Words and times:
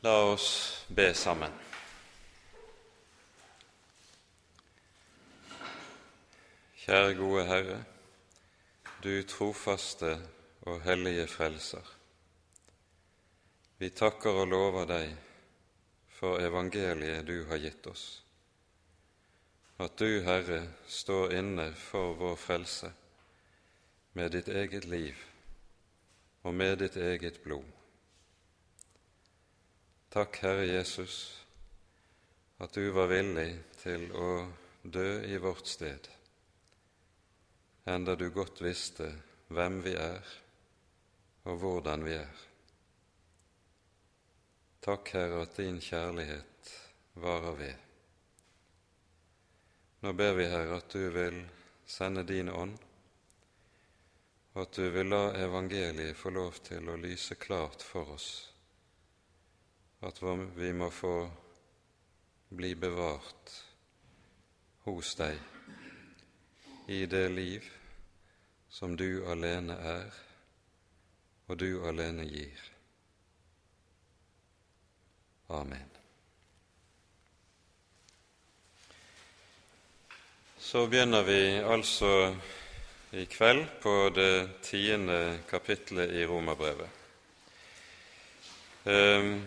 La 0.00 0.24
oss 0.30 0.84
be 0.88 1.14
sammen. 1.14 1.50
Kjære 6.78 7.14
gode 7.18 7.40
Herre, 7.48 7.78
du 9.02 9.10
trofaste 9.26 10.12
og 10.70 10.84
hellige 10.84 11.24
Frelser. 11.26 11.88
Vi 13.82 13.90
takker 13.90 14.38
og 14.44 14.46
lover 14.52 14.86
deg 14.86 15.16
for 16.20 16.38
evangeliet 16.46 17.26
du 17.26 17.42
har 17.50 17.58
gitt 17.58 17.88
oss, 17.90 18.04
at 19.82 19.98
du, 19.98 20.22
Herre, 20.22 20.60
står 20.86 21.34
inne 21.40 21.72
for 21.74 22.14
vår 22.22 22.38
frelse 22.38 22.92
med 24.14 24.30
ditt 24.38 24.48
eget 24.48 24.86
liv 24.86 25.26
og 26.46 26.54
med 26.54 26.78
ditt 26.84 26.96
eget 27.02 27.42
blod. 27.42 27.77
Takk, 30.08 30.36
Herre 30.36 30.64
Jesus, 30.64 31.44
at 32.58 32.72
du 32.72 32.86
var 32.96 33.10
villig 33.10 33.50
til 33.76 34.06
å 34.16 34.46
dø 34.80 35.20
i 35.28 35.36
vårt 35.36 35.68
sted, 35.68 36.08
enda 37.84 38.14
du 38.16 38.30
godt 38.32 38.62
visste 38.64 39.10
hvem 39.52 39.82
vi 39.84 39.92
er 40.00 40.32
og 41.44 41.60
hvordan 41.60 42.08
vi 42.08 42.16
er. 42.16 42.40
Takk, 44.80 45.12
Herre, 45.12 45.44
at 45.44 45.60
din 45.60 45.76
kjærlighet 45.76 46.74
varer 47.20 47.60
ved. 47.60 47.86
Nå 50.08 50.16
ber 50.16 50.36
vi, 50.40 50.48
Herre, 50.48 50.80
at 50.80 50.88
du 50.88 51.04
vil 51.20 51.42
sende 51.84 52.24
din 52.24 52.48
ånd, 52.48 52.78
og 54.56 54.62
at 54.64 54.76
du 54.80 54.86
vil 54.88 55.12
la 55.12 55.26
evangeliet 55.36 56.16
få 56.16 56.32
lov 56.32 56.62
til 56.64 56.88
å 56.88 56.96
lyse 56.96 57.36
klart 57.36 57.84
for 57.84 58.16
oss 58.16 58.30
at 60.00 60.22
vi 60.54 60.72
må 60.72 60.90
få 60.90 61.30
bli 62.48 62.74
bevart 62.74 63.54
hos 64.86 65.14
deg 65.18 65.38
i 66.88 67.04
det 67.06 67.26
liv 67.34 67.66
som 68.70 68.94
du 68.96 69.24
alene 69.28 69.74
er, 69.74 70.08
og 71.48 71.58
du 71.60 71.82
alene 71.88 72.24
gir. 72.28 72.62
Amen. 75.48 75.88
Så 80.58 80.86
begynner 80.86 81.24
vi 81.24 81.42
altså 81.64 82.36
i 83.16 83.24
kveld 83.24 83.64
på 83.82 83.94
det 84.14 84.60
tiende 84.62 85.40
kapitlet 85.48 86.12
i 86.12 86.26
Romerbrevet. 86.28 86.90
Um, 88.84 89.40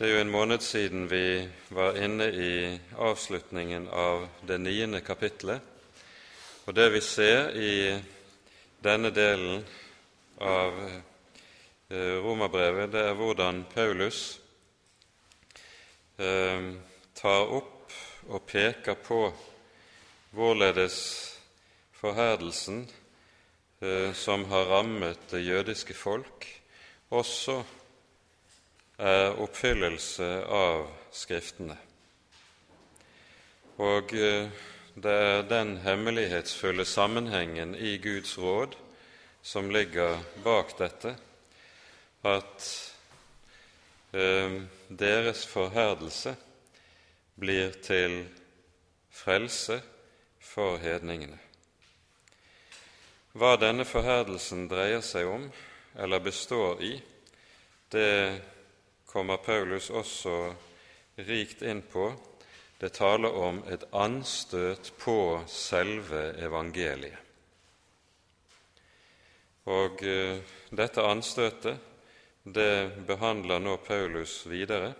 det 0.00 0.08
er 0.08 0.14
jo 0.14 0.20
en 0.24 0.30
måned 0.32 0.62
siden 0.64 1.02
vi 1.10 1.48
var 1.76 1.98
inne 2.00 2.30
i 2.32 2.52
avslutningen 2.96 3.84
av 3.92 4.22
det 4.48 4.56
niende 4.56 5.02
kapitlet, 5.04 5.60
og 6.64 6.72
det 6.72 6.86
vi 6.94 7.02
ser 7.04 7.50
i 7.52 7.72
denne 8.80 9.10
delen 9.12 9.60
av 10.40 10.78
eh, 10.80 12.16
romerbrevet, 12.24 12.88
det 12.94 13.02
er 13.10 13.18
hvordan 13.18 13.58
Paulus 13.74 14.22
eh, 16.16 16.70
tar 17.20 17.52
opp 17.58 17.92
og 18.30 18.46
peker 18.48 18.96
på 19.04 19.18
hvorledes 20.32 20.96
forherdelsen 22.00 22.86
eh, 23.84 24.16
som 24.16 24.48
har 24.48 24.72
rammet 24.72 25.28
det 25.34 25.44
jødiske 25.44 25.98
folk, 26.06 26.48
også 27.10 27.58
er 29.00 29.38
oppfyllelse 29.40 30.28
av 30.44 30.84
Skriftene. 31.10 31.76
Og 33.80 34.12
eh, 34.14 34.50
det 34.94 35.14
er 35.24 35.46
den 35.48 35.78
hemmelighetsfulle 35.80 36.84
sammenhengen 36.84 37.72
i 37.74 37.96
Guds 37.98 38.36
råd 38.38 38.76
som 39.42 39.70
ligger 39.72 40.20
bak 40.44 40.76
dette, 40.78 41.14
at 42.28 42.68
eh, 44.12 44.60
deres 44.88 45.46
forherdelse 45.48 46.36
blir 47.40 47.72
til 47.80 48.20
frelse 49.10 49.80
for 50.44 50.76
hedningene. 50.82 51.40
Hva 53.32 53.54
denne 53.62 53.86
forherdelsen 53.88 54.68
dreier 54.68 55.00
seg 55.06 55.30
om, 55.30 55.48
eller 55.96 56.20
består 56.20 56.82
i, 56.84 56.96
det 57.90 58.10
kommer 59.12 59.36
Paulus 59.36 59.90
også 59.90 60.34
rikt 61.26 61.62
inn 61.66 61.82
på. 61.82 62.12
Det 62.78 62.92
taler 62.96 63.34
om 63.34 63.58
et 63.68 63.82
anstøt 63.92 64.92
på 65.02 65.40
selve 65.50 66.30
evangeliet. 66.40 67.18
Og 69.70 70.00
uh, 70.02 70.38
dette 70.72 71.04
anstøtet 71.04 71.88
det 72.42 73.04
behandler 73.06 73.60
nå 73.60 73.76
Paulus 73.84 74.46
videre 74.48 74.94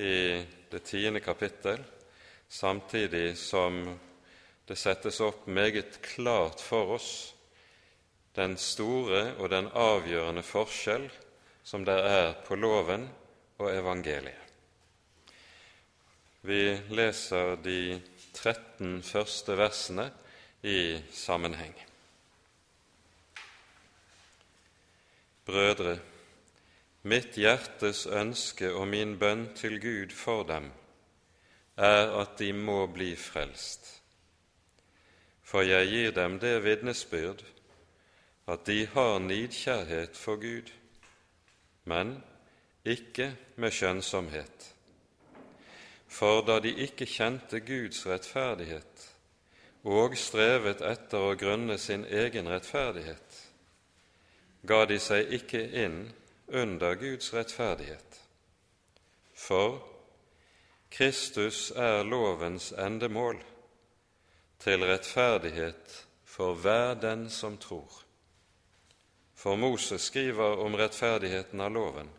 i 0.00 0.40
det 0.70 0.80
tiende 0.88 1.20
kapittel, 1.20 1.82
samtidig 2.48 3.36
som 3.38 3.82
det 4.64 4.78
settes 4.80 5.20
opp 5.20 5.44
meget 5.46 6.00
klart 6.02 6.62
for 6.64 6.96
oss 6.96 7.10
den 8.34 8.56
store 8.58 9.34
og 9.36 9.52
den 9.52 9.68
avgjørende 9.68 10.42
forskjell 10.42 11.04
som 11.64 11.84
det 11.84 11.98
er 12.00 12.32
på 12.46 12.56
loven 12.58 13.06
og 13.58 13.70
evangeliet. 13.70 14.40
Vi 16.44 16.60
leser 16.92 17.54
de 17.64 18.00
13 18.34 19.02
første 19.02 19.56
versene 19.56 20.10
i 20.62 21.00
sammenheng. 21.12 21.74
Brødre, 25.44 25.98
mitt 27.08 27.36
hjertes 27.36 28.06
ønske 28.06 28.72
og 28.72 28.88
min 28.88 29.16
bønn 29.20 29.46
til 29.56 29.78
Gud 29.80 30.12
for 30.16 30.44
dem 30.48 30.70
er 31.76 32.12
at 32.20 32.38
de 32.38 32.52
må 32.52 32.86
bli 32.86 33.14
frelst. 33.16 33.88
For 35.42 35.64
jeg 35.64 35.88
gir 35.88 36.14
dem 36.16 36.38
det 36.40 36.58
vitnesbyrd 36.64 37.44
at 38.48 38.66
de 38.66 38.86
har 38.86 39.18
nidkjærhet 39.18 40.16
for 40.16 40.36
Gud, 40.36 40.70
men 41.84 42.16
ikke 42.84 43.32
med 43.56 43.72
skjønnsomhet. 43.72 44.70
For 46.08 46.44
da 46.46 46.60
de 46.62 46.70
ikke 46.84 47.08
kjente 47.08 47.60
Guds 47.64 48.04
rettferdighet 48.06 49.08
og 49.84 50.16
strevet 50.16 50.84
etter 50.84 51.24
å 51.30 51.36
grunne 51.36 51.76
sin 51.80 52.04
egen 52.04 52.48
rettferdighet, 52.48 53.40
ga 54.64 54.84
de 54.88 54.96
seg 55.00 55.32
ikke 55.36 55.60
inn 55.84 55.98
under 56.48 56.96
Guds 57.00 57.32
rettferdighet. 57.34 58.20
For 59.34 59.80
Kristus 60.94 61.70
er 61.76 62.04
lovens 62.06 62.70
endemål 62.78 63.40
til 64.62 64.84
rettferdighet 64.86 66.00
for 66.24 66.54
hver 66.54 66.94
den 67.00 67.26
som 67.30 67.58
tror. 67.60 67.90
For 69.34 69.58
Moses 69.60 70.06
skriver 70.08 70.62
om 70.64 70.76
rettferdigheten 70.78 71.60
av 71.60 71.74
loven 71.74 72.12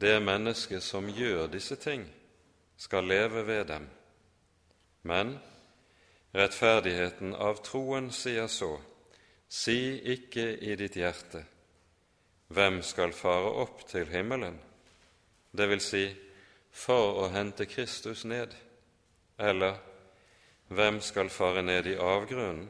det 0.00 0.16
mennesket 0.22 0.82
som 0.82 1.08
gjør 1.12 1.50
disse 1.52 1.76
ting, 1.76 2.06
skal 2.76 3.04
leve 3.04 3.44
ved 3.46 3.64
dem. 3.68 3.86
Men 5.02 5.34
rettferdigheten 6.32 7.34
av 7.34 7.60
troen 7.64 8.08
sier 8.14 8.48
så, 8.48 8.72
si 9.48 9.98
ikke 10.14 10.46
i 10.56 10.76
ditt 10.80 10.96
hjerte, 10.96 11.42
hvem 12.48 12.80
skal 12.86 13.12
fare 13.12 13.50
opp 13.62 13.84
til 13.90 14.08
himmelen, 14.08 14.56
det 15.52 15.68
vil 15.68 15.82
si, 15.84 16.04
for 16.70 17.24
å 17.24 17.30
hente 17.34 17.66
Kristus 17.66 18.22
ned, 18.24 18.54
eller 19.38 19.76
hvem 20.70 21.00
skal 21.02 21.28
fare 21.34 21.64
ned 21.66 21.90
i 21.90 21.98
avgrunnen, 21.98 22.68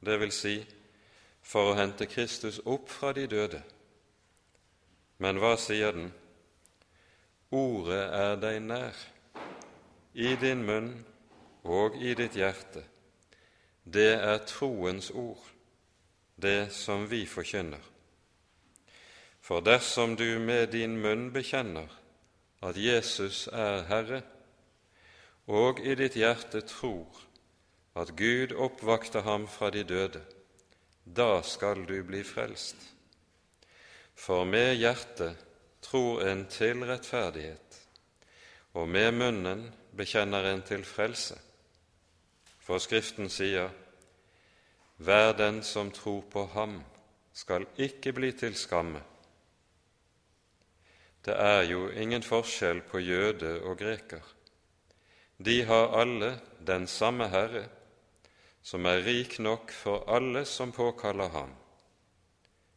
det 0.00 0.16
vil 0.18 0.32
si, 0.34 0.56
for 1.42 1.70
å 1.70 1.76
hente 1.78 2.08
Kristus 2.10 2.58
opp 2.64 2.88
fra 2.90 3.12
de 3.14 3.26
døde. 3.30 3.62
Men 5.22 5.38
hva 5.38 5.54
sier 5.60 5.94
den? 5.94 6.10
Ordet 7.52 8.04
er 8.16 8.38
deg 8.40 8.62
nær, 8.64 8.96
i 10.16 10.30
din 10.40 10.62
munn 10.64 10.92
og 11.68 11.98
i 12.00 12.14
ditt 12.16 12.38
hjerte. 12.40 12.80
Det 13.84 14.14
er 14.14 14.38
troens 14.48 15.10
ord, 15.10 15.42
det 16.40 16.72
som 16.72 17.04
vi 17.10 17.26
forkynner. 17.28 17.82
For 19.44 19.60
dersom 19.60 20.16
du 20.16 20.38
med 20.40 20.72
din 20.72 20.96
munn 21.02 21.28
bekjenner 21.34 21.92
at 22.64 22.80
Jesus 22.80 23.44
er 23.52 23.84
Herre, 23.90 24.22
og 25.44 25.84
i 25.84 25.92
ditt 25.98 26.16
hjerte 26.16 26.64
tror 26.64 27.20
at 27.98 28.16
Gud 28.16 28.56
oppvakter 28.56 29.28
ham 29.28 29.44
fra 29.44 29.68
de 29.74 29.84
døde, 29.84 30.24
da 31.04 31.42
skal 31.44 31.84
du 31.84 31.98
bli 32.06 32.24
frelst. 32.24 32.78
For 34.16 34.48
med 34.48 34.78
hjertet 34.80 35.50
tror 35.92 36.22
en 36.24 36.46
til 36.48 36.80
rettferdighet, 36.88 37.74
og 38.72 38.88
med 38.88 39.10
munnen 39.12 39.66
bekjenner 39.96 40.46
en 40.48 40.62
til 40.64 40.86
frelse. 40.88 41.36
For 42.64 42.80
Skriften 42.80 43.28
sier:" 43.28 43.68
Hver 44.96 45.32
den 45.36 45.62
som 45.62 45.90
tror 45.90 46.22
på 46.30 46.46
ham, 46.54 46.82
skal 47.32 47.66
ikke 47.76 48.12
bli 48.12 48.32
til 48.32 48.54
skamme. 48.54 49.02
Det 51.24 51.34
er 51.36 51.62
jo 51.62 51.88
ingen 51.88 52.22
forskjell 52.22 52.80
på 52.80 52.98
jøde 52.98 53.62
og 53.62 53.78
greker. 53.78 54.22
De 55.44 55.64
har 55.64 56.00
alle 56.00 56.40
den 56.66 56.86
samme 56.86 57.28
Herre, 57.28 57.66
som 58.62 58.86
er 58.86 59.04
rik 59.04 59.38
nok 59.38 59.72
for 59.72 60.08
alle 60.08 60.44
som 60.44 60.72
påkaller 60.72 61.28
ham. 61.28 61.54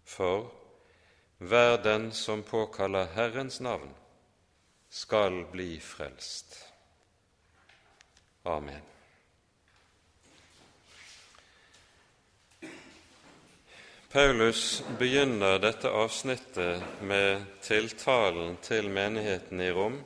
For 0.04 0.65
hver 1.38 1.78
den 1.84 2.12
som 2.12 2.44
påkaller 2.44 3.06
Herrens 3.16 3.60
navn, 3.60 3.90
skal 4.90 5.46
bli 5.52 5.80
frelst. 5.80 6.72
Amen. 8.44 8.82
Paulus 14.16 14.84
begynner 15.00 15.60
dette 15.60 15.90
avsnittet 15.92 17.02
med 17.02 17.42
tiltalen 17.62 18.54
til 18.64 18.88
menigheten 18.90 19.60
i 19.60 19.72
Rom. 19.76 19.98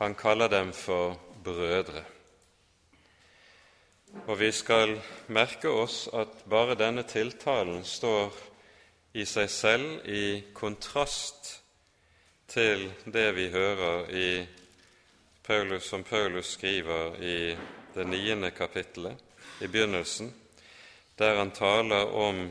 Han 0.00 0.16
kaller 0.18 0.48
dem 0.48 0.72
for 0.72 1.14
brødre. 1.44 2.02
Og 4.26 4.40
vi 4.40 4.50
skal 4.52 4.96
merke 5.26 5.70
oss 5.70 6.08
at 6.10 6.42
bare 6.50 6.74
denne 6.74 7.06
tiltalen 7.06 7.84
står 7.86 8.34
i 9.14 9.24
seg 9.26 9.50
selv 9.50 10.08
i 10.10 10.42
kontrast 10.54 11.60
til 12.50 12.88
det 13.06 13.28
vi 13.36 13.46
hører 13.52 14.10
i 14.10 14.28
Paulus, 15.44 15.86
som 15.86 16.02
Paulus 16.04 16.54
skriver 16.56 17.20
i 17.22 17.54
det 17.94 18.06
niende 18.10 18.50
kapittelet, 18.50 19.16
i 19.60 19.66
begynnelsen, 19.66 20.32
der 21.18 21.38
han 21.38 21.50
taler 21.54 22.10
om 22.10 22.48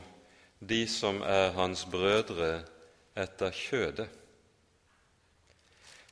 de 0.60 0.88
som 0.88 1.22
er 1.22 1.52
hans 1.58 1.84
brødre 1.92 2.64
etter 3.20 3.52
kjødet, 3.52 4.10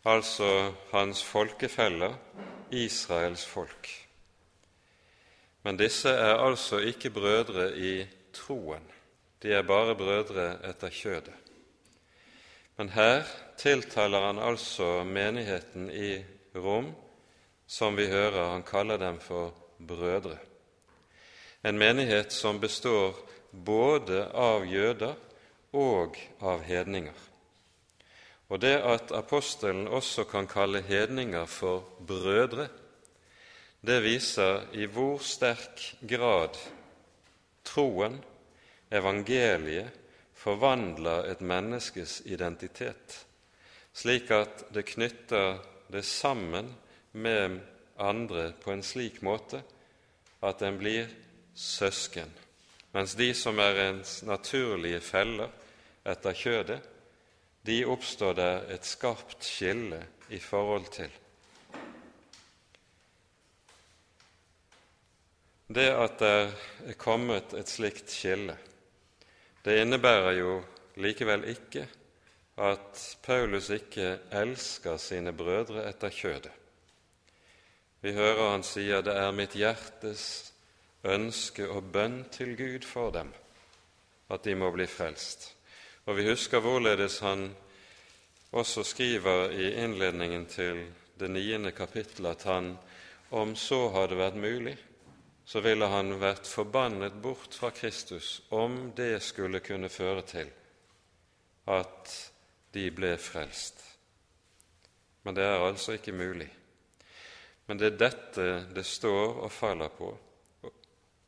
altså 0.03 0.73
hans 0.91 1.23
folkefeller, 1.23 2.17
Israels 2.71 3.45
folk. 3.45 3.87
Men 5.63 5.77
disse 5.77 6.09
er 6.09 6.41
altså 6.41 6.79
ikke 6.79 7.09
brødre 7.09 7.71
i 7.77 8.07
troen, 8.33 8.83
de 9.41 9.53
er 9.53 9.65
bare 9.65 9.95
brødre 9.97 10.53
etter 10.69 10.93
kjødet. 10.93 11.33
Men 12.77 12.89
her 12.89 13.25
tiltaler 13.57 14.25
han 14.25 14.39
altså 14.39 15.03
menigheten 15.03 15.89
i 15.91 16.21
Rom, 16.55 16.91
som 17.67 17.97
vi 17.97 18.07
hører 18.11 18.51
han 18.51 18.63
kaller 18.63 18.97
dem 18.97 19.19
for 19.19 19.53
brødre. 19.87 20.37
En 21.63 21.77
menighet 21.77 22.33
som 22.33 22.59
består 22.59 23.17
både 23.51 24.25
av 24.33 24.65
jøder 24.65 25.13
og 25.77 26.17
av 26.41 26.63
hedninger. 26.65 27.15
Og 28.51 28.59
det 28.59 28.75
at 28.83 29.13
apostelen 29.15 29.87
også 29.87 30.25
kan 30.27 30.47
kalle 30.47 30.81
hedninger 30.83 31.45
for 31.45 31.85
brødre, 32.07 32.67
det 33.81 34.01
viser 34.03 34.67
i 34.77 34.85
hvor 34.85 35.21
sterk 35.23 35.85
grad 36.09 36.57
troen, 37.65 38.19
evangeliet, 38.91 39.97
forvandler 40.35 41.29
et 41.31 41.41
menneskes 41.45 42.21
identitet, 42.25 43.17
slik 43.93 44.31
at 44.33 44.65
det 44.73 44.87
knytter 44.89 45.59
det 45.91 46.03
sammen 46.07 46.71
med 47.11 47.59
andre 48.01 48.51
på 48.63 48.73
en 48.73 48.83
slik 48.83 49.21
måte 49.21 49.61
at 50.41 50.63
en 50.65 50.79
blir 50.81 51.11
søsken 51.53 52.31
mens 52.91 53.15
de 53.15 53.31
som 53.37 53.59
er 53.63 53.77
ens 53.85 54.19
naturlige 54.27 54.99
feller 55.03 55.51
etter 56.11 56.35
kjødet, 56.35 56.79
de 57.63 57.83
oppstår 57.87 58.35
der 58.35 58.65
et 58.75 58.87
skarpt 58.87 59.45
skille 59.45 60.01
i 60.33 60.39
forhold 60.41 60.89
til. 60.91 61.11
Det 65.71 65.87
at 65.87 66.17
det 66.19 66.33
er 66.91 66.97
kommet 66.99 67.53
et 67.55 67.69
slikt 67.71 68.11
skille, 68.11 68.57
det 69.65 69.81
innebærer 69.81 70.37
jo 70.39 70.53
likevel 71.01 71.45
ikke 71.51 71.87
at 72.61 73.17
Paulus 73.23 73.69
ikke 73.69 74.17
elsker 74.31 74.97
sine 74.97 75.33
brødre 75.33 75.85
etter 75.89 76.09
kjødet. 76.09 76.51
Vi 78.01 78.13
hører 78.13 78.51
han 78.51 78.63
sier 78.63 79.01
'det 79.01 79.13
er 79.13 79.31
mitt 79.31 79.53
hjertes 79.53 80.53
ønske 81.03 81.69
og 81.69 81.91
bønn 81.93 82.25
til 82.31 82.57
Gud 82.57 82.85
for 82.85 83.11
dem, 83.11 83.33
at 84.29 84.43
de 84.43 84.55
må 84.55 84.71
bli 84.71 84.87
frelst. 84.87 85.55
Og 86.05 86.17
vi 86.17 86.29
husker 86.29 86.59
hvorledes 86.59 87.19
han 87.19 87.55
også 88.51 88.83
skriver 88.83 89.49
i 89.49 89.73
innledningen 89.83 90.45
til 90.45 90.85
det 91.19 91.29
niende 91.29 91.71
kapittel 91.71 92.25
at 92.25 92.43
han, 92.43 92.77
om 93.31 93.55
så 93.55 93.89
hadde 93.89 94.17
vært 94.17 94.35
mulig, 94.35 94.77
så 95.45 95.61
ville 95.61 95.87
han 95.91 96.13
vært 96.21 96.47
forbannet 96.47 97.17
bort 97.21 97.55
fra 97.57 97.71
Kristus 97.75 98.41
om 98.49 98.91
det 98.95 99.21
skulle 99.23 99.63
kunne 99.65 99.89
føre 99.89 100.23
til 100.27 100.51
at 101.71 102.13
de 102.73 102.87
ble 102.95 103.15
frelst. 103.19 103.81
Men 105.23 105.35
det 105.35 105.45
er 105.45 105.65
altså 105.65 105.97
ikke 105.97 106.15
mulig. 106.15 106.49
Men 107.67 107.79
det 107.79 107.91
er 107.91 107.99
dette 107.99 108.47
det 108.75 108.85
står 108.85 109.43
og 109.45 109.51
faller 109.51 109.91
på, 109.95 110.11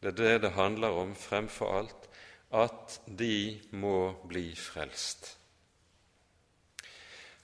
det 0.03 0.11
er 0.11 0.17
det 0.17 0.41
det 0.43 0.55
handler 0.57 0.97
om 0.99 1.15
fremfor 1.15 1.77
alt, 1.77 2.09
at 2.51 2.99
de 3.07 3.61
må 3.71 4.11
bli 4.27 4.49
frelst. 4.55 5.37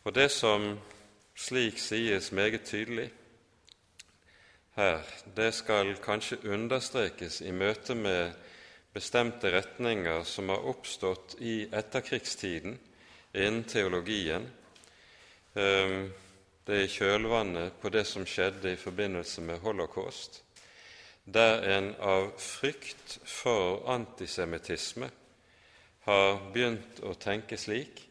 Og 0.04 0.16
det 0.16 0.28
som 0.32 0.74
slik 1.40 1.80
sies 1.80 2.32
meget 2.32 2.66
tydelig 2.68 3.08
her, 4.76 5.02
det 5.36 5.52
skal 5.58 5.96
kanskje 6.04 6.42
understrekes 6.54 7.42
i 7.42 7.52
møte 7.52 7.96
med 7.96 8.36
bestemte 8.94 9.52
retninger 9.54 10.24
som 10.24 10.50
har 10.50 10.68
oppstått 10.72 11.38
i 11.40 11.64
etterkrigstiden 11.72 12.78
innen 13.34 13.64
teologien. 13.64 14.50
Ehm, 15.56 16.12
det 16.66 16.76
er 16.76 16.86
i 16.86 16.94
kjølvannet 16.94 17.82
på 17.82 17.90
det 17.94 18.06
som 18.08 18.28
skjedde 18.28 18.74
i 18.74 18.80
forbindelse 18.80 19.42
med 19.42 19.62
holocaust 19.66 20.44
der 21.34 21.62
en 21.78 21.90
av 22.02 22.32
frykt 22.42 23.20
for 23.26 23.84
antisemittisme 23.92 25.10
har 26.08 26.40
begynt 26.54 27.02
å 27.06 27.14
tenke 27.22 27.58
slik 27.60 28.02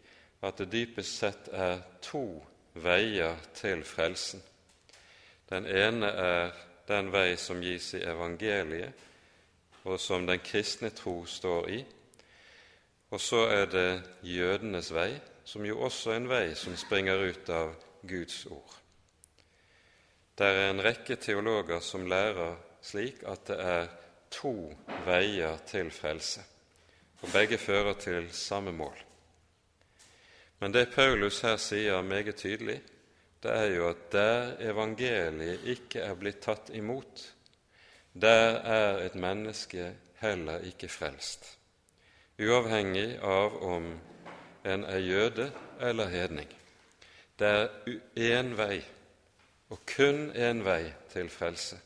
at 0.45 0.61
det 0.61 0.69
dypest 0.71 1.19
sett 1.25 1.49
er 1.51 1.81
to 2.05 2.23
veier 2.79 3.41
til 3.59 3.83
frelsen. 3.83 4.43
Den 5.49 5.67
ene 5.67 6.07
er 6.07 6.51
den 6.89 7.13
vei 7.13 7.37
som 7.37 7.61
gis 7.61 7.95
i 7.97 8.03
evangeliet, 8.05 8.93
og 9.85 10.01
som 10.01 10.27
den 10.27 10.41
kristne 10.45 10.91
tro 10.91 11.23
står 11.27 11.69
i. 11.73 11.79
Og 13.11 13.21
så 13.21 13.47
er 13.49 13.67
det 13.73 14.03
jødenes 14.23 14.91
vei, 14.93 15.11
som 15.45 15.65
jo 15.65 15.81
også 15.81 16.13
er 16.13 16.21
en 16.21 16.29
vei 16.29 16.47
som 16.55 16.77
springer 16.77 17.23
ut 17.31 17.49
av 17.49 17.73
Guds 18.09 18.43
ord. 18.53 18.75
Det 20.39 20.47
er 20.47 20.69
en 20.71 20.83
rekke 20.85 21.17
teologer 21.17 21.81
som 21.81 22.05
lærer 22.07 22.59
slik 22.85 23.25
at 23.27 23.49
det 23.49 23.57
er 23.59 23.89
to 24.31 24.53
veier 25.07 25.57
til 25.67 25.91
frelse, 25.91 26.45
og 27.23 27.33
begge 27.33 27.59
fører 27.59 27.97
til 27.99 28.29
samme 28.33 28.73
mål. 28.73 28.97
Men 30.61 30.75
det 30.75 30.93
Paulus 30.95 31.41
her 31.41 31.57
sier 31.57 32.03
meget 32.03 32.37
tydelig, 32.37 32.81
det 33.43 33.55
er 33.55 33.67
jo 33.75 33.89
at 33.89 34.05
der 34.13 34.55
evangeliet 34.71 35.65
ikke 35.65 36.03
er 36.05 36.15
blitt 36.19 36.41
tatt 36.43 36.71
imot, 36.75 37.25
der 38.13 38.59
er 38.67 39.03
et 39.07 39.15
menneske 39.15 39.93
heller 40.23 40.65
ikke 40.67 40.89
frelst, 40.91 41.59
uavhengig 42.39 43.19
av 43.23 43.59
om 43.63 43.91
en 44.67 44.85
er 44.85 44.99
jøde 44.99 45.51
eller 45.81 46.09
hedning. 46.11 46.49
Det 47.39 47.47
er 47.47 47.69
én 48.17 48.57
vei, 48.59 48.81
og 49.71 49.85
kun 49.87 50.31
én 50.35 50.65
vei, 50.67 50.89
til 51.13 51.31
frelse 51.31 51.79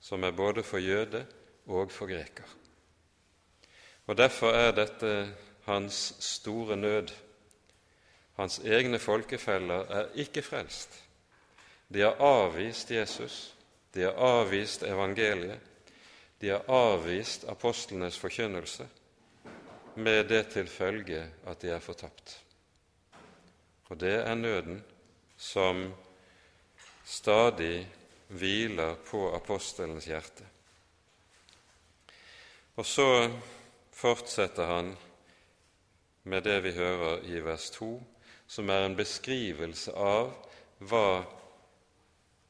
som 0.00 0.24
er 0.24 0.32
både 0.32 0.62
for 0.64 0.80
jøde 0.80 1.26
og 1.66 1.92
for 1.92 2.06
greker. 2.08 2.46
Og 4.06 4.16
Derfor 4.16 4.52
er 4.56 4.72
dette 4.72 5.34
hans 5.64 6.14
store 6.20 6.76
nød. 6.76 7.08
Hans 8.38 8.60
egne 8.62 9.00
folkefeller 9.02 9.88
er 9.90 10.12
ikke 10.14 10.42
frelst. 10.46 10.94
De 11.88 12.04
har 12.04 12.20
avvist 12.22 12.90
Jesus, 12.90 13.54
de 13.94 14.04
har 14.06 14.14
avvist 14.14 14.84
evangeliet, 14.86 15.58
de 16.40 16.52
har 16.52 16.62
avvist 16.70 17.48
apostlenes 17.48 18.18
forkynnelse. 18.18 18.88
med 19.98 20.28
det 20.28 20.44
til 20.52 20.68
følge 20.68 21.24
at 21.46 21.62
de 21.62 21.70
er 21.74 21.80
fortapt. 21.82 22.44
Og 23.90 24.00
det 24.00 24.14
er 24.14 24.34
nøden 24.34 24.84
som 25.36 25.94
stadig 27.04 27.88
hviler 28.28 28.94
på 29.08 29.34
apostelens 29.34 30.04
hjerte. 30.04 30.46
Og 32.76 32.86
så 32.86 33.30
fortsetter 33.92 34.66
han 34.66 34.96
med 36.22 36.42
det 36.42 36.62
vi 36.62 36.72
hører 36.72 37.24
i 37.26 37.40
vers 37.42 37.70
2, 37.70 38.02
som 38.48 38.70
er 38.72 38.86
en 38.86 38.96
beskrivelse 38.96 39.92
av 39.92 40.32
hva 40.78 41.24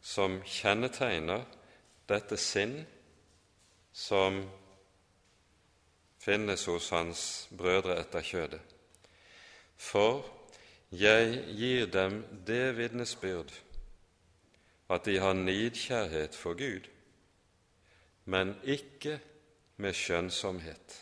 som 0.05 0.38
kjennetegner 0.47 1.45
dette 2.09 2.38
sinn 2.40 2.78
som 3.93 4.40
finnes 6.23 6.64
hos 6.71 6.90
hans 6.95 7.23
brødre 7.50 7.99
etter 8.00 8.25
kjødet. 8.25 8.61
For 9.78 10.23
jeg 10.95 11.43
gir 11.59 11.90
dem 11.93 12.23
det 12.47 12.76
vitnesbyrd 12.78 13.52
at 14.88 15.05
de 15.05 15.19
har 15.21 15.37
nidkjærhet 15.37 16.37
for 16.37 16.57
Gud, 16.57 16.87
men 18.25 18.55
ikke 18.64 19.19
med 19.76 19.93
skjønnsomhet. 19.93 20.97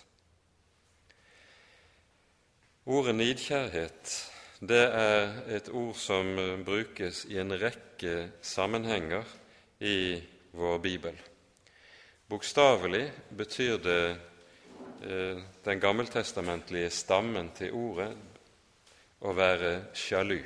Ordet 2.87 3.15
nidkjærhet 3.15 4.17
det 4.61 4.85
er 4.89 5.35
et 5.53 5.69
ord 5.69 5.97
som 6.01 6.31
brukes 6.65 7.25
i 7.29 7.37
en 7.43 7.53
rekke 7.61 8.31
sammenhenger 8.41 9.25
i 9.85 10.17
vår 10.57 10.79
bibel. 10.81 11.17
Bokstavelig 12.29 13.05
betyr 13.37 13.77
det 13.85 14.01
eh, 15.05 15.43
den 15.65 15.81
gammeltestamentlige 15.81 16.91
stammen 16.91 17.53
til 17.55 17.77
ordet 17.77 18.11
å 19.21 19.35
være 19.37 19.93
sjalu. 19.95 20.41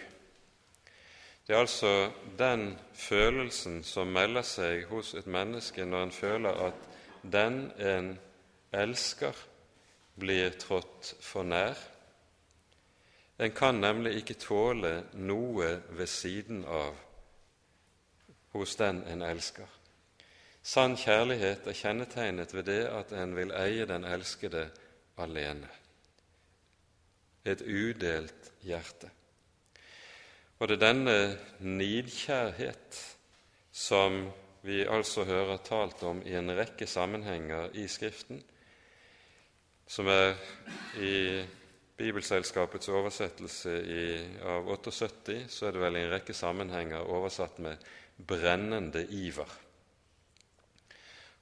Det 1.46 1.54
er 1.54 1.62
altså 1.62 2.10
den 2.38 2.76
følelsen 2.94 3.80
som 3.86 4.12
melder 4.12 4.44
seg 4.46 4.84
hos 4.90 5.14
et 5.18 5.26
menneske 5.30 5.86
når 5.86 6.04
en 6.06 6.12
føler 6.14 6.60
at 6.66 6.84
den 7.22 7.62
en 7.78 8.12
elsker, 8.70 9.34
blir 10.20 10.52
trådt 10.60 11.14
for 11.24 11.46
nær. 11.46 11.78
En 13.40 13.52
kan 13.56 13.80
nemlig 13.80 14.18
ikke 14.20 14.36
tåle 14.36 15.04
noe 15.16 15.70
ved 15.96 16.08
siden 16.12 16.64
av 16.68 16.96
hos 18.52 18.74
den 18.76 19.00
en 19.08 19.22
elsker. 19.24 19.68
Sann 20.62 20.96
kjærlighet 21.00 21.64
er 21.64 21.76
kjennetegnet 21.76 22.52
ved 22.52 22.66
det 22.68 22.82
at 22.92 23.14
en 23.16 23.32
vil 23.38 23.54
eie 23.56 23.86
den 23.88 24.04
elskede 24.04 24.66
alene. 25.16 25.70
Et 27.48 27.62
udelt 27.64 28.50
hjerte. 28.60 29.08
Og 30.60 30.68
det 30.68 30.76
er 30.76 30.84
denne 30.84 31.16
nidkjærhet 31.64 32.98
som 33.72 34.26
vi 34.62 34.82
altså 34.84 35.24
hører 35.24 35.62
talt 35.64 36.02
om 36.04 36.20
i 36.26 36.36
en 36.36 36.52
rekke 36.52 36.86
sammenhenger 36.86 37.72
i 37.72 37.86
Skriften, 37.88 38.42
som 39.88 40.06
er 40.12 40.36
i 41.00 41.40
Bibelselskapets 42.00 42.88
oversettelse 42.88 43.72
i, 43.84 44.04
av 44.48 44.68
78, 44.72 45.34
så 45.52 45.66
er 45.68 45.74
det 45.74 45.82
vel 45.82 45.98
i 45.98 46.04
en 46.06 46.12
rekke 46.14 46.32
sammenhenger 46.32 47.04
oversatt 47.04 47.58
med 47.60 47.76
'brennende 48.16 49.02
iver'. 49.04 49.58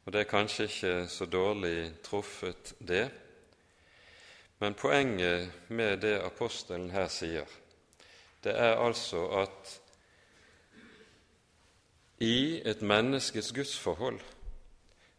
Og 0.05 0.13
Det 0.13 0.21
er 0.21 0.25
kanskje 0.25 0.65
ikke 0.65 1.09
så 1.09 1.27
dårlig 1.27 2.03
truffet, 2.03 2.75
det. 2.89 3.11
Men 4.59 4.75
poenget 4.75 5.51
med 5.69 5.97
det 5.97 6.21
apostelen 6.25 6.91
her 6.91 7.09
sier, 7.09 7.47
det 8.45 8.59
er 8.59 8.81
altså 8.83 9.27
at 9.29 9.81
i 12.19 12.63
et 12.65 12.83
menneskes 12.83 13.53
gudsforhold 13.53 14.21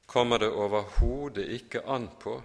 kommer 0.08 0.38
det 0.38 0.52
overhodet 0.52 1.48
ikke 1.48 1.86
an 1.88 2.10
på 2.20 2.42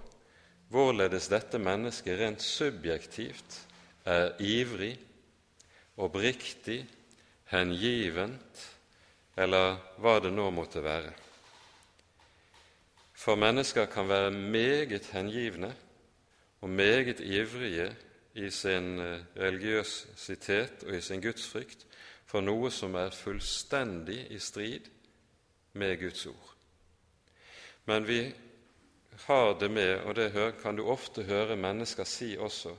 hvorledes 0.74 1.28
dette 1.30 1.58
mennesket 1.62 2.18
rent 2.18 2.42
subjektivt 2.42 3.60
er 4.10 4.32
ivrig, 4.42 4.96
oppriktig, 5.96 6.80
hengivent, 7.52 8.64
eller 9.38 9.76
hva 10.02 10.18
det 10.22 10.32
nå 10.34 10.48
måtte 10.54 10.82
være. 10.82 11.12
For 13.14 13.38
mennesker 13.38 13.86
kan 13.86 14.08
være 14.10 14.32
meget 14.34 15.06
hengivne 15.14 15.70
og 16.60 16.70
meget 16.70 17.20
ivrige 17.20 17.92
i 18.34 18.50
sin 18.50 18.98
eh, 18.98 19.20
religiøsitet 19.36 20.82
og 20.86 20.96
i 20.96 21.00
sin 21.00 21.22
gudsfrykt 21.22 21.86
for 22.26 22.42
noe 22.42 22.70
som 22.74 22.96
er 22.98 23.14
fullstendig 23.14 24.24
i 24.34 24.40
strid 24.42 24.90
med 25.78 26.00
Guds 26.00 26.26
ord. 26.26 26.50
Men 27.86 28.08
vi 28.08 28.34
har 29.26 29.54
det 29.60 29.68
med, 29.70 30.00
og 30.04 30.14
det 30.14 30.32
kan 30.62 30.76
du 30.76 30.84
ofte 30.90 31.24
høre 31.26 31.56
mennesker 31.56 32.06
si 32.08 32.34
også, 32.36 32.74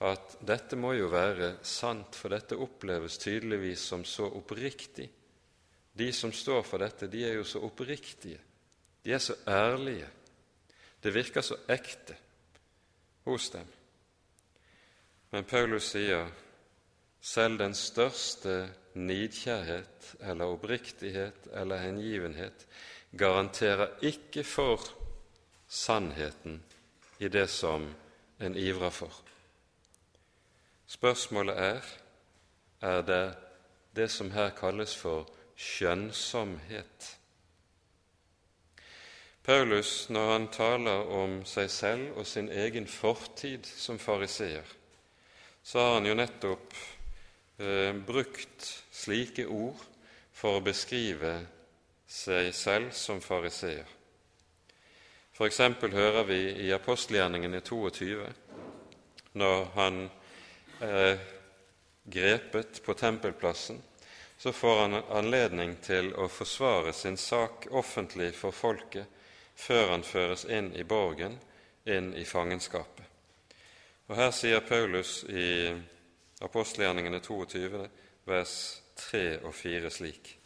at 0.00 0.36
dette 0.46 0.78
må 0.80 0.94
jo 0.96 1.10
være 1.12 1.58
sant, 1.66 2.16
for 2.16 2.32
dette 2.32 2.56
oppleves 2.56 3.18
tydeligvis 3.20 3.82
som 3.92 4.04
så 4.04 4.30
oppriktig. 4.32 5.10
De 5.92 6.08
som 6.12 6.32
står 6.32 6.62
for 6.64 6.80
dette, 6.80 7.10
de 7.12 7.24
er 7.28 7.36
jo 7.36 7.44
så 7.44 7.60
oppriktige, 7.66 8.40
de 9.04 9.12
er 9.12 9.20
så 9.20 9.36
ærlige. 9.48 10.08
Det 11.02 11.14
virker 11.14 11.44
så 11.44 11.56
ekte 11.68 12.16
hos 13.24 13.50
dem. 13.50 13.66
Men 15.30 15.44
Paulus 15.44 15.92
sier 15.92 16.28
selv 17.20 17.60
den 17.60 17.74
største 17.76 18.70
nidkjærhet 18.98 20.14
eller 20.20 20.52
oppriktighet 20.56 21.46
eller 21.54 21.84
hengivenhet 21.84 22.66
garanterer 23.16 24.00
ikke 24.06 24.44
for 24.44 24.82
sannheten 25.70 26.62
i 27.18 27.28
det 27.28 27.46
som 27.50 27.86
en 28.38 28.56
ivrer 28.56 28.90
for. 28.90 29.12
Spørsmålet 30.90 31.58
er 31.58 31.90
er 32.80 33.02
det 33.02 33.36
det 33.96 34.08
som 34.10 34.30
her 34.30 34.50
kalles 34.56 34.96
for 34.96 35.28
skjønnsomhet. 35.56 37.16
Paulus, 39.44 40.10
når 40.10 40.32
han 40.32 40.48
taler 40.48 41.12
om 41.16 41.40
seg 41.44 41.70
selv 41.70 42.18
og 42.18 42.26
sin 42.26 42.48
egen 42.48 42.86
fortid 42.86 43.66
som 43.66 43.98
fariseer, 43.98 44.66
så 45.62 45.78
har 45.78 45.94
han 45.94 46.06
jo 46.06 46.16
nettopp 46.16 46.74
eh, 47.58 47.94
brukt 48.06 48.68
slike 48.92 49.46
ord 49.46 49.80
for 50.32 50.58
å 50.58 50.64
beskrive 50.64 51.34
seg 52.08 52.54
selv 52.56 52.92
som 52.96 53.20
fariseer. 53.20 53.99
Eksempel 55.46 55.92
hører 55.92 56.24
vi 56.28 56.40
i 56.66 56.72
apostelgjerningene 56.72 57.60
22, 57.64 58.26
når 59.40 59.62
han 59.74 60.02
er 60.84 61.14
grepet 62.04 62.82
på 62.84 62.94
tempelplassen, 62.94 63.78
så 64.38 64.52
får 64.52 64.80
han 64.80 64.98
anledning 65.16 65.78
til 65.80 66.10
å 66.12 66.28
forsvare 66.28 66.92
sin 66.92 67.16
sak 67.16 67.70
offentlig 67.70 68.34
for 68.36 68.52
folket 68.52 69.08
før 69.56 69.94
han 69.94 70.04
føres 70.04 70.44
inn 70.44 70.74
i 70.76 70.84
borgen, 70.84 71.38
inn 71.84 72.12
i 72.16 72.26
fangenskapet. 72.28 73.04
Og 74.08 74.16
Her 74.20 74.36
sier 74.36 74.60
Paulus 74.60 75.22
i 75.24 75.72
apostelgjerningene 76.44 77.20
22, 77.24 77.88
vers 78.28 78.54
3 79.08 79.24
og 79.40 79.54
4 79.54 79.90
slik.: 79.90 80.36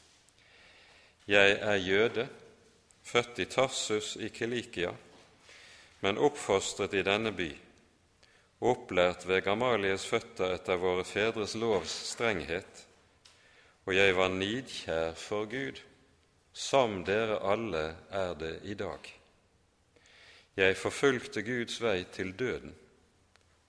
Jeg 1.26 1.58
er 1.58 1.76
jøde, 1.82 2.28
født 3.04 3.38
i 3.38 3.44
Tarsus 3.44 4.16
i 4.16 4.30
Kilikia, 4.32 4.92
men 6.00 6.18
oppfostret 6.18 6.94
i 6.96 7.04
denne 7.04 7.32
by, 7.32 7.50
opplært 8.64 9.26
ved 9.28 9.44
Gamalies 9.44 10.06
føtter 10.08 10.56
etter 10.56 10.80
våre 10.80 11.04
fedres 11.04 11.54
lovs 11.60 11.94
strenghet, 12.14 12.86
og 13.84 13.96
jeg 13.96 14.16
var 14.16 14.32
nidkjær 14.32 15.12
for 15.20 15.44
Gud, 15.50 15.80
som 16.54 17.02
dere 17.04 17.40
alle 17.42 17.84
er 18.14 18.32
det 18.40 18.54
i 18.64 18.76
dag. 18.78 19.10
Jeg 20.56 20.76
forfulgte 20.78 21.42
Guds 21.42 21.80
vei 21.82 22.04
til 22.14 22.30
døden 22.38 22.74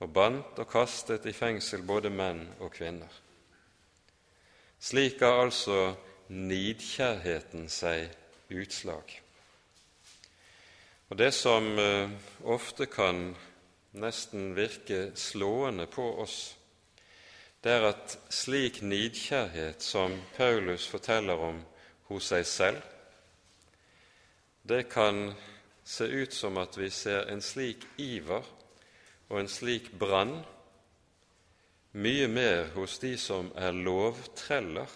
og 0.04 0.12
bandt 0.13 0.60
og 0.62 0.70
kastet 0.70 1.25
i 1.25 1.34
fengsel 1.34 1.82
både 1.88 2.12
menn 2.13 2.44
og 2.60 2.72
kvinner. 2.75 3.10
Slik 4.80 5.18
ga 5.20 5.32
altså 5.42 5.96
nidkjærheten 6.30 7.70
seg 7.72 8.12
utslag. 8.54 9.25
Og 11.10 11.18
Det 11.18 11.32
som 11.34 11.80
eh, 11.80 12.10
ofte 12.44 12.86
kan 12.86 13.36
nesten 13.94 14.56
virke 14.56 15.12
slående 15.16 15.86
på 15.86 16.06
oss, 16.22 16.56
det 17.62 17.72
er 17.72 17.88
at 17.92 18.18
slik 18.30 18.82
nidkjærhet 18.82 19.82
som 19.82 20.18
Paulus 20.38 20.88
forteller 20.88 21.38
om 21.38 21.62
hos 22.10 22.32
seg 22.34 22.46
selv, 22.46 22.82
det 24.66 24.88
kan 24.90 25.32
se 25.86 26.06
ut 26.10 26.34
som 26.34 26.58
at 26.58 26.78
vi 26.78 26.90
ser 26.90 27.30
en 27.30 27.42
slik 27.42 27.86
iver 28.02 28.46
og 29.30 29.40
en 29.40 29.50
slik 29.50 29.92
brann 30.02 30.40
mye 31.96 32.28
mer 32.28 32.72
hos 32.74 32.98
de 33.00 33.14
som 33.18 33.52
er 33.56 33.78
lovtreller, 33.78 34.90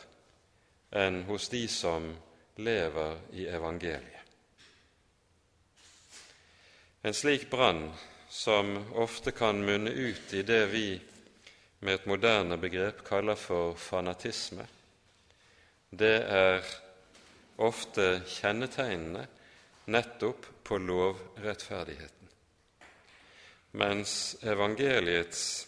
enn 0.92 1.22
hos 1.30 1.48
de 1.54 1.68
som 1.70 2.10
lever 2.58 3.20
i 3.38 3.46
evangeliet. 3.48 4.18
En 7.01 7.13
slik 7.13 7.50
brann, 7.50 7.91
som 8.29 8.94
ofte 8.94 9.32
kan 9.32 9.65
munne 9.65 9.89
ut 9.89 10.34
i 10.34 10.41
det 10.44 10.65
vi 10.65 11.01
med 11.79 11.94
et 11.94 12.06
moderne 12.06 12.58
begrep 12.60 13.06
kaller 13.08 13.39
for 13.39 13.77
fanatisme, 13.79 14.65
det 15.89 16.18
er 16.27 16.60
ofte 17.56 18.20
kjennetegnene 18.27 19.24
nettopp 19.89 20.46
på 20.63 20.77
lovrettferdigheten. 20.77 22.27
Mens 23.72 24.36
evangeliets 24.44 25.68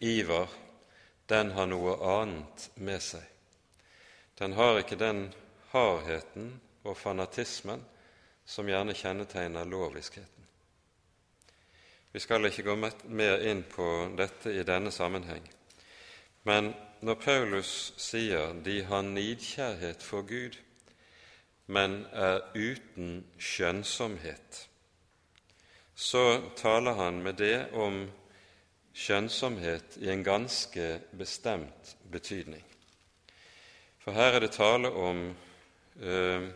iver, 0.00 0.48
den 1.28 1.52
har 1.52 1.68
noe 1.68 2.00
annet 2.00 2.70
med 2.74 3.02
seg. 3.02 3.24
Den 4.40 4.56
har 4.56 4.80
ikke 4.80 4.98
den 4.98 5.26
hardheten 5.72 6.54
og 6.82 6.96
fanatismen 6.96 7.84
som 8.46 8.68
gjerne 8.68 8.94
kjennetegner 8.94 9.64
loviskheten. 9.68 10.48
Vi 12.12 12.20
skal 12.22 12.46
ikke 12.46 12.62
gå 12.68 12.76
mer 13.10 13.42
inn 13.42 13.64
på 13.66 13.86
dette 14.16 14.52
i 14.54 14.62
denne 14.62 14.92
sammenheng, 14.94 15.42
men 16.46 16.74
når 17.04 17.18
Paulus 17.20 17.92
sier 18.00 18.54
de 18.64 18.82
har 18.86 19.02
nidkjærhet 19.02 20.02
for 20.02 20.22
Gud, 20.28 20.60
men 21.66 22.04
er 22.12 22.44
uten 22.54 23.24
skjønnsomhet, 23.40 24.68
så 25.94 26.40
taler 26.56 27.00
han 27.00 27.22
med 27.24 27.40
det 27.40 27.72
om 27.72 28.04
skjønnsomhet 28.94 29.98
i 30.02 30.10
en 30.12 30.24
ganske 30.24 30.88
bestemt 31.18 31.96
betydning. 32.12 32.62
For 33.98 34.14
her 34.14 34.36
er 34.36 34.44
det 34.44 34.52
tale 34.54 34.90
om 34.90 35.24
eh, 35.98 36.46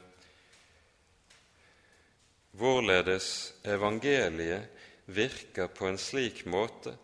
hvorledes 2.59 3.55
evangeliet 3.65 4.69
virker 5.07 5.71
på 5.73 5.89
en 5.89 5.99
slik 5.99 6.45
måte 6.47 6.95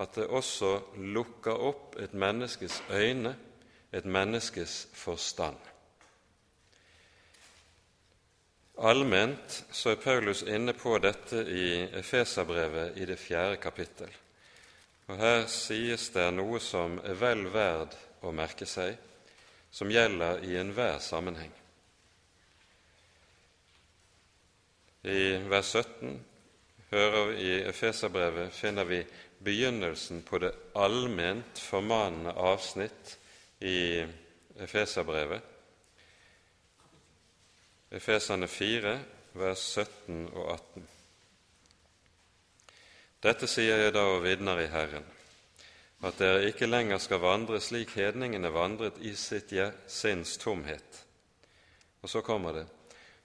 at 0.00 0.14
det 0.16 0.28
også 0.30 0.78
lukker 0.96 1.58
opp 1.70 1.98
et 2.00 2.14
menneskes 2.16 2.78
øyne, 2.90 3.34
et 3.92 4.06
menneskes 4.06 4.86
forstand. 4.94 5.58
Allment 8.80 9.64
så 9.76 9.92
er 9.92 10.00
Paulus 10.00 10.40
inne 10.48 10.72
på 10.72 10.94
dette 11.02 11.42
i 11.52 11.82
Efeserbrevet 11.98 12.96
i 12.96 13.04
det 13.04 13.18
fjerde 13.20 13.58
kapittel. 13.60 14.08
Og 15.10 15.18
Her 15.20 15.44
sies 15.50 16.08
det 16.14 16.30
noe 16.32 16.60
som 16.64 16.96
er 17.04 17.18
vel 17.18 17.44
verd 17.52 17.96
å 18.24 18.32
merke 18.32 18.64
seg, 18.64 18.94
som 19.70 19.90
gjelder 19.92 20.46
i 20.48 20.56
enhver 20.56 20.96
sammenheng. 21.02 21.52
I 25.10 25.40
vers 25.50 25.66
17 25.74 26.20
hører 26.90 27.24
vi 27.26 27.38
i 27.42 27.54
Efeserbrevet 27.66 28.52
finner 28.54 28.86
vi 28.86 29.00
begynnelsen 29.42 30.22
på 30.22 30.38
det 30.38 30.52
allment 30.78 31.58
formanende 31.58 32.36
avsnitt 32.38 33.16
i 33.58 34.04
Efeserbrevet. 34.60 35.42
Efeserne 37.90 38.46
4, 38.46 38.94
vers 39.34 39.66
17 39.74 40.28
og 40.30 40.52
18. 40.54 40.88
Dette 43.26 43.50
sier 43.50 43.82
jeg 43.82 43.94
da 43.96 44.06
og 44.14 44.22
vitner 44.22 44.62
i 44.62 44.70
Herren, 44.70 45.06
at 46.06 46.20
dere 46.22 46.46
ikke 46.52 46.70
lenger 46.70 47.02
skal 47.02 47.24
vandre 47.24 47.58
slik 47.60 47.96
hedningene 47.98 48.52
vandret 48.54 49.02
i 49.02 49.16
sitt 49.18 49.50
sinns 49.90 50.38
tomhet. 50.38 51.02
Og 52.00 52.08
så 52.14 52.22
kommer 52.22 52.60
det 52.60 52.68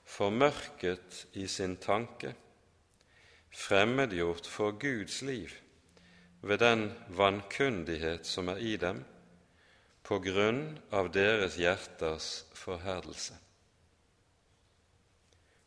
formørket 0.06 1.26
i 1.34 1.46
sin 1.50 1.76
tanke, 1.82 2.34
fremmedgjort 3.50 4.46
for 4.46 4.76
Guds 4.78 5.22
liv 5.22 5.50
ved 6.42 6.58
den 6.58 6.92
vankundighet 7.08 8.26
som 8.26 8.48
er 8.48 8.62
i 8.62 8.76
dem, 8.76 9.02
på 10.06 10.20
grunn 10.22 10.78
av 10.94 11.10
deres 11.10 11.56
hjerters 11.58 12.46
forherdelse. 12.54 13.34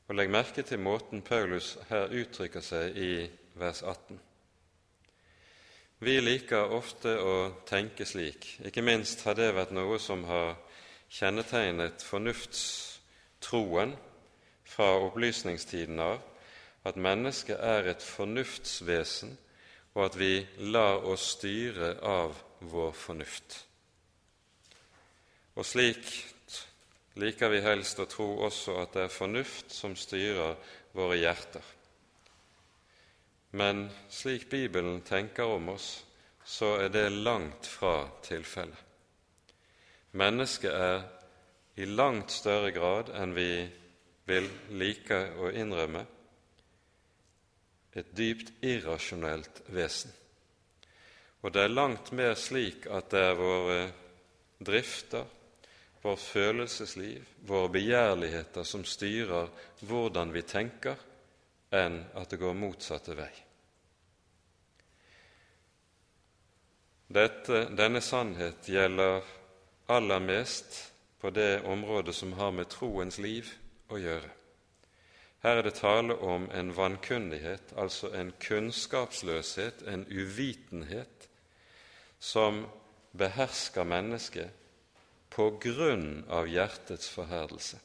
Og 0.08 0.15
Legg 0.15 0.32
merke 0.32 0.63
til 0.63 0.80
måten 0.80 1.21
Paulus 1.21 1.75
her 1.89 2.08
uttrykker 2.15 2.63
seg 2.63 2.95
i 2.97 3.12
vers 3.60 3.84
18. 3.84 4.21
Vi 5.99 6.15
liker 6.23 6.71
ofte 6.71 7.17
å 7.19 7.34
tenke 7.67 8.08
slik, 8.08 8.47
ikke 8.63 8.86
minst 8.86 9.25
har 9.28 9.36
det 9.36 9.52
vært 9.58 9.75
noe 9.75 9.99
som 9.99 10.23
har 10.30 10.56
kjennetegnet 11.12 12.06
fornuftstroen 12.08 13.97
fra 14.69 14.91
opplysningstiden 15.01 15.99
av, 15.99 16.19
at 16.88 16.99
mennesket 16.99 17.58
er 17.60 17.89
et 17.89 18.03
fornuftsvesen, 18.05 19.34
og 19.97 20.05
at 20.05 20.19
vi 20.19 20.34
lar 20.71 21.03
oss 21.10 21.34
styre 21.36 21.95
av 22.05 22.38
vår 22.71 22.93
fornuft. 22.95 23.58
Og 25.58 25.65
slik 25.65 26.05
liker 27.19 27.51
vi 27.51 27.63
helst 27.65 27.99
å 27.99 28.08
tro 28.08 28.29
også 28.45 28.77
at 28.84 28.93
det 28.95 29.08
er 29.08 29.12
fornuft 29.12 29.73
som 29.75 29.95
styrer 29.97 30.55
våre 30.95 31.17
hjerter. 31.19 31.65
Men 33.51 33.88
slik 34.13 34.47
Bibelen 34.49 35.01
tenker 35.01 35.49
om 35.49 35.73
oss, 35.73 36.05
så 36.45 36.75
er 36.86 36.93
det 36.93 37.10
langt 37.10 37.67
fra 37.67 38.03
tilfellet. 38.25 38.86
Mennesket 40.12 40.73
er 40.73 41.03
i 41.77 41.86
langt 41.86 42.32
større 42.34 42.71
grad 42.73 43.12
enn 43.13 43.36
vi 43.36 43.51
vil 44.29 44.47
like 44.77 45.19
å 45.41 45.49
innrømme, 45.51 46.05
et 47.97 48.13
dypt 48.15 48.51
irrasjonelt 48.63 49.63
vesen. 49.73 50.13
Og 51.41 51.53
det 51.55 51.65
er 51.65 51.73
langt 51.73 52.11
mer 52.15 52.35
slik 52.37 52.85
at 52.91 53.09
det 53.13 53.21
er 53.31 53.37
våre 53.39 53.79
drifter, 54.59 55.25
vårt 56.03 56.21
følelsesliv, 56.21 57.23
våre 57.47 57.71
begjærligheter 57.73 58.67
som 58.67 58.85
styrer 58.87 59.49
hvordan 59.87 60.33
vi 60.35 60.43
tenker, 60.47 60.99
enn 61.75 62.01
at 62.17 62.31
det 62.31 62.39
går 62.41 62.57
motsatte 62.57 63.15
vei. 63.17 63.31
Dette, 67.09 67.65
denne 67.73 68.01
sannhet 68.05 68.67
gjelder 68.69 69.23
aller 69.89 70.21
mest 70.21 70.75
på 71.19 71.31
det 71.33 71.63
området 71.65 72.13
som 72.15 72.35
har 72.37 72.51
med 72.53 72.69
troens 72.69 73.17
liv 73.17 73.49
å 73.89 73.99
gjøre. 73.99 74.30
Her 75.43 75.62
er 75.62 75.63
det 75.63 75.78
tale 75.80 76.15
om 76.19 76.49
en 76.52 76.71
vankundighet, 76.75 77.73
altså 77.78 78.12
en 78.12 78.34
kunnskapsløshet, 78.43 79.86
en 79.88 80.06
uvitenhet, 80.10 81.30
som 82.19 82.65
behersker 83.17 83.88
mennesket 83.88 84.52
på 85.32 85.54
grunn 85.63 86.25
av 86.28 86.49
hjertets 86.52 87.08
forherdelse. 87.10 87.80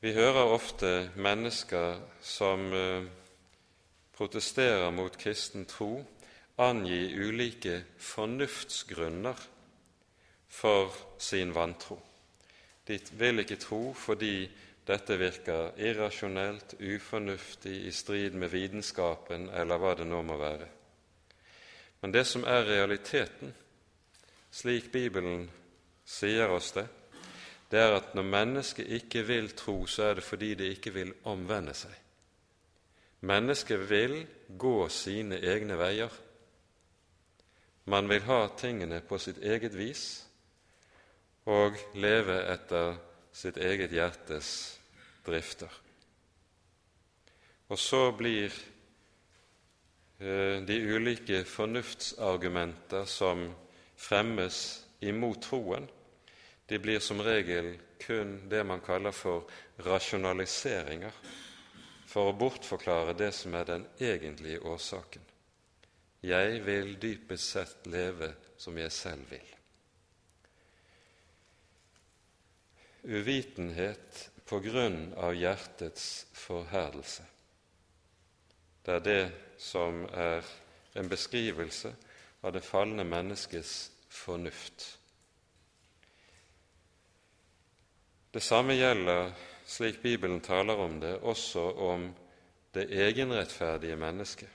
Vi 0.00 0.14
hører 0.14 0.54
ofte 0.54 1.10
mennesker 1.18 1.98
som 2.22 2.72
eh, 2.72 3.08
protesterer 4.14 4.92
mot 4.94 5.16
kristen 5.18 5.66
tro, 5.66 6.04
angi 6.56 7.02
ulike 7.18 7.82
fornuftsgrunner 7.98 9.42
for 10.48 10.92
sin 11.18 11.52
vantro. 11.52 11.98
De 12.84 12.98
vil 13.20 13.44
ikke 13.44 13.60
tro 13.60 13.92
fordi 13.94 14.48
dette 14.88 15.18
virker 15.20 15.74
irrasjonelt, 15.76 16.74
ufornuftig, 16.80 17.74
i 17.86 17.92
strid 17.92 18.34
med 18.34 18.48
vitenskapen 18.48 19.50
eller 19.52 19.80
hva 19.80 19.94
det 19.98 20.06
nå 20.08 20.22
må 20.24 20.38
være. 20.40 20.68
Men 22.00 22.14
det 22.14 22.24
som 22.26 22.46
er 22.48 22.64
realiteten, 22.64 23.52
slik 24.50 24.88
Bibelen 24.92 25.48
sier 26.08 26.48
oss 26.48 26.72
det, 26.72 26.86
det 27.68 27.80
er 27.82 27.98
at 27.98 28.14
når 28.16 28.24
mennesket 28.24 28.88
ikke 28.96 29.26
vil 29.28 29.50
tro, 29.52 29.82
så 29.86 30.08
er 30.08 30.14
det 30.16 30.24
fordi 30.24 30.54
det 30.56 30.70
ikke 30.72 30.94
vil 30.94 31.12
omvende 31.28 31.74
seg. 31.76 31.92
Mennesket 33.28 33.82
vil 33.90 34.22
gå 34.56 34.88
sine 34.88 35.36
egne 35.42 35.76
veier. 35.76 36.12
Man 37.92 38.08
vil 38.08 38.24
ha 38.24 38.46
tingene 38.56 39.02
på 39.04 39.18
sitt 39.20 39.42
eget 39.44 39.76
vis 39.76 40.06
og 41.48 41.78
leve 41.96 42.36
etter 42.52 42.98
sitt 43.32 43.56
eget 43.56 43.94
hjertes 43.94 44.50
drifter. 45.24 45.72
Og 47.68 47.78
så 47.80 48.10
blir 48.16 48.52
eh, 50.20 50.60
de 50.64 50.76
ulike 50.96 51.42
fornuftsargumenter 51.48 53.08
som 53.08 53.48
fremmes 53.98 54.60
imot 55.00 55.42
troen, 55.48 55.88
de 56.68 56.78
blir 56.78 57.00
som 57.00 57.20
regel 57.24 57.74
kun 58.02 58.48
det 58.48 58.60
man 58.68 58.84
kaller 58.84 59.14
for 59.16 59.48
rasjonaliseringer 59.86 61.14
for 62.08 62.28
å 62.28 62.36
bortforklare 62.36 63.16
det 63.16 63.32
som 63.36 63.56
er 63.56 63.68
den 63.68 63.86
egentlige 64.00 64.60
årsaken. 64.68 65.24
Jeg 66.24 66.60
vil 66.66 66.96
dypest 67.00 67.54
sett 67.54 67.88
leve 67.88 68.34
som 68.58 68.76
jeg 68.80 68.92
selv 68.92 69.30
vil. 69.32 69.57
Uvitenhet 73.02 74.30
på 74.48 74.60
grunn 74.64 75.12
av 75.16 75.34
hjertets 75.36 76.26
forherdelse. 76.32 77.24
Det 78.84 78.94
er 78.94 79.04
det 79.04 79.24
som 79.60 80.04
er 80.08 80.46
en 80.98 81.08
beskrivelse 81.10 81.92
av 82.40 82.54
det 82.54 82.62
falne 82.64 83.04
menneskets 83.04 83.90
fornuft. 84.08 84.86
Det 88.32 88.42
samme 88.44 88.76
gjelder, 88.76 89.32
slik 89.66 90.02
Bibelen 90.02 90.40
taler 90.40 90.80
om 90.80 91.00
det, 91.00 91.16
også 91.20 91.64
om 91.72 92.08
det 92.74 92.88
egenrettferdige 92.92 93.96
mennesket. 93.96 94.48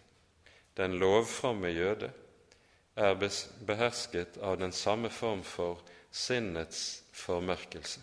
Den 0.77 0.97
lovfromme 0.97 1.69
jøde 1.69 2.09
er 2.95 3.17
behersket 3.65 4.37
av 4.41 4.57
den 4.61 4.71
samme 4.71 5.09
form 5.09 5.43
for 5.43 5.81
sinnets 6.11 7.03
formørkelse. 7.13 8.01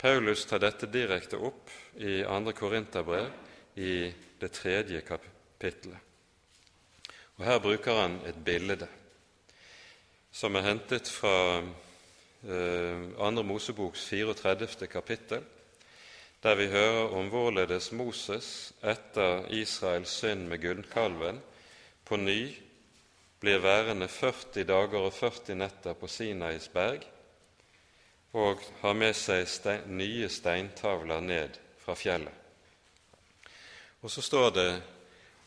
Paulus 0.00 0.46
tar 0.48 0.62
dette 0.62 0.88
direkte 0.88 1.36
opp 1.36 1.68
i 2.00 2.22
2. 2.24 2.52
Korinterbrev 2.56 3.26
i 3.76 4.08
det 4.40 4.48
tredje 4.56 5.02
kapittelet. 5.04 5.98
Og 7.36 7.44
Her 7.44 7.60
bruker 7.60 7.98
han 8.00 8.16
et 8.24 8.38
bilde 8.44 8.88
som 10.32 10.56
er 10.56 10.64
hentet 10.64 11.10
fra 11.10 11.60
eh, 11.60 13.04
2. 13.18 13.44
Moseboks 13.44 14.06
34. 14.08 14.88
kapittel, 14.88 15.44
der 16.40 16.56
vi 16.56 16.70
hører 16.72 17.12
om 17.20 17.28
hvorledes 17.28 17.92
Moses 17.92 18.72
etter 18.80 19.50
Israels 19.52 20.16
synd 20.22 20.48
med 20.48 20.62
gullkalven 20.64 21.44
på 22.08 22.16
ny 22.16 22.54
blir 23.40 23.60
værende 23.60 24.08
40 24.08 24.64
dager 24.64 25.00
og 25.10 25.12
40 25.12 25.60
netter 25.60 25.92
på 25.92 26.08
Sinais 26.08 26.72
berg 26.72 27.04
og 28.32 28.62
har 28.80 28.94
med 28.94 29.16
seg 29.16 29.48
stein, 29.48 29.96
nye 29.98 30.28
steintavler 30.30 31.20
ned 31.20 31.58
fra 31.82 31.96
fjellet. 31.98 32.34
Og 34.00 34.10
så 34.10 34.22
står 34.22 34.50
det 34.50 34.70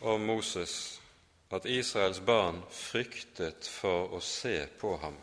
om 0.02 0.22
Moses 0.22 1.00
at 1.54 1.65
Israels 1.65 2.19
barn 2.19 2.60
fryktet 2.69 3.67
for 3.69 4.13
å 4.13 4.19
se 4.22 4.67
på 4.80 4.98
ham, 5.02 5.15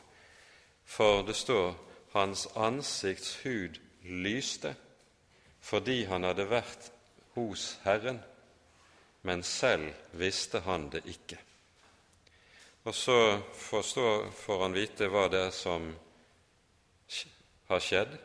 for 0.87 1.23
det 1.27 1.37
står 1.37 1.75
hans 2.15 2.47
ansikts 2.57 3.37
hud 3.45 3.79
lyste 4.03 4.75
fordi 5.61 6.05
han 6.09 6.25
hadde 6.25 6.47
vært 6.49 6.87
hos 7.37 7.75
Herren, 7.85 8.19
men 9.23 9.43
selv 9.45 9.93
visste 10.17 10.63
han 10.65 10.89
det 10.91 11.03
ikke. 11.05 11.37
Og 12.89 12.95
så 12.97 13.19
får 13.61 14.63
han 14.63 14.75
vite 14.75 15.11
hva 15.13 15.27
det 15.29 15.43
er 15.51 15.53
som 15.55 15.91
har 17.71 17.83
skjedd, 17.83 18.17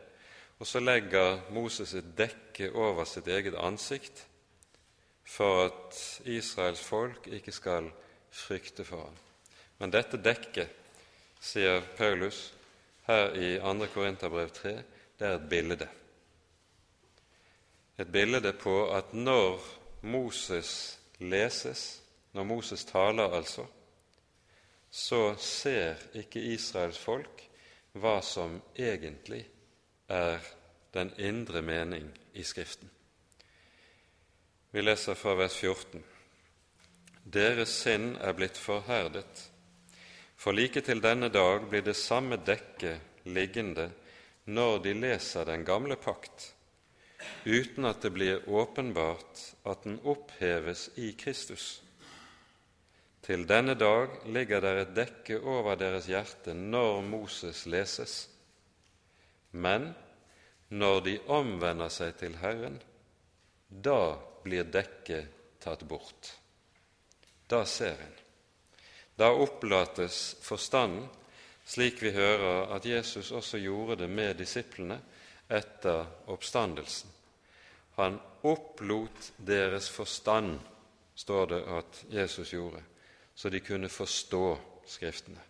og 0.58 0.66
så 0.66 0.80
legger 0.80 1.42
Moses 1.52 1.92
et 1.94 2.08
dekke 2.18 2.72
over 2.74 3.04
sitt 3.08 3.28
eget 3.28 3.56
ansikt 3.60 4.24
for 5.26 5.66
at 5.66 6.00
Israels 6.24 6.80
folk 6.80 7.26
ikke 7.26 7.52
skal 7.52 7.90
frykte 8.30 8.84
for 8.86 9.08
ham. 9.08 9.16
Men 9.78 9.92
dette 9.92 10.20
dekket, 10.22 10.72
sier 11.42 11.82
Paulus 11.98 12.54
her 13.06 13.34
i 13.36 13.56
2. 13.60 13.88
Korinterbrev 13.92 14.50
3, 14.56 14.72
det 15.18 15.26
er 15.26 15.36
et 15.36 15.48
bilde. 15.50 15.88
Et 17.98 18.12
bilde 18.12 18.52
på 18.60 18.76
at 18.96 19.12
når 19.14 19.60
Moses 20.02 20.98
leses, 21.18 22.02
når 22.32 22.44
Moses 22.44 22.84
taler 22.84 23.36
altså, 23.36 23.66
så 24.90 25.34
ser 25.38 26.00
ikke 26.14 26.40
Israels 26.40 26.98
folk 26.98 27.42
hva 28.00 28.20
som 28.22 28.60
egentlig 28.76 29.44
er 30.12 30.42
den 30.94 31.12
indre 31.18 31.62
mening 31.62 32.08
i 32.32 32.44
Skriften. 32.44 32.90
Vi 34.70 34.82
leser 34.82 35.14
fra 35.14 35.34
vers 35.38 35.56
14. 35.56 36.02
Deres 37.24 37.72
sinn 37.82 38.14
er 38.20 38.36
blitt 38.36 38.58
forherdet, 38.60 39.46
for 40.36 40.52
like 40.52 40.82
til 40.84 41.00
denne 41.02 41.30
dag 41.32 41.64
blir 41.70 41.82
det 41.82 41.96
samme 41.96 42.36
dekket 42.36 43.24
liggende 43.24 43.88
når 44.46 44.78
de 44.84 44.92
leser 44.94 45.48
den 45.48 45.64
gamle 45.66 45.96
pakt, 45.96 46.52
uten 47.44 47.88
at 47.88 48.04
det 48.04 48.12
blir 48.14 48.44
åpenbart 48.46 49.42
at 49.66 49.82
den 49.88 49.98
oppheves 50.04 50.90
i 50.96 51.12
Kristus. 51.18 51.82
Til 53.26 53.42
denne 53.42 53.74
dag 53.74 54.20
ligger 54.30 54.60
der 54.62 54.84
et 54.84 54.94
dekke 54.94 55.40
over 55.42 55.74
deres 55.74 56.06
hjerte 56.06 56.54
når 56.54 57.00
Moses 57.02 57.64
leses. 57.66 58.28
Men 59.50 59.88
når 60.70 61.00
de 61.08 61.16
omvender 61.34 61.90
seg 61.90 62.14
til 62.20 62.38
Herren, 62.38 62.78
da 63.66 64.14
blir 64.46 64.70
dekket 64.70 65.58
tatt 65.58 65.82
bort. 65.90 66.30
Da 67.50 67.64
ser 67.66 67.98
en. 67.98 68.16
Da 69.18 69.32
opplates 69.34 70.36
forstanden, 70.46 71.08
slik 71.66 71.98
vi 72.04 72.14
hører 72.14 72.76
at 72.76 72.86
Jesus 72.86 73.32
også 73.34 73.58
gjorde 73.58 74.04
det 74.04 74.10
med 74.10 74.36
disiplene 74.38 75.00
etter 75.50 76.06
oppstandelsen. 76.30 77.10
Han 77.98 78.20
opplot 78.46 79.32
deres 79.38 79.88
forstand, 79.90 80.60
står 81.18 81.46
det 81.50 81.64
at 81.74 82.04
Jesus 82.12 82.52
gjorde 82.54 82.84
så 83.36 83.52
de 83.52 83.60
kunne 83.60 83.92
forstå 83.92 84.46
Skriftene. 84.86 85.40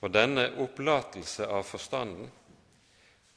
Og 0.00 0.12
denne 0.14 0.46
opplatelse 0.62 1.44
av 1.52 1.66
forstanden, 1.68 2.30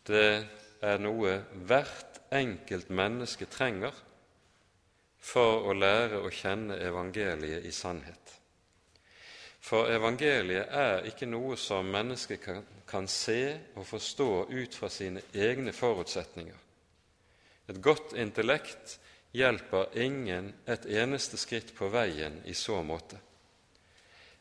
det 0.08 0.46
er 0.80 1.02
noe 1.04 1.34
hvert 1.68 2.22
enkelt 2.32 2.88
menneske 2.96 3.50
trenger 3.52 3.92
for 5.22 5.68
å 5.68 5.76
lære 5.76 6.22
å 6.22 6.32
kjenne 6.32 6.80
evangeliet 6.82 7.68
i 7.68 7.74
sannhet. 7.76 8.38
For 9.62 9.92
evangeliet 9.94 10.72
er 10.74 11.06
ikke 11.12 11.28
noe 11.30 11.58
som 11.60 11.92
mennesket 11.92 12.42
kan, 12.42 12.64
kan 12.88 13.08
se 13.08 13.54
og 13.76 13.86
forstå 13.86 14.32
ut 14.50 14.80
fra 14.80 14.90
sine 14.90 15.22
egne 15.34 15.74
forutsetninger. 15.76 16.58
Et 17.70 17.78
godt 17.84 18.16
intellekt 18.18 18.98
hjelper 19.32 19.98
ingen 19.98 20.54
et 20.66 20.86
eneste 20.86 21.38
skritt 21.38 21.76
på 21.76 21.90
veien 21.90 22.42
i 22.46 22.54
så 22.54 22.82
måte. 22.84 23.20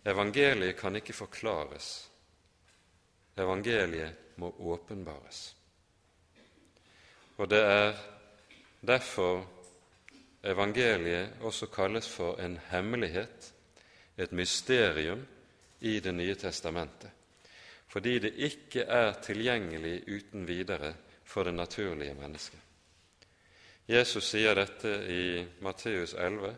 Evangeliet 0.05 0.79
kan 0.81 0.97
ikke 0.97 1.15
forklares. 1.15 2.09
Evangeliet 3.37 4.37
må 4.41 4.51
åpenbares. 4.73 5.43
Og 7.37 7.49
det 7.49 7.61
er 7.65 7.93
derfor 8.81 9.45
evangeliet 10.45 11.41
også 11.41 11.69
kalles 11.73 12.09
for 12.09 12.41
en 12.41 12.59
hemmelighet, 12.71 13.53
et 14.17 14.33
mysterium, 14.33 15.27
i 15.81 16.01
Det 16.01 16.13
nye 16.13 16.35
testamentet, 16.35 17.11
fordi 17.89 18.19
det 18.19 18.35
ikke 18.37 18.83
er 18.85 19.15
tilgjengelig 19.23 20.03
uten 20.09 20.45
videre 20.49 20.95
for 21.25 21.45
det 21.45 21.55
naturlige 21.55 22.15
mennesket. 22.15 22.70
Jesus 23.91 24.29
sier 24.31 24.55
dette 24.55 24.91
i 25.11 25.23
Matteus 25.67 26.13
11. 26.15 26.53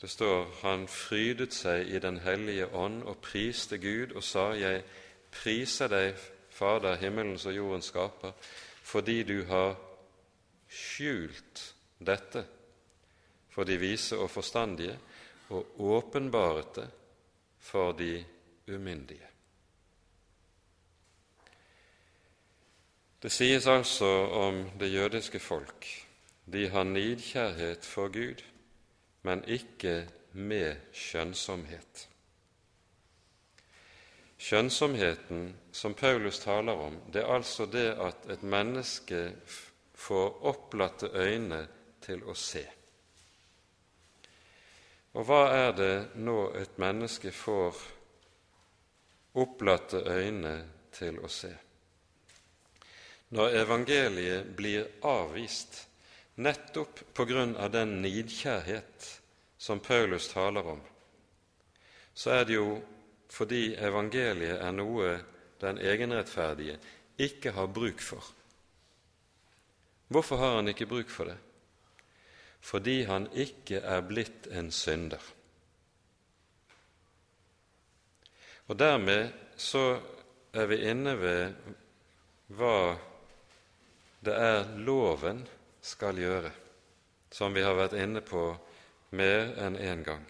Det 0.00 0.08
står 0.10 0.48
han 0.62 0.88
frydet 0.90 1.54
seg 1.54 1.86
i 1.86 2.00
Den 2.02 2.18
hellige 2.24 2.66
ånd 2.74 3.04
og 3.06 3.20
priste 3.22 3.78
Gud 3.78 4.16
og 4.18 4.24
sa:" 4.26 4.48
Jeg 4.58 4.82
priser 5.30 5.88
deg, 5.88 6.18
Fader, 6.50 6.96
himmelens 6.98 7.46
og 7.46 7.54
jordens 7.54 7.92
skaper, 7.92 8.32
fordi 8.82 9.22
du 9.22 9.44
har 9.44 9.76
skjult 10.66 11.62
dette 11.98 12.42
for 13.54 13.64
de 13.64 13.78
vise 13.78 14.18
og 14.18 14.30
forstandige 14.30 14.98
og 15.50 15.78
åpenbaret 15.78 16.74
det 16.74 16.90
for 17.60 17.92
de 17.92 18.24
umyndige. 18.66 19.29
Det 23.20 23.28
sies 23.28 23.66
altså 23.66 24.06
om 24.32 24.62
det 24.80 24.92
jødiske 24.92 25.38
folk 25.38 25.86
de 26.52 26.68
har 26.68 26.84
nidkjærhet 26.84 27.84
for 27.84 28.08
Gud, 28.08 28.40
men 29.22 29.44
ikke 29.44 30.08
med 30.32 30.76
skjønnsomhet. 30.92 32.08
Skjønnsomheten 34.40 35.54
som 35.72 35.94
Paulus 35.94 36.40
taler 36.40 36.72
om, 36.72 36.96
det 37.12 37.22
er 37.22 37.34
altså 37.34 37.66
det 37.66 37.90
at 38.00 38.26
et 38.32 38.42
menneske 38.42 39.32
får 39.94 40.40
opplatte 40.48 41.12
øyne 41.12 41.66
til 42.00 42.24
å 42.24 42.34
se. 42.34 42.64
Og 45.12 45.26
hva 45.28 45.42
er 45.52 45.72
det 45.76 45.94
nå 46.24 46.38
et 46.56 46.78
menneske 46.80 47.34
får 47.36 47.82
opplatte 49.34 50.06
øyne 50.08 50.54
til 50.96 51.20
å 51.20 51.28
se? 51.28 51.52
Når 53.30 53.56
evangeliet 53.60 54.48
blir 54.58 54.88
avvist, 55.06 55.84
nettopp 56.42 57.02
på 57.14 57.26
grunn 57.28 57.52
av 57.56 57.70
den 57.70 58.00
nidkjærhet 58.02 59.06
som 59.60 59.80
Paulus 59.80 60.28
taler 60.32 60.66
om, 60.66 60.80
så 62.14 62.40
er 62.40 62.48
det 62.48 62.56
jo 62.56 62.80
fordi 63.30 63.76
evangeliet 63.78 64.58
er 64.58 64.72
noe 64.74 65.12
den 65.62 65.78
egenrettferdige 65.78 66.78
ikke 67.20 67.52
har 67.54 67.70
bruk 67.70 68.00
for. 68.02 68.24
Hvorfor 70.10 70.36
har 70.36 70.56
han 70.56 70.68
ikke 70.72 70.88
bruk 70.90 71.10
for 71.12 71.30
det? 71.30 71.36
Fordi 72.60 73.02
han 73.06 73.28
ikke 73.32 73.78
er 73.78 74.02
blitt 74.04 74.48
en 74.50 74.72
synder. 74.74 75.22
Og 78.66 78.78
dermed 78.78 79.30
så 79.56 80.00
er 80.52 80.66
vi 80.66 80.80
inne 80.90 81.14
ved 81.20 81.70
hva 82.58 82.96
det 84.20 84.34
er 84.36 84.66
loven 84.76 85.44
skal 85.80 86.18
gjøre, 86.20 86.50
som 87.32 87.54
vi 87.54 87.62
har 87.64 87.76
vært 87.78 87.96
inne 87.96 88.20
på 88.20 88.44
mer 89.16 89.54
enn 89.56 89.76
én 89.76 89.92
en 89.92 90.04
gang. 90.04 90.26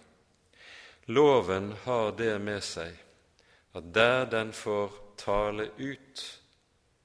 Loven 1.11 1.73
har 1.85 2.13
det 2.19 2.37
med 2.39 2.63
seg 2.63 2.95
at 3.75 3.87
der 3.95 4.27
den 4.31 4.53
får 4.55 4.95
tale 5.19 5.71
ut 5.79 6.23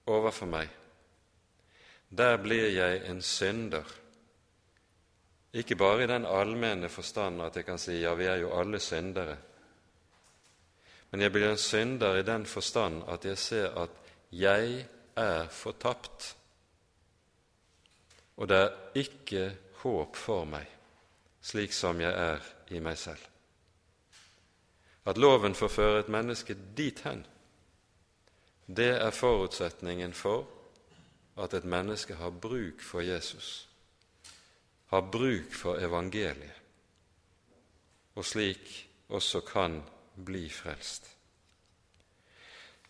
overfor 0.05 0.49
meg, 0.49 0.69
der 2.09 2.37
blir 2.37 2.69
jeg 2.69 3.01
en 3.09 3.21
synder. 3.21 3.85
Ikke 5.53 5.75
bare 5.75 6.03
i 6.03 6.07
den 6.07 6.25
allmenne 6.25 6.89
forstand 6.89 7.41
at 7.41 7.57
jeg 7.57 7.65
kan 7.65 7.81
si 7.81 7.97
ja, 8.01 8.13
vi 8.13 8.27
er 8.29 8.43
jo 8.43 8.53
alle 8.53 8.79
syndere, 8.79 9.37
men 11.11 11.21
jeg 11.21 11.31
blir 11.31 11.49
en 11.49 11.57
synder 11.57 12.17
i 12.19 12.27
den 12.27 12.45
forstand 12.45 13.03
at 13.07 13.25
jeg 13.25 13.37
ser 13.37 13.77
at 13.79 13.89
jeg 14.31 14.85
er 15.15 15.47
fortapt, 15.47 16.34
og 18.37 18.49
det 18.49 18.57
er 18.57 18.99
ikke 18.99 19.45
håp 19.83 20.17
for 20.19 20.47
meg, 20.49 20.65
slik 21.41 21.73
som 21.73 22.01
jeg 22.01 22.11
er 22.11 22.43
i 22.75 22.81
meg 22.83 22.97
selv. 22.99 23.21
At 25.05 25.19
loven 25.21 25.55
forfører 25.55 26.01
et 26.01 26.11
menneske 26.11 26.57
dit 26.77 26.99
hen, 27.05 27.25
det 28.65 28.95
er 28.97 29.13
forutsetningen 29.13 30.13
for 30.13 30.47
at 31.37 31.53
et 31.53 31.65
menneske 31.65 32.15
har 32.15 32.29
bruk 32.29 32.81
for 32.81 33.05
Jesus, 33.05 33.69
har 34.89 35.01
bruk 35.11 35.53
for 35.53 35.77
evangeliet, 35.77 36.61
og 38.15 38.25
slik 38.25 38.89
også 39.09 39.41
kan 39.45 39.81
bli 40.25 40.49
frelst. 40.49 41.11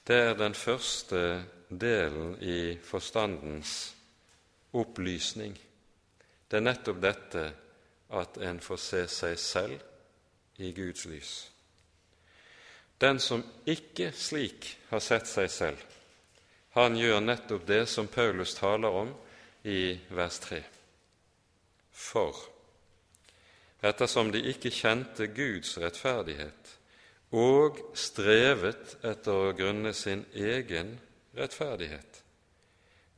Det 0.08 0.16
er 0.16 0.34
den 0.38 0.54
første 0.54 1.44
delen 1.70 2.38
i 2.42 2.78
forstandens 2.78 3.95
opplysning. 4.76 5.56
Det 6.48 6.60
er 6.60 6.66
nettopp 6.66 7.02
dette 7.04 7.44
at 8.16 8.38
en 8.46 8.62
får 8.62 8.80
se 8.82 9.04
seg 9.12 9.40
selv 9.42 10.62
i 10.62 10.72
Guds 10.76 11.06
lys. 11.10 11.34
Den 13.02 13.20
som 13.20 13.44
ikke 13.68 14.12
slik 14.16 14.70
har 14.90 15.04
sett 15.04 15.28
seg 15.28 15.50
selv, 15.52 15.82
han 16.76 16.96
gjør 17.00 17.22
nettopp 17.24 17.68
det 17.68 17.86
som 17.88 18.08
Paulus 18.12 18.56
taler 18.56 19.00
om 19.04 19.12
i 19.68 19.96
vers 20.16 20.40
3. 20.44 20.62
For 21.92 22.40
ettersom 23.86 24.32
de 24.32 24.42
ikke 24.52 24.74
kjente 24.74 25.30
Guds 25.36 25.78
rettferdighet 25.80 26.76
og 27.36 27.80
strevet 27.98 28.98
etter 29.04 29.50
å 29.50 29.56
grunne 29.58 29.94
sin 29.96 30.24
egen 30.36 30.96
rettferdighet, 31.36 32.25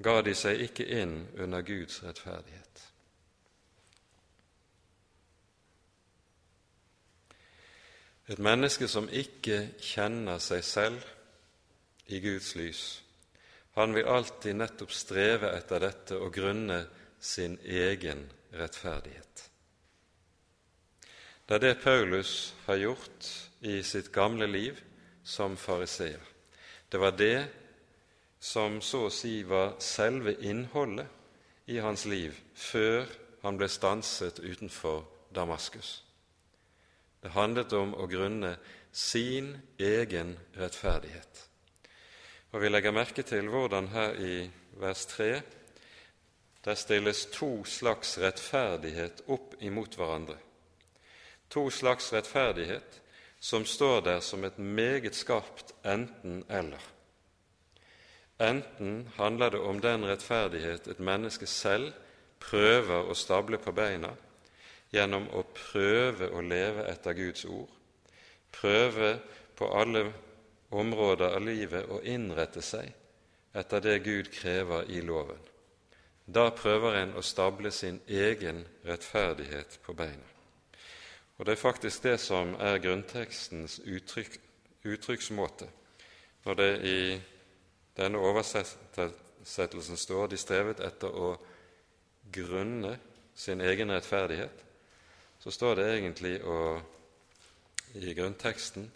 ga 0.04 0.22
de 0.22 0.34
seg 0.38 0.62
ikke 0.68 0.86
inn 1.00 1.20
under 1.38 1.66
Guds 1.66 2.04
rettferdighet. 2.06 2.84
Et 8.28 8.40
menneske 8.44 8.90
som 8.92 9.08
ikke 9.08 9.60
kjenner 9.80 10.42
seg 10.44 10.64
selv 10.68 11.04
i 12.12 12.20
Guds 12.24 12.54
lys, 12.60 12.84
han 13.78 13.94
vil 13.96 14.10
alltid 14.10 14.58
nettopp 14.58 14.92
streve 14.92 15.52
etter 15.54 15.84
dette 15.86 16.18
og 16.18 16.34
grunne 16.36 16.82
sin 17.20 17.56
egen 17.64 18.26
rettferdighet. 18.58 19.44
Det 21.48 21.56
er 21.56 21.64
det 21.64 21.78
Paulus 21.80 22.54
har 22.66 22.82
gjort 22.82 23.28
i 23.64 23.80
sitt 23.84 24.10
gamle 24.12 24.48
liv 24.50 24.82
som 25.24 25.56
fariseer. 25.58 26.20
Det 26.92 27.00
var 27.00 27.16
det 27.16 27.48
som 28.48 28.80
så 28.82 29.08
å 29.08 29.14
si 29.14 29.42
var 29.44 29.76
selve 29.84 30.38
innholdet 30.48 31.08
i 31.68 31.80
hans 31.84 32.06
liv 32.08 32.36
før 32.56 33.08
han 33.44 33.60
ble 33.60 33.68
stanset 33.72 34.40
utenfor 34.40 35.04
Damaskus. 35.36 36.04
Det 37.22 37.34
handlet 37.36 37.74
om 37.76 37.92
å 37.98 38.08
grunne 38.08 38.56
sin 38.92 39.52
egen 39.78 40.38
rettferdighet. 40.56 41.44
Og 42.56 42.62
Vi 42.62 42.70
legger 42.70 42.96
merke 42.96 43.24
til 43.28 43.50
hvordan 43.52 43.92
her 43.92 44.16
i 44.16 44.50
vers 44.80 45.06
3 45.12 45.32
der 46.64 46.76
stilles 46.76 47.26
to 47.32 47.64
slags 47.66 48.18
rettferdighet 48.20 49.26
opp 49.28 49.56
imot 49.60 49.96
hverandre. 49.96 50.38
To 51.50 51.70
slags 51.70 52.14
rettferdighet 52.14 53.02
som 53.40 53.66
står 53.66 54.02
der 54.02 54.20
som 54.20 54.44
et 54.44 54.58
meget 54.60 55.16
skarpt 55.16 55.76
enten-eller. 55.86 56.97
Enten 58.40 59.10
handler 59.16 59.50
det 59.50 59.60
om 59.60 59.80
den 59.82 60.06
rettferdighet 60.06 60.88
et 60.88 61.00
menneske 61.00 61.48
selv 61.50 61.94
prøver 62.40 63.10
å 63.10 63.16
stable 63.18 63.58
på 63.58 63.74
beina, 63.74 64.12
gjennom 64.94 65.26
å 65.34 65.42
prøve 65.54 66.30
å 66.32 66.42
leve 66.46 66.86
etter 66.92 67.18
Guds 67.18 67.46
ord, 67.46 67.72
prøve 68.54 69.18
på 69.58 69.68
alle 69.74 70.06
områder 70.70 71.34
av 71.36 71.44
livet 71.44 71.90
å 71.90 72.00
innrette 72.04 72.62
seg 72.62 72.94
etter 73.58 73.82
det 73.82 74.00
Gud 74.06 74.30
krever 74.32 74.90
i 74.92 75.02
loven. 75.02 75.40
Da 76.28 76.50
prøver 76.52 77.00
en 77.02 77.16
å 77.18 77.24
stable 77.24 77.72
sin 77.72 78.02
egen 78.08 78.66
rettferdighet 78.86 79.80
på 79.86 79.96
beina. 79.98 80.28
Og 81.38 81.46
Det 81.46 81.52
er 81.52 81.62
faktisk 81.62 82.04
det 82.04 82.20
som 82.20 82.56
er 82.60 82.82
grunntekstens 82.84 83.80
uttrykk, 83.86 84.38
uttrykksmåte 84.84 85.70
når 86.46 86.54
det 86.54 86.72
i 86.84 87.00
denne 87.98 88.22
oversettelsen 88.22 89.98
står 89.98 90.28
de 90.32 90.38
strevet 90.38 90.80
etter 90.86 91.10
å 91.10 91.34
grunne 92.34 92.98
sin 93.38 93.62
egen 93.62 93.92
rettferdighet 93.94 94.64
så 95.40 95.52
står 95.52 95.76
det 95.76 95.88
egentlig 95.94 96.34
å, 96.44 96.78
i 98.02 98.14
grunnteksten 98.18 98.88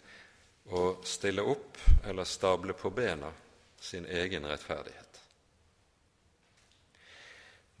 å 0.74 0.82
stille 1.06 1.42
opp 1.46 1.78
eller 2.06 2.28
stable 2.28 2.74
på 2.78 2.90
bena 2.90 3.30
sin 3.82 4.06
egen 4.06 4.46
rettferdighet. 4.46 5.20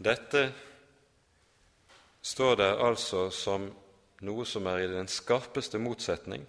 Dette 0.02 0.42
står 2.22 2.56
der 2.58 2.80
altså 2.86 3.28
som 3.34 3.68
noe 4.22 4.46
som 4.46 4.66
er 4.70 4.84
i 4.84 4.90
den 4.90 5.10
skarpeste 5.10 5.78
motsetning 5.82 6.46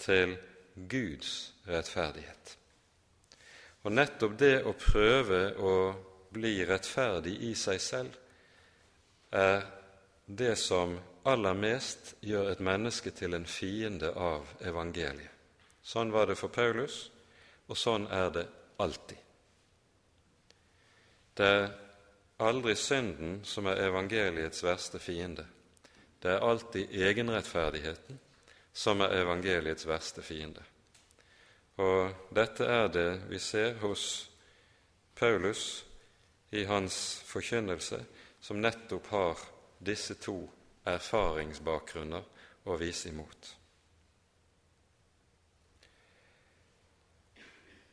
til 0.00 0.36
Guds 0.76 1.52
rettferdighet. 1.68 2.56
Og 3.84 3.92
nettopp 3.92 4.38
det 4.38 4.62
å 4.66 4.72
prøve 4.78 5.40
å 5.58 5.74
bli 6.34 6.64
rettferdig 6.66 7.36
i 7.50 7.52
seg 7.58 7.80
selv 7.80 8.16
er 9.36 9.62
det 10.26 10.56
som 10.58 10.96
aller 11.26 11.54
mest 11.58 12.14
gjør 12.22 12.52
et 12.52 12.62
menneske 12.62 13.10
til 13.14 13.34
en 13.34 13.46
fiende 13.46 14.12
av 14.14 14.46
evangeliet. 14.62 15.32
Sånn 15.86 16.10
var 16.10 16.26
det 16.26 16.38
for 16.38 16.50
Paulus, 16.50 17.06
og 17.70 17.78
sånn 17.78 18.08
er 18.10 18.30
det 18.34 18.46
alltid. 18.82 19.18
Det 21.36 21.46
er 21.46 21.68
aldri 22.42 22.74
synden 22.78 23.40
som 23.44 23.68
er 23.70 23.84
evangeliets 23.86 24.64
verste 24.66 24.98
fiende. 25.02 25.44
Det 26.22 26.32
er 26.32 26.46
alltid 26.46 26.94
egenrettferdigheten 26.94 28.18
som 28.76 29.02
er 29.04 29.14
evangeliets 29.20 29.86
verste 29.86 30.24
fiende. 30.26 30.64
Og 31.76 32.32
dette 32.32 32.64
er 32.64 32.88
det 32.88 33.10
vi 33.28 33.38
ser 33.42 33.76
hos 33.82 34.30
Paulus 35.16 35.84
i 36.50 36.64
hans 36.64 37.22
forkynnelse, 37.26 38.00
som 38.40 38.60
nettopp 38.62 39.10
har 39.12 39.44
disse 39.84 40.16
to 40.20 40.38
erfaringsbakgrunner 40.86 42.24
å 42.66 42.76
vise 42.80 43.10
imot. 43.10 43.52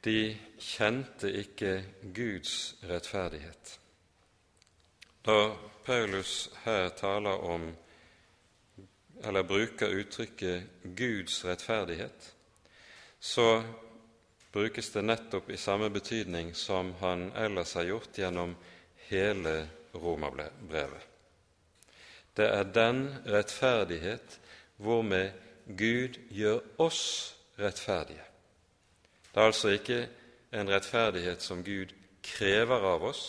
De 0.03 0.35
kjente 0.59 1.31
ikke 1.39 1.77
Guds 2.15 2.75
rettferdighet. 2.83 3.77
Da 5.23 5.55
Paulus 5.85 6.49
her 6.65 6.89
taler 6.99 7.43
om, 7.47 7.69
eller 9.23 9.47
bruker 9.47 9.95
uttrykket 10.01 10.83
Guds 10.99 11.45
rettferdighet, 11.47 12.33
så 13.23 13.63
brukes 14.51 14.89
det 14.91 15.01
nettopp 15.01 15.49
i 15.49 15.57
samme 15.57 15.87
betydning 15.89 16.49
som 16.53 16.93
han 16.99 17.29
ellers 17.31 17.73
har 17.73 17.83
gjort 17.87 18.17
gjennom 18.17 18.55
hele 19.07 19.53
romerbrevet. 19.95 21.05
Det 22.35 22.49
er 22.49 22.67
den 22.75 23.05
rettferdighet 23.23 24.39
hvormed 24.75 25.31
Gud 25.67 26.19
gjør 26.35 26.59
oss 26.83 27.03
rettferdige. 27.59 28.25
Det 29.31 29.39
er 29.39 29.47
altså 29.53 29.71
ikke 29.77 30.01
en 30.51 30.73
rettferdighet 30.73 31.41
som 31.41 31.63
Gud 31.63 31.95
krever 32.23 32.89
av 32.91 33.07
oss, 33.07 33.23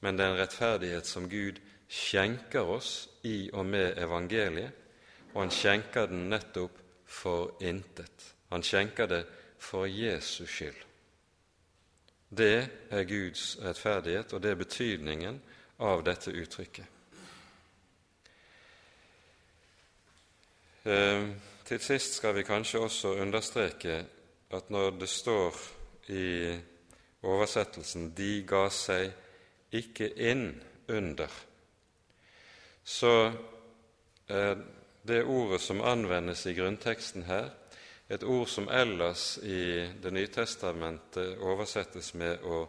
men 0.00 0.18
det 0.18 0.26
er 0.26 0.34
en 0.34 0.40
rettferdighet 0.42 1.06
som 1.06 1.30
Gud 1.30 1.62
skjenker 1.86 2.66
oss 2.66 3.06
i 3.22 3.46
og 3.52 3.62
med 3.66 3.94
evangeliet, 4.02 4.74
og 5.34 5.44
han 5.44 5.54
skjenker 5.54 6.10
den 6.10 6.26
nettopp 6.34 6.82
for 7.06 7.54
intet. 7.62 8.32
Han 8.50 8.62
skjenker 8.62 9.06
det 9.06 9.24
for 9.58 9.86
Jesus 9.86 10.50
skyld. 10.50 10.86
Det 12.30 12.68
er 12.90 13.04
Guds 13.04 13.58
rettferdighet, 13.62 14.32
og 14.32 14.42
det 14.42 14.50
er 14.50 14.58
betydningen 14.58 15.40
av 15.82 16.02
dette 16.06 16.30
uttrykket. 16.30 16.86
Eh, 20.84 21.28
til 21.66 21.80
sist 21.82 22.16
skal 22.16 22.34
vi 22.34 22.46
kanskje 22.46 22.80
også 22.80 23.14
understreke 23.20 24.04
at 24.50 24.70
når 24.70 24.90
det 25.00 25.08
står 25.08 25.58
i 26.08 26.56
oversettelsen 27.22 28.14
'de 28.16 28.46
ga 28.46 28.68
seg 28.70 29.12
ikke 29.72 30.08
inn 30.16 30.62
under', 30.88 31.44
så 32.84 33.32
er 34.28 34.56
det 35.06 35.24
ordet 35.24 35.60
som 35.60 35.80
anvendes 35.80 36.46
i 36.46 36.54
grunnteksten 36.54 37.22
her, 37.22 37.50
et 38.10 38.24
ord 38.26 38.48
som 38.48 38.68
ellers 38.68 39.38
i 39.38 39.88
Det 40.02 40.10
nye 40.10 40.30
testamentet 40.34 41.38
oversettes 41.38 42.12
med 42.18 42.42
å 42.42 42.64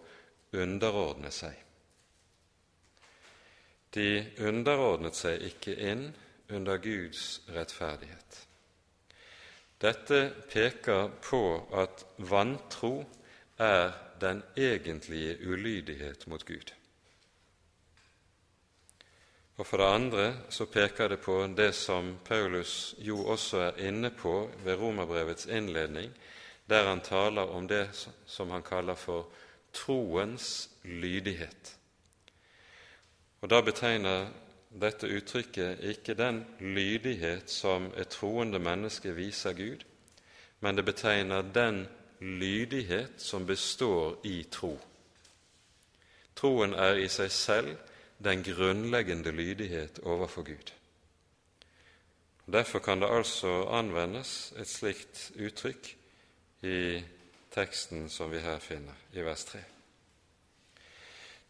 underordne 0.53 1.31
seg. 1.33 1.55
De 3.91 4.23
underordnet 4.39 5.17
seg 5.17 5.41
ikke 5.49 5.73
inn 5.75 6.05
under 6.51 6.77
Guds 6.77 7.41
rettferdighet. 7.51 8.37
Dette 9.81 10.19
peker 10.51 11.09
på 11.25 11.41
at 11.73 12.05
vantro 12.29 13.01
er 13.57 13.95
den 14.21 14.43
egentlige 14.55 15.39
ulydighet 15.41 16.27
mot 16.29 16.45
Gud. 16.45 16.73
Og 19.61 19.67
For 19.67 19.77
det 19.77 19.85
andre 19.93 20.23
så 20.49 20.65
peker 20.65 21.07
det 21.07 21.19
på 21.21 21.35
det 21.57 21.75
som 21.77 22.15
Paulus 22.25 22.95
jo 22.97 23.19
også 23.29 23.57
er 23.57 23.83
inne 23.87 24.09
på 24.09 24.49
ved 24.65 24.79
Romerbrevets 24.79 25.45
innledning, 25.45 26.09
der 26.69 26.87
han 26.87 27.01
taler 27.01 27.41
om 27.41 27.67
det 27.67 28.09
som 28.25 28.49
han 28.49 28.63
kaller 28.63 28.95
for 28.95 29.27
troens 29.73 30.69
lydighet. 30.83 31.77
Og 33.41 33.49
Da 33.49 33.61
betegner 33.61 34.31
dette 34.81 35.07
uttrykket 35.07 35.79
ikke 35.79 36.13
den 36.13 36.45
lydighet 36.59 37.49
som 37.51 37.93
et 37.97 38.07
troende 38.07 38.59
menneske 38.59 39.13
viser 39.13 39.53
Gud, 39.53 39.85
men 40.59 40.75
det 40.75 40.85
betegner 40.85 41.41
den 41.41 41.87
lydighet 42.19 43.13
som 43.17 43.45
består 43.45 44.17
i 44.23 44.43
tro. 44.43 44.79
Troen 46.35 46.73
er 46.73 46.95
i 46.95 47.07
seg 47.07 47.31
selv 47.31 47.77
den 48.23 48.43
grunnleggende 48.43 49.31
lydighet 49.31 49.99
overfor 50.03 50.43
Gud. 50.43 50.73
Derfor 52.51 52.79
kan 52.79 53.01
det 53.01 53.09
altså 53.09 53.65
anvendes 53.69 54.53
et 54.59 54.67
slikt 54.67 55.31
uttrykk 55.39 55.95
i 56.61 57.03
teksten 57.51 58.09
som 58.09 58.31
vi 58.31 58.39
her 58.39 58.59
finner, 58.59 58.97
i 59.13 59.23
vers 59.25 59.45
3. 59.45 59.59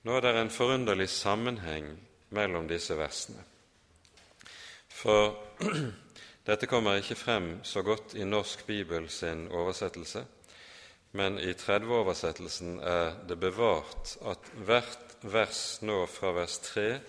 Nå 0.03 0.15
er 0.17 0.21
det 0.25 0.35
en 0.37 0.49
forunderlig 0.53 1.09
sammenheng 1.09 1.91
mellom 2.29 2.67
disse 2.67 2.97
versene. 2.97 3.43
For 4.89 5.35
dette 6.49 6.69
kommer 6.69 6.99
ikke 6.99 7.19
frem 7.19 7.53
så 7.63 7.83
godt 7.85 8.15
i 8.15 8.25
Norsk 8.25 8.65
Bibel 8.65 9.09
sin 9.09 9.47
oversettelse, 9.47 10.25
men 11.11 11.37
i 11.39 11.51
30-oversettelsen 11.53 12.79
er 12.79 13.17
det 13.27 13.39
bevart 13.39 14.15
at 14.25 14.51
hvert 14.65 15.10
vers 15.21 15.81
nå 15.81 16.05
fra 16.05 16.31
vers 16.35 16.57
3 16.59 16.99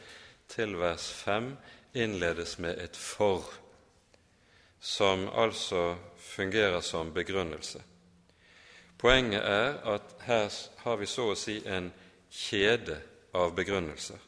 til 0.49 0.77
vers 0.77 1.13
5 1.13 1.57
innledes 1.95 2.59
med 2.59 2.79
et 2.79 2.97
'for', 2.97 3.55
som 4.81 5.29
altså 5.29 5.97
fungerer 6.19 6.81
som 6.81 7.15
begrunnelse. 7.15 7.83
Poenget 8.99 9.43
er 9.45 9.95
at 9.95 10.03
her 10.21 10.53
har 10.77 10.97
vi 10.97 11.07
så 11.07 11.31
å 11.33 11.35
si 11.35 11.63
en 11.67 11.93
kjede 12.31 13.01
av 13.35 13.55
begrunnelser, 13.57 14.19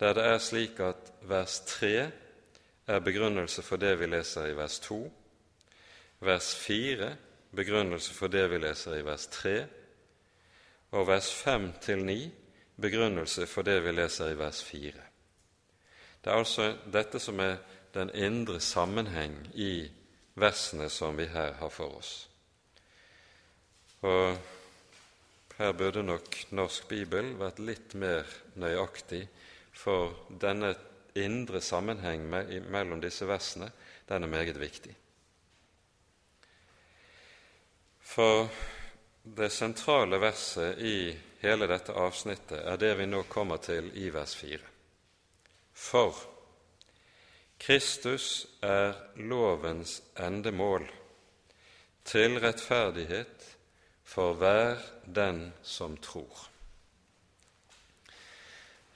der 0.00 0.12
det 0.12 0.24
er 0.24 0.38
slik 0.38 0.80
at 0.80 1.12
vers 1.22 1.60
3 1.60 2.10
er 2.86 2.98
begrunnelse 2.98 3.62
for 3.62 3.76
det 3.76 4.00
vi 4.00 4.06
leser 4.06 4.46
i 4.46 4.56
vers 4.56 4.78
2, 4.78 5.12
vers 6.20 6.54
4 6.54 7.16
begrunnelse 7.56 8.14
for 8.14 8.26
det 8.26 8.50
vi 8.50 8.58
leser 8.58 8.96
i 8.98 9.04
vers 9.04 9.26
3, 9.26 9.66
og 10.90 11.06
vers 11.06 11.32
5 11.32 11.72
til 11.80 12.04
9 12.04 12.32
begrunnelse 12.82 13.46
for 13.46 13.66
det 13.66 13.78
vi 13.84 13.94
leser 13.94 14.32
i 14.32 14.38
vers 14.38 14.62
4. 14.64 14.92
Det 16.22 16.30
er 16.30 16.38
altså 16.38 16.68
dette 16.92 17.20
som 17.22 17.40
er 17.42 17.56
den 17.94 18.10
indre 18.14 18.60
sammenheng 18.60 19.34
i 19.54 19.88
versene 20.38 20.88
som 20.90 21.16
vi 21.18 21.26
her 21.30 21.56
har 21.58 21.70
for 21.70 21.98
oss. 21.98 22.12
Og 24.02 24.36
her 25.58 25.72
burde 25.72 26.02
nok 26.02 26.38
Norsk 26.50 26.88
Bibel 26.88 27.34
vært 27.38 27.60
litt 27.62 27.94
mer 27.94 28.26
nøyaktig, 28.58 29.26
for 29.72 30.14
denne 30.28 30.74
indre 31.18 31.60
sammenheng 31.60 32.24
mellom 32.28 33.00
disse 33.00 33.26
versene, 33.28 33.70
den 34.08 34.24
er 34.24 34.32
meget 34.32 34.58
viktig. 34.60 34.94
For 38.12 38.48
det 39.22 39.52
sentrale 39.52 40.18
verset 40.20 40.80
i 40.82 40.96
hele 41.42 41.66
dette 41.66 41.94
avsnittet 41.98 42.60
er 42.62 42.78
det 42.78 42.94
vi 43.00 43.06
nå 43.10 43.24
kommer 43.30 43.58
til 43.62 43.90
i 43.98 44.08
vers 44.14 44.34
4. 44.38 44.60
For 45.72 46.18
Kristus 47.62 48.46
er 48.62 48.94
lovens 49.18 50.00
endemål 50.18 50.86
til 52.06 52.38
rettferdighet 52.42 53.46
for 54.04 54.38
hver 54.38 54.80
den 55.06 55.52
som 55.62 55.96
tror. 56.02 56.48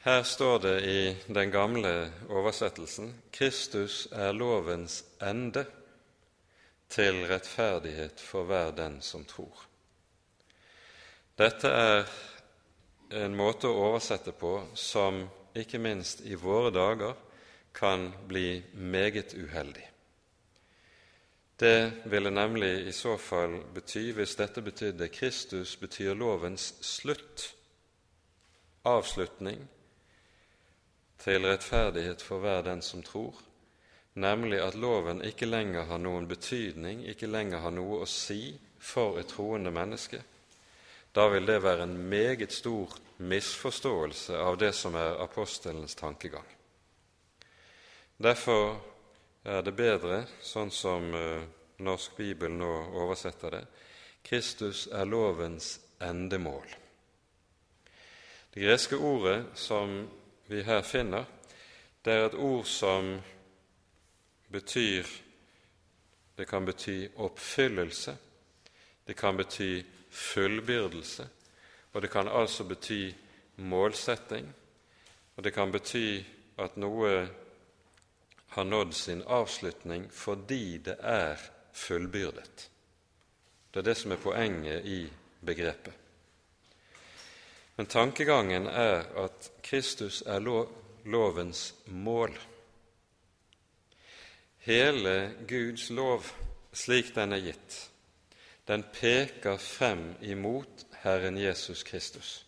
Her 0.07 0.23
står 0.23 0.59
det 0.63 0.77
i 0.87 1.01
den 1.27 1.51
gamle 1.51 2.13
oversettelsen 2.31 3.11
Kristus 3.35 4.07
er 4.13 4.33
lovens 4.33 5.01
ende 5.23 5.65
til 6.89 7.25
rettferdighet 7.27 8.23
for 8.23 8.47
hver 8.47 8.71
den 8.71 9.01
som 9.03 9.25
tror. 9.27 9.67
Dette 11.39 11.69
er 11.69 12.07
en 13.11 13.37
måte 13.37 13.69
å 13.69 13.91
oversette 13.91 14.33
på 14.35 14.53
som 14.75 15.25
ikke 15.57 15.79
minst 15.79 16.25
i 16.27 16.35
våre 16.35 16.73
dager 16.75 17.15
kan 17.77 18.09
bli 18.29 18.63
meget 18.73 19.35
uheldig. 19.35 19.85
Det 21.57 21.93
ville 22.05 22.31
nemlig 22.31 22.87
i 22.89 22.93
så 22.93 23.17
fall 23.17 23.63
bety, 23.75 24.11
hvis 24.13 24.37
dette 24.37 24.61
betydde 24.61 25.09
Kristus 25.09 25.77
betyr 25.81 26.15
lovens 26.15 26.75
slutt, 26.85 27.55
avslutning, 28.85 29.63
til 31.17 31.47
rettferdighet 31.49 32.23
for 32.23 32.45
hver 32.45 32.61
den 32.63 32.83
som 32.85 33.03
tror, 33.03 33.39
nemlig 34.15 34.61
at 34.61 34.77
loven 34.77 35.25
ikke 35.25 35.49
lenger 35.49 35.89
har 35.89 35.99
noen 35.99 36.29
betydning, 36.29 37.07
ikke 37.09 37.31
lenger 37.31 37.65
har 37.65 37.73
noe 37.73 38.03
å 38.05 38.09
si 38.11 38.59
for 38.79 39.17
et 39.21 39.33
troende 39.33 39.73
menneske, 39.73 40.21
da 41.17 41.29
vil 41.33 41.47
det 41.49 41.63
være 41.65 41.83
en 41.83 41.97
meget 42.09 42.53
stor 42.53 42.93
misforståelse 43.17 44.37
av 44.37 44.59
det 44.61 44.75
som 44.77 44.95
er 44.95 45.17
apostelens 45.25 45.95
tankegang. 45.97 46.45
Derfor 48.17 48.77
er 49.45 49.63
det 49.65 49.73
bedre, 49.77 50.27
sånn 50.45 50.71
som 50.71 51.09
uh, 51.17 51.47
Norsk 51.81 52.19
Bibel 52.21 52.53
nå 52.53 52.73
oversetter 53.01 53.57
det, 53.57 53.63
Kristus 54.29 54.87
er 54.93 55.09
lovens 55.09 55.79
endemål. 56.05 56.69
Det 58.53 58.65
greske 58.67 59.01
ordet 59.01 59.41
som 59.57 60.03
vi 60.53 60.63
her 60.69 60.85
finner, 60.85 61.25
det 62.05 62.13
er 62.13 62.27
et 62.27 62.41
ord 62.41 62.67
som 62.69 63.17
betyr 64.53 65.23
Det 66.37 66.45
kan 66.45 66.67
bety 66.69 67.09
oppfyllelse, 67.17 68.13
det 69.07 69.15
kan 69.17 69.37
bety 69.37 69.81
fullbyrdelse, 70.17 71.29
og 71.93 72.03
det 72.03 72.11
kan 72.11 72.29
altså 72.29 72.65
bety 72.65 73.11
målsetting, 73.57 74.49
og 75.37 75.45
det 75.45 75.53
kan 75.53 75.73
bety 75.73 76.23
at 76.59 76.79
noe 76.81 77.13
har 78.57 78.65
nådd 78.65 78.95
sin 78.95 79.23
avslutning 79.23 80.09
fordi 80.13 80.79
det 80.79 80.97
er 81.05 81.41
fullbyrdet. 81.77 82.69
Det 83.71 83.83
er 83.83 83.89
det 83.91 83.97
som 84.01 84.13
er 84.13 84.23
poenget 84.23 84.87
i 84.89 85.01
begrepet. 85.45 85.93
Men 87.77 87.87
tankegangen 87.93 88.67
er 88.67 89.05
at 89.21 89.51
Kristus 89.63 90.23
er 90.23 90.41
lovens 91.05 91.75
mål. 91.87 92.33
Hele 94.65 95.35
Guds 95.49 95.91
lov, 95.91 96.25
slik 96.73 97.13
den 97.15 97.37
er 97.37 97.45
gitt, 97.45 97.77
den 98.67 98.85
peker 98.93 99.57
frem 99.57 100.15
imot 100.21 100.87
Herren 101.03 101.39
Jesus 101.39 101.83
Kristus. 101.83 102.47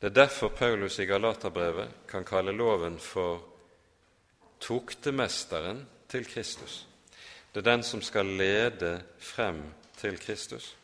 Det 0.00 0.10
er 0.10 0.14
derfor 0.14 0.48
Paulus 0.48 0.98
i 0.98 1.04
Galaterbrevet 1.06 1.90
kan 2.08 2.24
kalle 2.24 2.52
loven 2.52 2.98
for 2.98 3.42
toktemesteren 4.60 5.86
til 6.08 6.26
Kristus. 6.26 6.86
Det 7.54 7.60
er 7.60 7.70
den 7.70 7.82
som 7.82 8.02
skal 8.02 8.26
lede 8.26 9.02
frem 9.18 9.62
til 9.96 10.18
Kristus. 10.18 10.76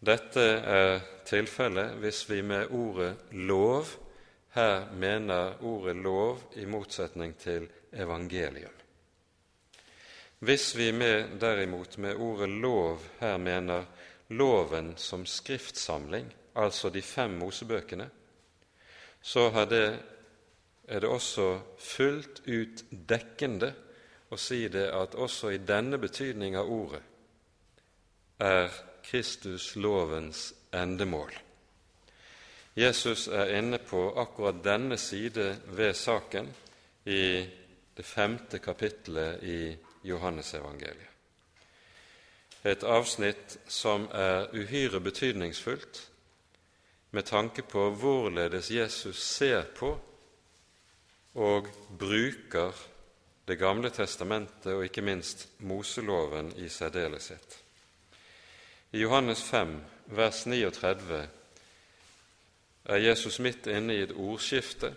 Dette 0.00 0.42
er 0.62 1.00
tilfellet 1.26 1.98
hvis 1.98 2.24
vi 2.30 2.42
med 2.42 2.70
ordet 2.70 3.16
lov 3.30 3.86
her 4.54 4.92
mener 4.92 5.62
ordet 5.62 5.96
lov 5.96 6.52
i 6.56 6.64
motsetning 6.64 7.36
til 7.38 7.68
evangelium. 7.92 8.77
Hvis 10.38 10.76
vi 10.76 10.92
med, 10.92 11.40
derimot 11.40 11.98
med 11.98 12.14
ordet 12.14 12.48
lov 12.48 13.02
her 13.20 13.36
mener 13.36 13.84
loven 14.28 14.92
som 14.96 15.26
skriftsamling, 15.26 16.34
altså 16.54 16.90
de 16.90 17.02
fem 17.02 17.30
Mosebøkene, 17.30 18.10
så 19.22 19.66
det, 19.70 19.98
er 20.88 21.00
det 21.00 21.08
også 21.08 21.60
fullt 21.78 22.42
ut 22.46 22.84
dekkende 22.90 23.72
å 24.30 24.36
si 24.38 24.68
det 24.68 24.86
at 24.94 25.14
også 25.18 25.50
i 25.50 25.58
denne 25.58 25.98
betydning 25.98 26.56
av 26.56 26.70
ordet 26.70 27.02
er 28.38 28.70
Kristus 29.02 29.72
lovens 29.76 30.52
endemål. 30.72 31.32
Jesus 32.78 33.26
er 33.26 33.56
inne 33.58 33.80
på 33.82 34.04
akkurat 34.20 34.62
denne 34.62 34.96
side 35.00 35.56
ved 35.74 35.96
saken 35.98 36.46
i 37.10 37.22
det 37.96 38.06
femte 38.06 38.60
kapittelet 38.62 39.42
i 39.42 39.60
Johannesevangeliet. 40.08 41.14
Et 42.64 42.82
avsnitt 42.82 43.58
som 43.70 44.08
er 44.12 44.48
uhyre 44.52 45.00
betydningsfullt 45.00 46.00
med 47.10 47.22
tanke 47.22 47.62
på 47.62 47.90
hvorledes 48.00 48.70
Jesus 48.70 49.22
ser 49.22 49.62
på 49.78 49.94
og 51.34 51.68
bruker 51.98 52.72
Det 53.48 53.56
gamle 53.56 53.88
testamentet 53.90 54.74
og 54.74 54.82
ikke 54.84 55.00
minst 55.00 55.46
Moseloven 55.64 56.50
i 56.60 56.68
særdeleshet. 56.68 57.62
I 58.92 59.00
Johannes 59.00 59.42
5, 59.42 59.72
vers 60.06 60.46
39, 60.46 61.28
er 62.84 62.96
Jesus 62.96 63.38
midt 63.38 63.66
inne 63.66 63.94
i 63.94 64.02
et 64.02 64.12
ordskifte 64.12 64.92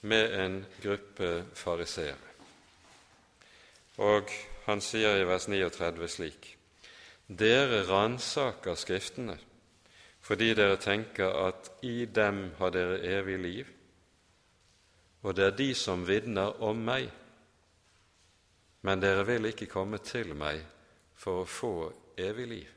med 0.00 0.34
en 0.40 0.56
gruppe 0.82 1.44
fariseere. 1.54 2.31
Og 4.02 4.34
han 4.66 4.82
sier 4.82 5.20
i 5.20 5.26
vers 5.28 5.46
39 5.48 6.10
slik.: 6.10 6.52
Dere 7.28 7.84
ransaker 7.86 8.74
Skriftene 8.74 9.38
fordi 10.22 10.52
dere 10.54 10.78
tenker 10.78 11.34
at 11.48 11.70
i 11.82 12.04
dem 12.06 12.52
har 12.58 12.70
dere 12.70 13.00
evig 13.02 13.38
liv, 13.42 13.70
og 15.22 15.34
det 15.36 15.44
er 15.44 15.56
de 15.58 15.72
som 15.74 16.04
vitner 16.06 16.62
om 16.62 16.78
meg. 16.78 17.08
Men 18.82 19.02
dere 19.02 19.26
vil 19.26 19.50
ikke 19.50 19.70
komme 19.70 19.98
til 19.98 20.34
meg 20.38 20.62
for 21.18 21.42
å 21.42 21.48
få 21.50 21.72
evig 22.18 22.46
liv. 22.50 22.70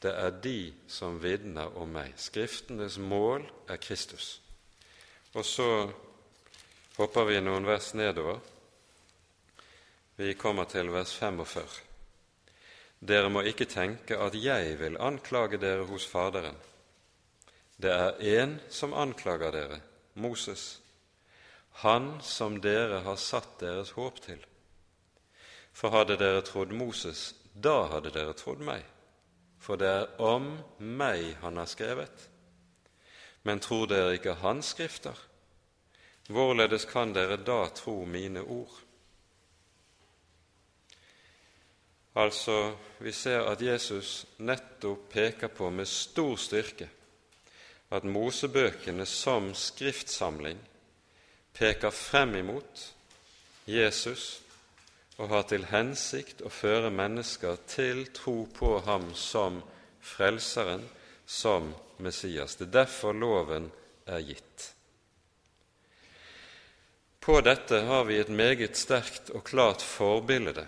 Det 0.00 0.12
er 0.12 0.40
de 0.44 0.60
som 0.88 1.16
vitner 1.20 1.76
om 1.76 1.88
meg. 1.92 2.12
Skriftenes 2.20 2.98
mål 3.00 3.44
er 3.68 3.80
Kristus. 3.80 4.40
Og 5.34 5.44
så 5.44 5.70
hopper 6.96 7.28
vi 7.28 7.40
noen 7.40 7.68
vers 7.68 7.94
nedover. 7.96 8.40
Vi 10.16 10.34
kommer 10.34 10.64
til 10.64 10.88
vers 10.88 11.10
45. 11.12 11.64
Dere 13.04 13.28
må 13.28 13.42
ikke 13.44 13.66
tenke 13.68 14.16
at 14.16 14.32
jeg 14.40 14.78
vil 14.80 14.94
anklage 14.96 15.58
dere 15.60 15.84
hos 15.84 16.06
Faderen. 16.08 16.56
Det 17.76 17.92
er 17.92 18.22
én 18.40 18.54
som 18.72 18.94
anklager 18.96 19.52
dere, 19.52 19.80
Moses, 20.14 20.80
han 21.84 22.14
som 22.24 22.56
dere 22.64 23.02
har 23.04 23.18
satt 23.20 23.58
deres 23.60 23.90
håp 23.92 24.22
til. 24.24 24.40
For 25.76 25.92
hadde 25.92 26.16
dere 26.16 26.40
trodd 26.40 26.72
Moses, 26.72 27.34
da 27.52 27.84
hadde 27.92 28.14
dere 28.16 28.32
trodd 28.32 28.64
meg, 28.64 28.80
for 29.60 29.76
det 29.76 29.92
er 29.98 30.16
om 30.16 30.48
meg 30.78 31.34
han 31.42 31.60
har 31.60 31.68
skrevet. 31.68 32.30
Men 33.44 33.60
tror 33.60 33.84
dere 33.92 34.16
ikke 34.16 34.40
hans 34.40 34.72
skrifter? 34.72 35.20
Hvorledes 36.32 36.88
kan 36.88 37.12
dere 37.12 37.36
da 37.36 37.66
tro 37.68 38.00
mine 38.08 38.40
ord? 38.40 38.85
Altså, 42.16 42.72
vi 42.98 43.12
ser 43.12 43.44
at 43.44 43.60
Jesus 43.60 44.24
nettopp 44.38 45.10
peker 45.12 45.52
på 45.52 45.68
med 45.70 45.88
stor 45.88 46.36
styrke 46.40 46.88
at 47.92 48.06
Mosebøkene 48.08 49.04
som 49.06 49.52
skriftsamling 49.54 50.58
peker 51.56 51.92
frem 51.94 52.34
imot 52.40 52.86
Jesus 53.68 54.40
og 55.16 55.28
har 55.32 55.44
til 55.50 55.66
hensikt 55.70 56.40
å 56.44 56.52
føre 56.52 56.90
mennesker 56.92 57.60
til 57.68 58.06
tro 58.16 58.44
på 58.52 58.78
ham 58.88 59.10
som 59.16 59.60
Frelseren, 60.06 60.84
som 61.26 61.72
Messias. 61.98 62.56
Det 62.56 62.68
er 62.68 62.74
derfor 62.84 63.16
loven 63.16 63.70
er 64.06 64.20
gitt. 64.22 64.70
På 67.20 67.40
dette 67.42 67.80
har 67.88 68.04
vi 68.06 68.20
et 68.20 68.30
meget 68.30 68.76
sterkt 68.78 69.32
og 69.34 69.42
klart 69.48 69.82
forbilde 69.82 70.66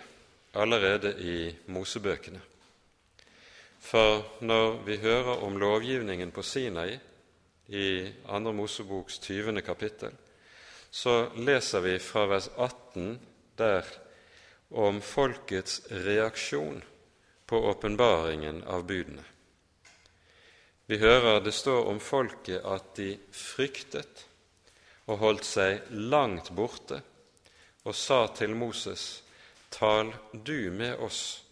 allerede 0.59 1.15
i 1.23 1.55
Mosebøkene. 1.71 2.41
For 3.81 4.25
når 4.45 4.83
vi 4.85 4.99
hører 5.01 5.45
om 5.47 5.57
lovgivningen 5.57 6.33
på 6.35 6.43
Sinai 6.43 6.99
i 7.69 7.87
2. 8.27 8.53
Moseboks 8.53 9.19
20. 9.19 9.63
kapittel, 9.63 10.13
så 10.91 11.31
leser 11.37 11.85
vi 11.85 11.99
fra 12.03 12.27
vers 12.27 12.51
18 12.57 13.19
der 13.59 13.87
om 14.71 15.01
folkets 15.01 15.81
reaksjon 15.91 16.83
på 17.49 17.61
åpenbaringen 17.71 18.63
av 18.69 18.85
budene. 18.89 19.25
Vi 20.89 20.99
hører 20.99 21.41
det 21.45 21.53
står 21.53 21.87
om 21.91 22.01
folket 22.01 22.65
at 22.65 22.95
de 22.97 23.15
fryktet 23.33 24.25
og 25.09 25.21
holdt 25.21 25.45
seg 25.45 25.89
langt 25.93 26.51
borte 26.57 27.01
og 27.85 27.97
sa 27.97 28.27
til 28.37 28.57
Moses:" 28.57 29.28
Tal 29.71 30.15
du 30.33 30.71
med 30.71 30.99
oss, 30.99 31.45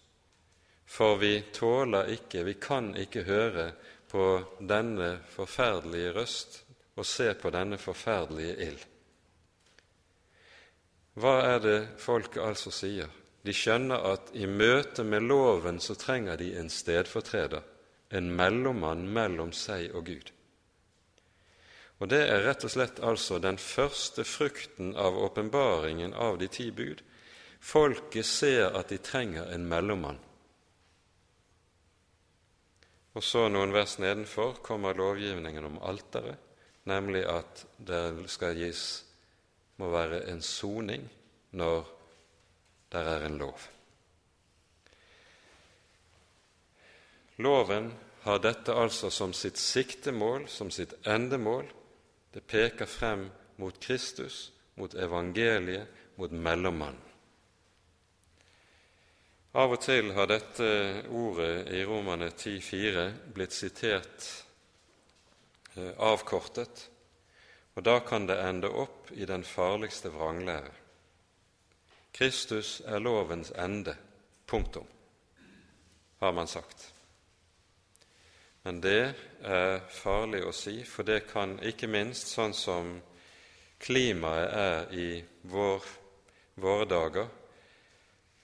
for 0.86 1.16
vi 1.20 1.40
tåler 1.52 2.12
ikke, 2.14 2.44
vi 2.46 2.54
kan 2.54 2.94
ikke 2.96 3.26
høre 3.26 3.70
på 4.08 4.26
denne 4.60 5.16
forferdelige 5.34 6.12
røst 6.16 6.62
og 6.96 7.06
se 7.06 7.32
på 7.34 7.50
denne 7.52 7.78
forferdelige 7.78 8.56
ild. 8.68 8.84
Hva 11.16 11.36
er 11.54 11.62
det 11.64 11.78
folket 12.00 12.42
altså 12.44 12.72
sier? 12.72 13.08
De 13.46 13.54
skjønner 13.54 14.02
at 14.12 14.32
i 14.34 14.46
møte 14.50 15.04
med 15.06 15.24
loven 15.28 15.78
så 15.80 15.94
trenger 15.94 16.36
de 16.40 16.50
en 16.58 16.70
stedfortreder, 16.72 17.62
en 18.10 18.32
mellommann 18.36 19.06
mellom 19.12 19.52
seg 19.54 19.94
og 19.94 20.08
Gud. 20.10 20.32
Og 21.98 22.10
Det 22.12 22.20
er 22.28 22.44
rett 22.44 22.64
og 22.66 22.72
slett 22.72 22.98
altså 23.00 23.38
den 23.40 23.56
første 23.56 24.24
frukten 24.28 24.92
av 24.96 25.16
åpenbaringen 25.16 26.12
av 26.12 26.36
de 26.38 26.48
ti 26.52 26.68
bud, 26.70 27.00
Folket 27.66 28.26
ser 28.26 28.76
at 28.78 28.92
de 28.92 28.98
trenger 29.02 29.48
en 29.54 29.64
mellommann. 29.66 30.20
Og 33.16 33.24
så 33.24 33.46
noen 33.48 33.72
vers 33.74 33.96
nedenfor 33.98 34.60
kommer 34.62 34.94
lovgivningen 34.94 35.64
om 35.66 35.80
alteret, 35.82 36.36
nemlig 36.86 37.24
at 37.26 37.64
det 37.88 38.28
skal 38.30 38.54
gis 38.60 38.84
må 39.76 39.88
være 39.92 40.22
en 40.30 40.42
soning 40.44 41.08
når 41.56 41.88
det 42.92 43.02
er 43.12 43.24
en 43.26 43.38
lov. 43.40 43.64
Loven 47.44 47.90
har 48.24 48.38
dette 48.40 48.72
altså 48.72 49.10
som 49.12 49.34
sitt 49.36 49.58
siktemål, 49.60 50.46
som 50.48 50.70
sitt 50.72 50.94
endemål. 51.06 51.66
Det 52.32 52.46
peker 52.48 52.88
frem 52.88 53.26
mot 53.60 53.76
Kristus, 53.80 54.52
mot 54.76 54.94
evangeliet, 54.94 55.88
mot 56.16 56.32
mellommannen. 56.32 57.05
Av 59.56 59.72
og 59.72 59.78
til 59.80 60.10
har 60.12 60.26
dette 60.28 60.66
ordet 61.16 61.70
i 61.72 61.78
Romane 61.88 62.26
10,4 62.28 63.04
blitt 63.32 63.54
sitert 63.56 64.26
eh, 65.72 65.94
avkortet, 65.96 66.82
og 67.72 67.86
da 67.88 67.94
kan 68.04 68.26
det 68.28 68.36
ende 68.36 68.68
opp 68.68 69.08
i 69.16 69.24
den 69.24 69.46
farligste 69.48 70.12
vranglære. 70.12 70.74
Kristus 72.12 72.82
er 72.84 73.00
lovens 73.00 73.54
ende. 73.56 73.96
Punktum, 74.46 74.84
har 76.20 76.36
man 76.36 76.46
sagt. 76.46 76.92
Men 78.62 78.82
det 78.84 79.14
er 79.40 79.80
farlig 79.88 80.44
å 80.44 80.52
si, 80.52 80.82
for 80.84 81.08
det 81.08 81.24
kan 81.32 81.56
ikke 81.64 81.88
minst 81.88 82.28
sånn 82.36 82.52
som 82.52 82.92
klimaet 83.80 84.52
er 84.52 84.94
i 85.00 85.08
vår, 85.48 85.90
våre 86.60 86.92
dager, 86.92 87.32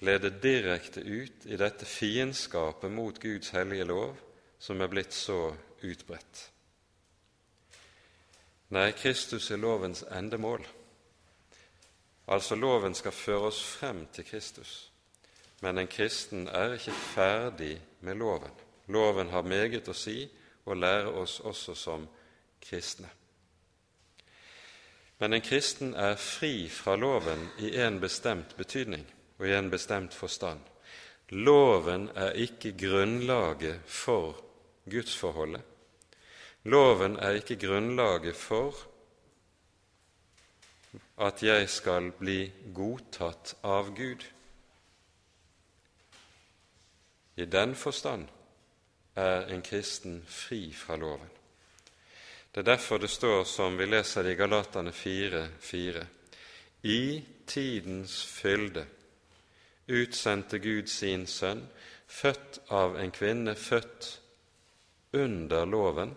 lede 0.03 0.31
direkte 0.31 1.01
ut 1.01 1.47
i 1.47 1.57
dette 1.57 1.87
fiendskapet 1.87 2.91
mot 2.91 3.21
Guds 3.23 3.53
hellige 3.55 3.85
lov 3.87 4.17
som 4.59 4.81
er 4.81 4.91
blitt 4.91 5.15
så 5.15 5.53
utbredt. 5.83 6.49
Nei, 8.75 8.91
Kristus 8.99 9.51
er 9.51 9.61
lovens 9.63 10.03
endemål. 10.11 10.65
Altså, 12.27 12.57
loven 12.57 12.95
skal 12.99 13.15
føre 13.15 13.51
oss 13.53 13.63
frem 13.63 14.07
til 14.15 14.27
Kristus, 14.27 14.91
men 15.63 15.79
en 15.79 15.91
kristen 15.91 16.49
er 16.49 16.75
ikke 16.79 16.99
ferdig 17.15 17.77
med 18.01 18.19
loven. 18.19 18.51
Loven 18.87 19.31
har 19.31 19.47
meget 19.47 19.89
å 19.89 19.95
si 19.95 20.25
og 20.65 20.83
lære 20.83 21.15
oss 21.15 21.39
også 21.41 21.75
som 21.79 22.09
kristne. 22.63 23.11
Men 25.19 25.35
en 25.35 25.47
kristen 25.47 25.95
er 25.95 26.19
fri 26.19 26.69
fra 26.71 26.97
loven 26.97 27.51
i 27.63 27.77
en 27.79 28.01
bestemt 28.03 28.57
betydning 28.59 29.07
og 29.43 29.49
i 29.49 29.57
en 29.59 29.71
bestemt 29.71 30.15
forstand. 30.15 30.61
Loven 31.35 32.11
er 32.15 32.37
ikke 32.39 32.77
grunnlaget 32.79 33.81
for 33.91 34.37
gudsforholdet. 34.91 35.63
Loven 36.65 37.17
er 37.17 37.41
ikke 37.41 37.57
grunnlaget 37.67 38.37
for 38.37 38.77
at 41.19 41.43
jeg 41.43 41.69
skal 41.71 42.13
bli 42.15 42.53
godtatt 42.75 43.57
av 43.65 43.91
Gud. 43.97 44.23
I 47.37 47.45
den 47.45 47.75
forstand 47.75 48.29
er 49.17 49.51
en 49.51 49.63
kristen 49.63 50.23
fri 50.29 50.69
fra 50.73 50.97
loven. 50.97 51.29
Det 52.53 52.61
er 52.61 52.75
derfor 52.75 52.99
det 52.99 53.11
står, 53.11 53.45
som 53.45 53.79
vi 53.79 53.91
leser 53.91 54.29
i 54.29 54.35
Galatane 54.39 54.91
4,4.: 54.91 56.07
I 56.83 57.25
tidens 57.47 58.25
fylde 58.25 58.87
utsendte 59.93 60.59
Gud 60.59 60.89
sin 60.89 61.27
sønn, 61.29 61.67
født 62.09 62.61
av 62.73 62.97
en 63.01 63.13
kvinne, 63.15 63.55
født 63.55 64.09
under 65.13 65.65
loven, 65.69 66.15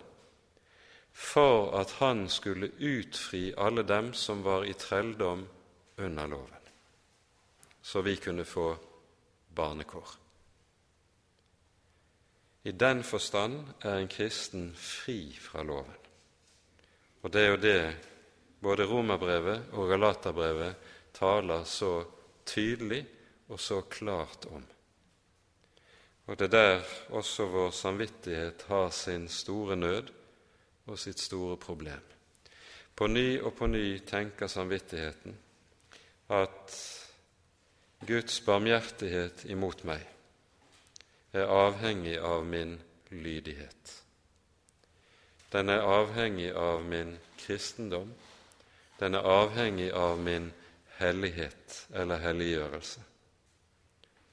for 1.12 1.72
at 1.80 1.96
han 2.00 2.26
skulle 2.28 2.72
utfri 2.76 3.50
alle 3.56 3.86
dem 3.88 4.12
som 4.14 4.42
var 4.44 4.66
i 4.68 4.74
trelldom 4.76 5.46
under 5.96 6.28
loven, 6.28 6.68
så 7.82 8.02
vi 8.04 8.16
kunne 8.16 8.44
få 8.44 8.74
barnekår. 9.56 10.08
I 12.66 12.72
den 12.72 13.02
forstand 13.06 13.62
er 13.86 14.00
en 14.00 14.10
kristen 14.10 14.72
fri 14.74 15.30
fra 15.40 15.62
loven. 15.62 15.94
Og 17.22 17.32
det 17.32 17.42
er 17.42 17.52
jo 17.52 17.60
det 17.62 17.80
både 18.62 18.86
Romerbrevet 18.90 19.70
og 19.78 19.88
Galaterbrevet 19.88 20.74
taler 21.14 21.64
så 21.64 22.00
tydelig 22.46 23.04
og 23.48 23.60
så 23.60 23.80
klart 23.80 24.46
om. 24.50 24.64
Og 26.26 26.38
det 26.38 26.48
er 26.48 26.54
der 26.56 26.84
også 27.14 27.46
vår 27.46 27.70
samvittighet 27.70 28.64
har 28.68 28.90
sin 28.90 29.28
store 29.28 29.76
nød 29.76 30.10
og 30.86 30.98
sitt 30.98 31.20
store 31.20 31.56
problem. 31.56 32.02
På 32.96 33.06
ny 33.06 33.40
og 33.40 33.54
på 33.54 33.66
ny 33.66 33.98
tenker 34.06 34.46
samvittigheten 34.46 35.36
at 36.28 36.74
Guds 38.06 38.40
barmhjertighet 38.40 39.44
imot 39.50 39.84
meg 39.86 40.02
er 41.32 41.52
avhengig 41.52 42.16
av 42.18 42.44
min 42.46 42.74
lydighet. 43.10 43.92
Den 45.52 45.70
er 45.70 45.86
avhengig 45.86 46.50
av 46.52 46.82
min 46.84 47.14
kristendom. 47.38 48.10
Den 49.00 49.14
er 49.14 49.28
avhengig 49.30 49.92
av 49.94 50.18
min 50.18 50.50
hellighet 50.98 51.86
eller 51.94 52.20
helliggjørelse. 52.24 53.05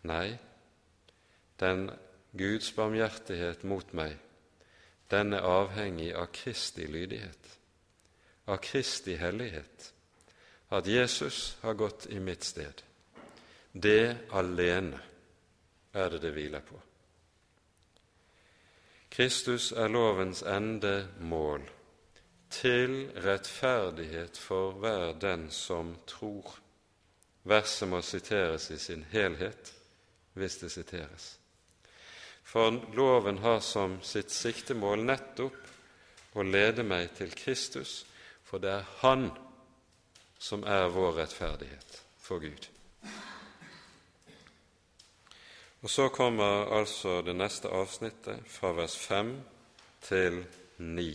Nei, 0.04 0.38
den 1.60 1.92
Guds 2.32 2.72
barmhjertighet 2.76 3.64
mot 3.64 3.94
meg, 3.94 4.18
den 5.12 5.34
er 5.34 5.46
avhengig 5.48 6.10
av 6.18 6.32
Kristi 6.36 6.88
lydighet, 6.90 7.52
av 8.46 8.58
Kristi 8.64 9.16
hellighet, 9.16 9.94
at 10.74 10.88
Jesus 10.88 11.58
har 11.62 11.78
gått 11.80 12.08
i 12.10 12.20
mitt 12.20 12.44
sted. 12.44 12.82
Det 13.72 14.18
alene 14.36 15.00
er 15.94 16.10
det 16.10 16.24
det 16.26 16.32
hviler 16.34 16.66
på. 16.66 16.80
Kristus 19.14 19.72
er 19.72 19.94
lovens 19.94 20.42
ende 20.42 21.08
mål, 21.22 21.64
til 22.50 23.08
rettferdighet 23.24 24.38
for 24.38 24.74
hver 24.82 25.14
den 25.22 25.48
som 25.52 25.96
tror. 26.10 26.58
Verset 27.44 27.90
må 27.90 28.02
siteres 28.02 28.70
i 28.72 28.78
sin 28.78 29.06
helhet 29.12 29.74
hvis 30.34 30.58
det 30.62 30.72
siteres. 30.72 31.38
For 32.44 32.76
loven 32.96 33.38
har 33.38 33.60
som 33.64 34.00
sitt 34.04 34.32
siktemål 34.32 35.06
nettopp 35.08 36.36
å 36.38 36.44
lede 36.44 36.84
meg 36.86 37.14
til 37.18 37.32
Kristus, 37.38 38.04
for 38.44 38.62
det 38.62 38.72
er 38.78 38.90
Han 39.02 39.30
som 40.44 40.66
er 40.68 40.90
vår 40.92 41.14
rettferdighet 41.22 42.00
for 42.20 42.44
Gud. 42.44 42.68
Og 45.84 45.90
så 45.92 46.08
kommer 46.10 46.72
altså 46.72 47.22
det 47.22 47.36
neste 47.36 47.72
avsnittet, 47.72 48.44
fra 48.48 48.72
vers 48.76 48.96
5 48.96 49.34
til 50.04 50.44
9, 50.78 51.08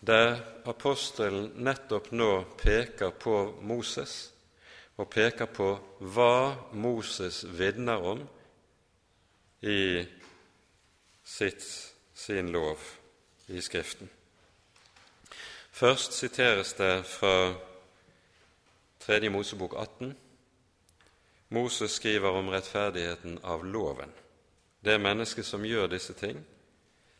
der 0.00 0.38
apostelen 0.70 1.50
nettopp 1.66 2.12
nå 2.14 2.32
peker 2.58 3.10
på 3.10 3.38
Moses 3.66 4.28
og 4.98 5.10
peker 5.10 5.46
på 5.46 5.72
hva 6.00 6.56
Moses 6.74 7.44
vitner 7.58 8.02
om 8.02 8.24
i 9.62 10.04
sitt, 11.24 11.64
sin 12.14 12.50
lov 12.52 12.82
i 13.48 13.60
Skriften. 13.62 14.10
Først 15.70 16.12
siteres 16.18 16.72
det 16.74 17.04
fra 17.06 17.54
3. 19.00 19.28
Mosebok 19.30 19.74
18, 19.78 20.16
Moses 21.48 21.90
skriver 21.90 22.34
om 22.34 22.48
rettferdigheten 22.48 23.38
av 23.42 23.64
loven. 23.64 24.10
Det 24.84 24.98
mennesket 25.00 25.46
som 25.46 25.64
gjør 25.64 25.86
disse 25.86 26.12
ting, 26.18 26.42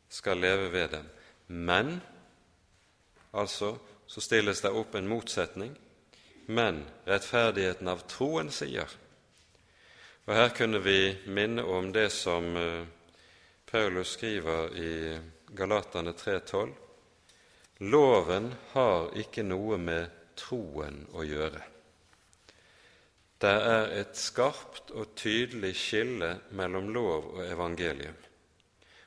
skal 0.09 0.41
leve 0.41 0.73
ved 0.73 0.89
dem. 0.89 1.07
Men 1.47 2.01
altså 3.33 3.77
så 4.07 4.21
stilles 4.21 4.61
det 4.65 4.73
opp 4.73 4.95
en 4.95 5.09
motsetning. 5.09 5.75
Men 6.51 6.85
rettferdigheten 7.05 7.89
av 7.93 8.07
troen 8.09 8.49
sier 8.49 8.89
Og 10.25 10.31
her 10.33 10.53
kunne 10.57 10.79
vi 10.81 11.13
minne 11.29 11.61
om 11.61 11.91
det 11.93 12.07
som 12.15 12.47
eh, 12.57 12.87
Paulus 13.69 14.15
skriver 14.17 14.77
i 14.81 14.93
Galatane 15.57 16.15
3,12. 16.17 16.71
Loven 17.93 18.47
har 18.73 19.11
ikke 19.21 19.45
noe 19.45 19.77
med 19.81 20.15
troen 20.41 21.03
å 21.13 21.25
gjøre. 21.25 21.61
Det 23.39 23.53
er 23.73 23.93
et 24.01 24.17
skarpt 24.17 24.95
og 24.97 25.13
tydelig 25.21 25.75
skille 25.79 26.31
mellom 26.57 26.89
lov 26.95 27.29
og 27.35 27.43
evangelium. 27.45 28.17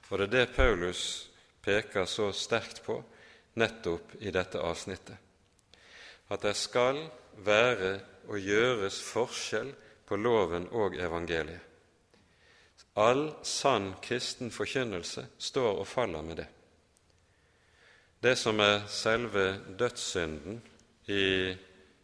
Og 0.10 0.22
det 0.22 0.28
er 0.28 0.34
det 0.36 0.54
Paulus 0.56 1.02
peker 1.66 2.06
så 2.06 2.30
sterkt 2.38 2.84
på 2.86 3.00
nettopp 3.58 4.14
i 4.22 4.30
dette 4.34 4.62
avsnittet. 4.62 5.18
At 6.30 6.46
det 6.46 6.54
skal 6.56 7.02
være 7.38 8.00
og 8.28 8.40
gjøres 8.40 9.02
forskjell 9.04 9.74
på 10.08 10.18
loven 10.20 10.68
og 10.72 10.96
evangeliet. 11.00 11.68
All 13.00 13.30
sann 13.48 13.94
kristen 14.04 14.52
forkynnelse 14.52 15.24
står 15.40 15.80
og 15.80 15.88
faller 15.88 16.22
med 16.22 16.42
det. 16.42 16.48
Det 18.22 18.36
som 18.38 18.60
er 18.60 18.84
selve 18.88 19.46
dødssynden 19.80 20.60
i 21.08 21.56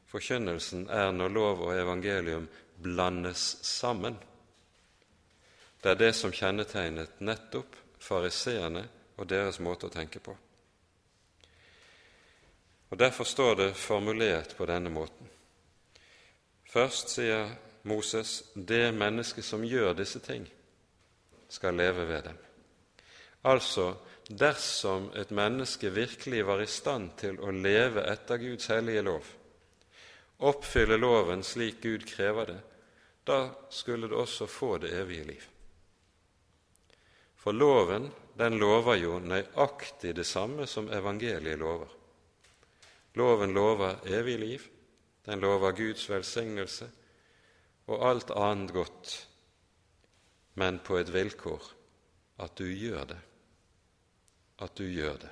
forkynnelsen 0.07 0.88
er 0.89 1.11
når 1.11 1.36
lov 1.36 1.61
og 1.67 1.75
evangelium 1.75 2.47
blandes 2.82 3.57
sammen. 3.61 4.15
Det 5.84 5.91
er 5.91 5.99
det 5.99 6.15
som 6.15 6.32
kjennetegnet 6.32 7.19
nettopp 7.21 7.75
fariseerne 7.99 8.88
og 9.17 9.30
deres 9.30 9.59
måte 9.59 9.89
å 9.89 9.93
tenke 9.93 10.23
på. 10.23 10.34
Og 12.89 12.97
Derfor 12.97 13.23
står 13.23 13.55
det 13.55 13.73
formulert 13.75 14.55
på 14.57 14.65
denne 14.65 14.89
måten. 14.89 15.27
Først 16.67 17.09
sier 17.15 17.49
Moses 17.88 18.43
det 18.55 18.91
mennesket 18.95 19.45
som 19.45 19.63
gjør 19.63 19.95
disse 19.97 20.19
ting, 20.23 20.45
skal 21.49 21.75
leve 21.79 22.05
ved 22.07 22.23
dem. 22.27 22.38
Altså, 23.47 23.93
dersom 24.27 25.11
et 25.15 25.31
menneske 25.31 25.89
virkelig 25.95 26.45
var 26.47 26.61
i 26.61 26.67
stand 26.67 27.13
til 27.19 27.39
å 27.39 27.51
leve 27.51 28.03
etter 28.11 28.39
Guds 28.41 28.67
hellige 28.71 29.03
lov, 29.07 29.29
oppfylle 30.43 30.97
loven 30.99 31.43
slik 31.43 31.79
Gud 31.83 32.03
krever 32.07 32.51
det, 32.51 32.59
da 33.27 33.39
skulle 33.69 34.07
det 34.07 34.15
også 34.15 34.47
få 34.47 34.77
det 34.83 34.91
evige 34.99 35.27
liv. 35.31 35.45
For 37.35 37.55
loven, 37.55 38.09
den 38.38 38.59
lover 38.59 38.99
jo 38.99 39.19
nøyaktig 39.23 40.13
det 40.15 40.27
samme 40.27 40.67
som 40.67 40.91
evangeliet 40.91 41.59
lover. 41.59 41.96
Loven 43.18 43.53
lover 43.53 43.97
evig 44.05 44.38
liv, 44.39 44.68
den 45.26 45.41
lover 45.41 45.74
Guds 45.76 46.05
velsignelse 46.09 46.89
og 47.88 48.03
alt 48.09 48.32
annet 48.36 48.74
godt, 48.76 49.15
men 50.59 50.80
på 50.80 50.99
et 50.99 51.09
vilkår 51.13 51.72
at 52.43 52.57
du 52.57 52.68
gjør 52.70 53.05
det. 53.13 53.20
At 54.59 54.78
du 54.78 54.86
gjør 54.89 55.18
det. 55.22 55.30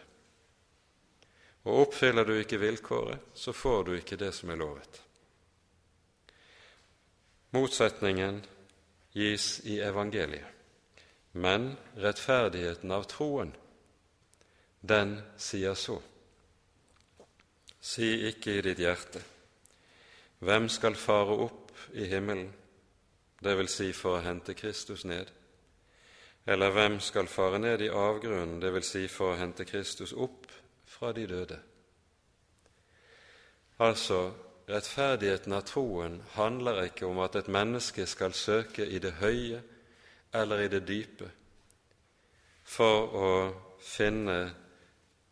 Og 1.66 1.82
oppfyller 1.86 2.26
du 2.26 2.36
ikke 2.38 2.62
vilkåret, 2.62 3.20
så 3.34 3.54
får 3.54 3.84
du 3.84 3.94
ikke 3.98 4.20
det 4.22 4.32
som 4.38 4.50
er 4.54 4.60
lovet. 4.62 5.02
Motsetningen 7.56 8.44
gis 9.16 9.62
i 9.66 9.80
evangeliet, 9.82 10.46
men 11.32 11.74
rettferdigheten 11.98 12.92
av 12.92 13.08
troen, 13.10 13.54
den 14.82 15.18
sier 15.42 15.74
så. 15.74 15.98
Si 17.86 18.08
ikke 18.28 18.58
i 18.58 18.62
ditt 18.66 18.82
hjerte, 18.82 19.22
hvem 20.42 20.66
skal 20.74 20.98
fare 20.98 21.36
opp 21.46 21.72
i 21.94 22.08
himmelen, 22.10 22.48
det 23.46 23.54
vil 23.60 23.70
si 23.70 23.92
for 23.94 24.18
å 24.18 24.24
hente 24.26 24.56
Kristus 24.58 25.06
ned? 25.06 25.30
Eller 26.50 26.74
hvem 26.74 26.98
skal 27.02 27.30
fare 27.30 27.60
ned 27.62 27.82
i 27.86 27.92
avgrunnen, 27.94 28.60
det 28.62 28.74
vil 28.74 28.86
si 28.86 29.06
for 29.10 29.34
å 29.34 29.38
hente 29.38 29.68
Kristus 29.70 30.14
opp 30.14 30.50
fra 30.90 31.12
de 31.14 31.28
døde. 31.30 31.60
Altså, 33.86 34.32
rettferdigheten 34.70 35.54
av 35.54 35.66
troen 35.70 36.20
handler 36.36 36.86
ikke 36.88 37.06
om 37.06 37.20
at 37.22 37.36
et 37.38 37.50
menneske 37.52 38.06
skal 38.10 38.34
søke 38.34 38.86
i 38.86 39.02
det 39.04 39.18
høye 39.22 39.62
eller 40.34 40.66
i 40.66 40.70
det 40.72 40.86
dype 40.88 41.30
for 42.66 43.14
å 43.14 43.32
finne 43.82 44.40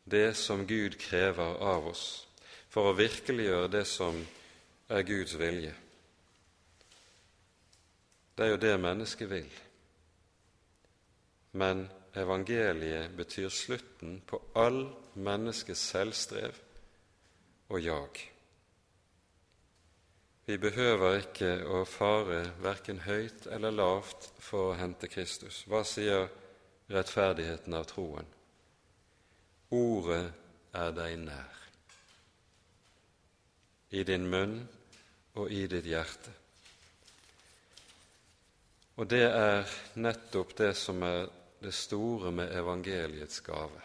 det 0.06 0.36
som 0.38 0.68
Gud 0.70 1.00
krever 1.02 1.58
av 1.64 1.88
oss, 1.90 2.28
for 2.74 2.90
å 2.90 2.98
virkeliggjøre 2.98 3.70
det 3.70 3.86
som 3.86 4.18
er 4.90 5.06
Guds 5.06 5.38
vilje. 5.38 5.74
Det 8.34 8.46
er 8.46 8.56
jo 8.56 8.62
det 8.62 8.74
mennesket 8.82 9.30
vil. 9.30 9.50
Men 11.62 11.86
evangeliet 12.18 13.14
betyr 13.18 13.54
slutten 13.54 14.22
på 14.26 14.42
all 14.58 14.88
menneskes 15.14 15.82
selvstrev 15.94 16.58
og 17.70 17.82
jag. 17.82 18.22
Vi 20.46 20.58
behøver 20.60 21.22
ikke 21.22 21.52
å 21.72 21.86
fare 21.88 22.42
verken 22.62 23.04
høyt 23.06 23.46
eller 23.54 23.72
lavt 23.72 24.32
for 24.44 24.72
å 24.72 24.78
hente 24.80 25.08
Kristus. 25.08 25.62
Hva 25.70 25.86
sier 25.88 26.26
rettferdigheten 26.92 27.78
av 27.78 27.86
troen? 27.88 28.28
Ordet 29.74 30.26
er 30.76 30.92
deg 30.98 31.22
nær, 31.22 31.63
i 33.94 34.04
din 34.04 34.26
munn 34.30 34.58
og 35.38 35.52
i 35.54 35.66
ditt 35.70 35.86
hjerte. 35.86 36.34
Og 38.98 39.08
det 39.10 39.24
er 39.26 39.70
nettopp 40.02 40.54
det 40.58 40.74
som 40.78 41.02
er 41.06 41.30
det 41.64 41.74
store 41.74 42.32
med 42.32 42.52
evangeliets 42.54 43.40
gave. 43.46 43.82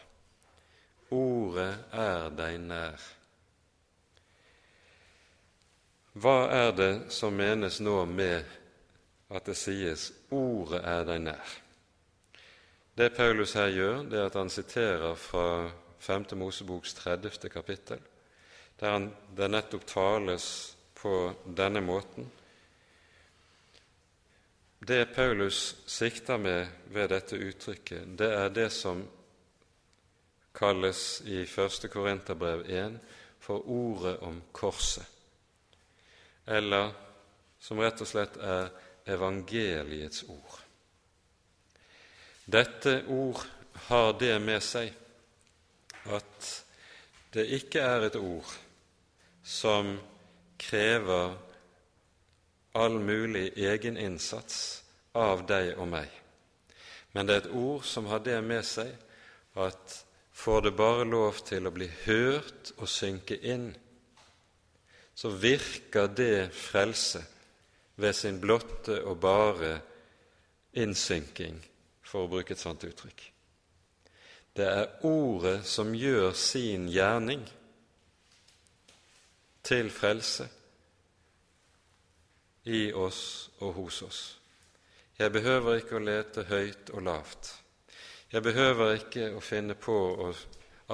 Ordet 1.15 1.71
er 1.93 2.29
deg 2.37 2.59
nær. 2.61 3.07
Hva 6.19 6.39
er 6.53 6.73
det 6.77 6.93
som 7.15 7.37
menes 7.37 7.79
nå 7.81 8.03
med 8.11 8.45
at 9.31 9.47
det 9.47 9.57
sies 9.57 10.11
'ordet 10.31 10.83
er 10.85 11.05
deg 11.05 11.21
nær'? 11.21 11.57
Det 12.99 13.15
Paulus 13.17 13.53
her 13.53 13.69
gjør, 13.69 14.03
det 14.03 14.19
er 14.19 14.27
at 14.27 14.35
han 14.35 14.51
siterer 14.51 15.15
fra 15.15 15.71
5. 15.99 16.25
Moseboks 16.33 16.95
30. 16.95 17.49
kapittel, 17.49 18.01
der 18.79 19.11
det 19.37 19.51
nettopp 19.51 19.87
tales 19.87 20.77
på 20.95 21.15
denne 21.45 21.81
måten 21.83 22.31
det 24.79 25.05
Paulus 25.05 25.77
sikter 25.87 26.39
med 26.39 26.69
ved 26.85 27.09
dette 27.11 27.37
uttrykket, 27.37 28.19
det 28.19 28.29
er 28.33 28.49
det 28.49 28.71
som 28.71 29.03
kalles 30.55 31.21
i 31.27 31.43
1. 31.43 31.89
Korinterbrev 31.91 32.63
1 32.71 32.99
for 33.41 33.67
ordet 33.67 34.19
om 34.19 34.43
korset, 34.53 35.05
eller 36.47 36.93
som 37.61 37.81
rett 37.83 38.01
og 38.01 38.09
slett 38.09 38.39
er 38.39 38.71
evangeliets 39.11 40.23
ord. 40.31 40.61
Dette 42.45 43.03
ord 43.09 43.43
har 43.91 44.15
det 44.21 44.39
med 44.41 44.63
seg 44.65 44.95
at 46.09 46.53
det 47.35 47.45
ikke 47.59 47.83
er 47.83 48.07
et 48.07 48.17
ord 48.17 48.55
som 49.49 49.95
krever 50.61 51.33
all 52.73 52.99
mulig 53.01 53.53
egeninnsats 53.57 54.59
av 55.17 55.47
deg 55.49 55.79
og 55.81 55.89
meg. 55.89 56.11
Men 57.17 57.25
det 57.25 57.35
er 57.35 57.41
et 57.47 57.55
ord 57.57 57.87
som 57.89 58.11
har 58.13 58.21
det 58.27 58.37
med 58.45 58.67
seg 58.69 58.93
at 59.57 59.95
får 60.37 60.67
det 60.67 60.75
bare 60.77 61.09
lov 61.09 61.41
til 61.49 61.65
å 61.65 61.73
bli 61.73 61.89
hørt 62.05 62.75
og 62.77 62.93
synke 62.93 63.41
inn, 63.41 63.71
så 65.17 65.33
virker 65.33 66.13
det 66.13 66.51
frelse 66.53 67.25
ved 67.97 68.15
sin 68.15 68.37
blotte 68.45 69.01
og 69.01 69.17
bare 69.25 69.73
innsynking, 70.77 71.57
for 72.05 72.27
å 72.27 72.31
bruke 72.37 72.53
et 72.53 72.61
sånt 72.61 72.85
uttrykk. 72.85 73.31
Det 74.53 74.69
er 74.69 75.07
ordet 75.09 75.63
som 75.67 75.97
gjør 75.97 76.37
sin 76.37 76.91
gjerning 76.93 77.49
til 79.69 79.91
frelse 79.93 80.49
i 82.65 82.93
oss 82.93 83.51
og 83.61 83.73
hos 83.75 84.03
oss. 84.03 84.21
Jeg 85.19 85.33
behøver 85.35 85.81
ikke 85.81 85.99
å 85.99 86.05
lete 86.05 86.45
høyt 86.49 86.93
og 86.95 87.05
lavt. 87.05 87.51
Jeg 88.33 88.45
behøver 88.45 88.95
ikke 88.97 89.33
å 89.37 89.43
finne 89.45 89.75
på 89.75 89.97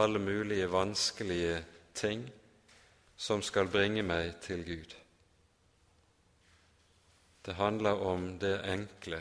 alle 0.01 0.19
mulige 0.23 0.71
vanskelige 0.71 1.59
ting 1.95 2.25
som 3.17 3.43
skal 3.43 3.71
bringe 3.71 4.03
meg 4.03 4.41
til 4.43 4.65
Gud. 4.67 4.95
Det 7.45 7.55
handler 7.55 8.01
om 8.03 8.29
det 8.41 8.57
enkle 8.73 9.21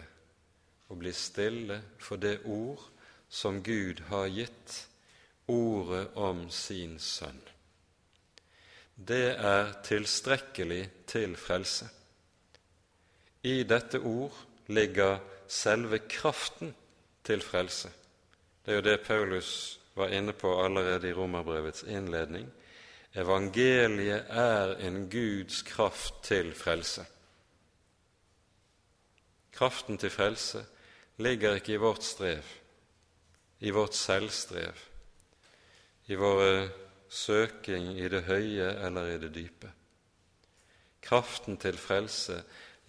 å 0.90 0.98
bli 0.98 1.14
stille 1.14 1.82
for 2.00 2.22
det 2.22 2.40
ord 2.46 2.82
som 3.30 3.62
Gud 3.66 4.06
har 4.10 4.30
gitt, 4.32 4.78
ordet 5.52 6.14
om 6.16 6.48
sin 6.50 6.96
sønn. 7.00 7.53
Det 8.96 9.36
er 9.36 9.74
tilstrekkelig 9.84 10.84
til 11.08 11.36
frelse. 11.38 11.90
I 13.44 13.64
dette 13.64 14.00
ord 14.00 14.36
ligger 14.68 15.20
selve 15.48 16.00
kraften 16.10 16.76
til 17.24 17.42
frelse. 17.42 17.90
Det 18.66 18.72
er 18.72 18.76
jo 18.76 18.86
det 18.86 19.02
Paulus 19.06 19.80
var 19.96 20.14
inne 20.14 20.34
på 20.34 20.54
allerede 20.64 21.10
i 21.10 21.14
Romerbrevets 21.14 21.84
innledning. 21.84 22.48
Evangeliet 23.16 24.26
er 24.30 24.78
en 24.88 25.10
Guds 25.10 25.62
kraft 25.62 26.24
til 26.24 26.54
frelse. 26.56 27.06
Kraften 29.54 29.98
til 29.98 30.10
frelse 30.10 30.66
ligger 31.18 31.60
ikke 31.60 31.74
i 31.74 31.82
vårt 31.82 32.04
strev, 32.04 32.44
i 33.60 33.70
vårt 33.70 33.96
selvstrev, 33.96 34.74
i 36.08 36.16
våre 36.16 36.70
søking 37.14 37.94
i 38.00 38.10
det 38.10 38.24
høye 38.26 38.72
eller 38.86 39.14
i 39.14 39.18
det 39.22 39.32
dype. 39.36 39.70
Kraften 41.04 41.58
til 41.62 41.78
frelse 41.78 42.42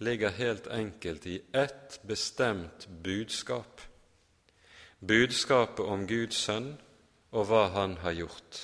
ligger 0.03 0.33
helt 0.35 0.67
enkelt 0.67 1.25
i 1.25 1.41
ett 1.53 1.99
bestemt 2.07 2.87
budskap. 3.03 3.81
Budskapet 4.99 5.85
om 5.85 6.07
Guds 6.07 6.39
sønn 6.47 6.73
og 7.35 7.49
hva 7.49 7.67
han 7.75 7.97
har 8.01 8.15
gjort. 8.17 8.61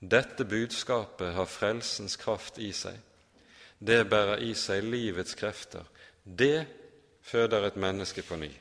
Dette 0.00 0.44
budskapet 0.44 1.34
har 1.34 1.48
frelsens 1.48 2.16
kraft 2.20 2.60
i 2.62 2.70
seg. 2.76 3.00
Det 3.78 4.04
bærer 4.08 4.44
i 4.44 4.52
seg 4.54 4.84
livets 4.84 5.34
krefter. 5.36 5.84
Det 6.24 6.66
føder 7.26 7.66
et 7.66 7.80
menneske 7.80 8.22
på 8.22 8.36
ny. 8.38 8.52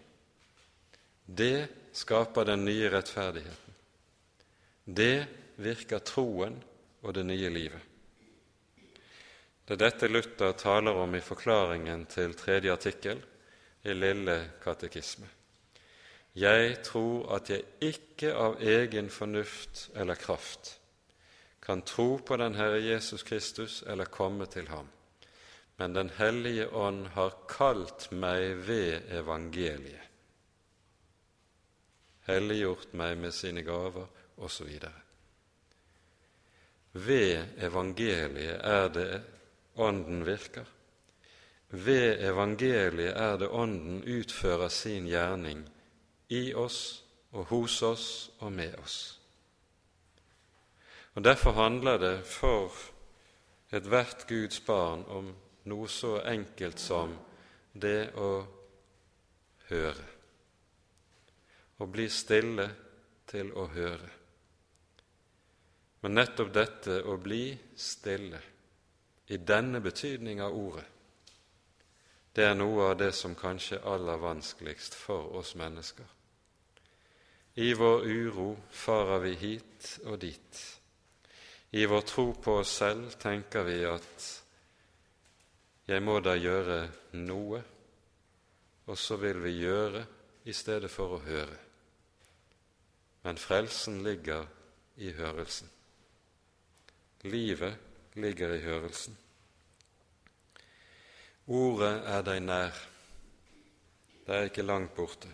Det 1.26 1.68
skaper 1.94 2.48
den 2.48 2.66
nye 2.66 2.90
rettferdigheten. 2.92 3.65
Det 4.86 5.26
virker 5.58 6.00
troen 6.06 6.60
og 7.02 7.14
det 7.14 7.26
nye 7.26 7.50
livet. 7.50 7.82
Det 9.66 9.74
er 9.74 9.82
dette 9.82 10.08
Luther 10.08 10.54
taler 10.54 10.94
om 11.02 11.16
i 11.18 11.24
forklaringen 11.26 12.06
til 12.06 12.36
tredje 12.38 12.74
artikkel 12.74 13.22
i 13.86 13.94
Lille 13.98 14.38
katekisme. 14.62 15.26
Jeg 16.36 16.82
tror 16.86 17.32
at 17.38 17.50
jeg 17.50 17.66
ikke 17.82 18.34
av 18.36 18.60
egen 18.62 19.10
fornuft 19.10 19.90
eller 19.96 20.20
kraft 20.20 20.76
kan 21.66 21.82
tro 21.82 22.18
på 22.22 22.38
den 22.38 22.54
Herre 22.56 22.78
Jesus 22.84 23.24
Kristus 23.24 23.84
eller 23.88 24.06
komme 24.06 24.46
til 24.46 24.68
ham, 24.68 24.90
men 25.78 25.94
Den 25.94 26.10
hellige 26.10 26.70
ånd 26.70 27.08
har 27.08 27.34
kalt 27.50 28.12
meg 28.12 28.68
ved 28.68 29.02
evangeliet. 29.10 30.02
helliggjort 32.26 32.94
meg 32.94 33.18
med 33.18 33.34
sine 33.34 33.62
gaver, 33.62 34.08
osv. 34.38 34.70
Ved 36.92 37.48
evangeliet 37.58 38.62
er 38.64 38.88
det 38.88 39.24
Ånden 39.76 40.26
virker. 40.26 40.66
Ved 41.70 42.24
evangeliet 42.24 43.18
er 43.18 43.38
det 43.38 43.50
Ånden 43.50 44.04
utfører 44.04 44.70
sin 44.70 45.08
gjerning 45.08 45.66
i 46.30 46.54
oss 46.54 47.04
og 47.32 47.46
hos 47.46 47.82
oss 47.84 48.08
og 48.40 48.52
med 48.52 48.76
oss. 48.80 49.20
Og 51.16 51.24
Derfor 51.24 51.52
handler 51.52 51.98
det 51.98 52.24
for 52.24 52.72
ethvert 53.72 54.28
Guds 54.28 54.60
barn 54.60 55.04
om 55.08 55.32
noe 55.66 55.88
så 55.88 56.20
enkelt 56.28 56.80
som 56.80 57.16
det 57.74 58.12
å 58.16 58.46
høre. 59.70 60.06
Å 61.80 61.88
bli 61.92 62.08
stille 62.12 62.70
til 63.28 63.52
å 63.56 63.68
høre. 63.68 64.25
Men 66.06 66.20
nettopp 66.20 66.52
dette 66.54 67.00
å 67.10 67.16
bli 67.18 67.56
stille, 67.74 68.38
i 69.34 69.40
denne 69.42 69.80
betydning 69.82 70.38
av 70.46 70.54
ordet, 70.54 70.84
det 72.38 72.46
er 72.46 72.54
noe 72.54 72.92
av 72.92 73.00
det 73.00 73.08
som 73.18 73.34
kanskje 73.34 73.80
er 73.80 73.88
aller 73.90 74.22
vanskeligst 74.22 74.94
for 74.94 75.34
oss 75.40 75.56
mennesker. 75.58 76.06
I 77.58 77.74
vår 77.74 78.06
uro 78.06 78.52
farer 78.70 79.26
vi 79.26 79.34
hit 79.42 79.90
og 80.06 80.20
dit. 80.22 80.62
I 81.74 81.90
vår 81.90 82.06
tro 82.14 82.30
på 82.38 82.60
oss 82.62 82.78
selv 82.84 83.18
tenker 83.18 83.66
vi 83.66 83.82
at 83.90 84.32
jeg 85.90 86.06
må 86.06 86.20
da 86.22 86.38
gjøre 86.38 86.84
noe, 87.26 87.64
og 88.86 89.00
så 89.10 89.18
vil 89.26 89.42
vi 89.42 89.58
gjøre 89.64 90.06
i 90.46 90.54
stedet 90.54 90.94
for 90.94 91.18
å 91.18 91.24
høre. 91.26 91.58
Men 93.26 93.42
frelsen 93.42 94.04
ligger 94.06 94.46
i 95.02 95.10
hørelsen. 95.18 95.75
Livet 97.26 97.78
ligger 98.14 98.54
i 98.54 98.62
hørelsen. 98.62 99.18
Ordet 101.48 102.04
er 102.06 102.22
deg 102.26 102.44
nær. 102.46 102.78
Det 104.26 104.36
er 104.36 104.46
ikke 104.50 104.66
langt 104.66 104.94
borte. 104.94 105.30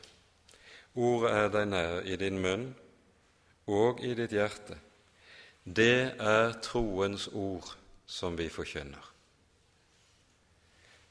Ordet 0.95 1.33
er 1.35 1.51
deg 1.51 1.67
nær 1.67 1.99
i 2.07 2.15
din 2.19 2.39
munn 2.39 2.69
og 3.67 3.99
i 4.03 4.13
ditt 4.15 4.31
hjerte. 4.31 4.79
Det 5.63 6.15
er 6.15 6.55
troens 6.63 7.27
ord 7.27 7.75
som 8.07 8.39
vi 8.39 8.47
forkynner. 8.49 9.11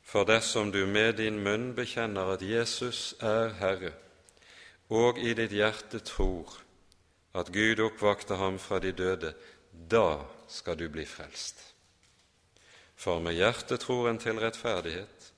For 0.00 0.24
dersom 0.24 0.72
du 0.72 0.86
med 0.86 1.20
din 1.20 1.38
munn 1.44 1.74
bekjenner 1.76 2.32
at 2.34 2.42
Jesus 2.42 3.14
er 3.20 3.52
Herre, 3.60 3.92
og 4.88 5.20
i 5.20 5.36
ditt 5.36 5.52
hjerte 5.52 6.00
tror 6.00 6.56
at 7.36 7.52
Gud 7.52 7.84
oppvakte 7.84 8.40
ham 8.40 8.58
fra 8.58 8.80
de 8.80 8.96
døde, 8.96 9.36
da 9.70 10.39
skal 10.50 10.78
du 10.78 10.88
bli 10.88 11.06
frelst. 11.06 11.62
For 13.00 13.22
med 13.24 13.38
hjertet 13.38 13.80
tror 13.80 14.10
en 14.10 14.18
til 14.20 14.40
rettferdighet, 14.42 15.30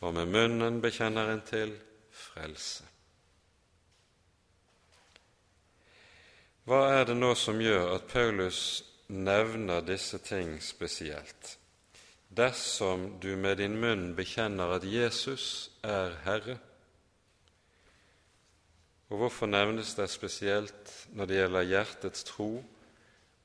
og 0.00 0.14
med 0.16 0.30
munnen 0.32 0.80
bekjenner 0.80 1.32
en 1.32 1.42
til 1.44 1.74
frelse. 2.14 2.86
Hva 6.64 6.84
er 6.94 7.04
det 7.08 7.16
nå 7.18 7.34
som 7.34 7.60
gjør 7.60 7.96
at 7.96 8.08
Paulus 8.08 8.82
nevner 9.08 9.82
disse 9.84 10.20
ting 10.22 10.54
spesielt? 10.62 11.56
Dersom 12.30 13.16
du 13.20 13.34
med 13.36 13.58
din 13.58 13.74
munn 13.80 14.12
bekjenner 14.14 14.76
at 14.76 14.86
Jesus 14.86 15.70
er 15.82 16.14
Herre, 16.24 16.60
og 19.10 19.18
hvorfor 19.18 19.50
nevnes 19.50 19.96
det 19.98 20.06
spesielt 20.10 20.92
når 21.10 21.26
det 21.26 21.40
gjelder 21.40 21.66
hjertets 21.72 22.24
tro, 22.28 22.52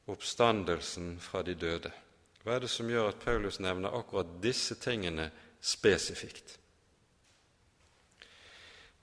oppstandelsen 0.08 1.16
fra 1.20 1.42
de 1.44 1.56
døde? 1.56 1.92
Hva 2.44 2.56
er 2.56 2.66
det 2.66 2.70
som 2.70 2.90
gjør 2.90 3.10
at 3.10 3.24
Paulus 3.24 3.60
nevner 3.60 3.96
akkurat 3.98 4.38
disse 4.44 4.78
tingene 4.78 5.32
spesifikt? 5.62 6.60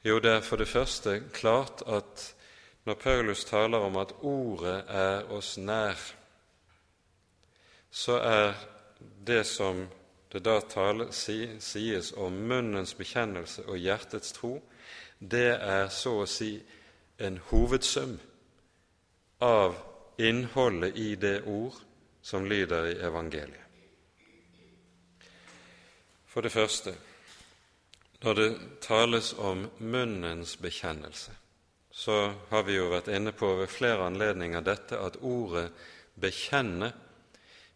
Jo, 0.04 0.18
det 0.18 0.30
er 0.30 0.40
for 0.46 0.56
det 0.58 0.68
første 0.68 1.20
klart 1.34 1.82
at 1.86 2.34
når 2.84 2.94
Paulus 2.94 3.44
taler 3.44 3.78
om 3.78 3.96
at 3.96 4.14
Ordet 4.22 4.84
er 4.88 5.30
oss 5.30 5.56
nær, 5.58 5.98
så 7.90 8.18
er 8.18 8.54
det 9.26 9.44
som 9.46 9.86
det 10.32 10.40
da 10.46 10.60
tale, 10.60 11.10
sies 11.12 12.12
om 12.16 12.32
munnens 12.32 12.94
bekjennelse 12.94 13.66
og 13.68 13.78
hjertets 13.78 14.32
tro, 14.32 14.56
det 15.18 15.58
er 15.60 15.88
så 15.92 16.22
å 16.22 16.26
si 16.26 16.56
en 17.22 17.36
hovedsum 17.50 18.16
av 19.44 19.76
innholdet 20.18 20.96
i 20.96 21.14
det 21.14 21.42
ord 21.46 21.74
som 22.22 22.46
lyder 22.46 22.86
i 22.86 22.98
evangeliet. 23.00 23.58
For 26.26 26.40
det 26.40 26.52
første, 26.52 26.94
når 28.22 28.34
det 28.34 28.50
tales 28.80 29.32
om 29.38 29.66
munnens 29.78 30.56
bekjennelse, 30.56 31.32
så 31.90 32.32
har 32.48 32.62
vi 32.64 32.78
jo 32.78 32.88
vært 32.88 33.10
inne 33.12 33.34
på 33.36 33.50
ved 33.58 33.68
flere 33.68 34.06
anledninger 34.06 34.64
dette 34.64 34.96
at 34.98 35.18
ordet 35.20 35.70
'bekjenne' 36.16 36.92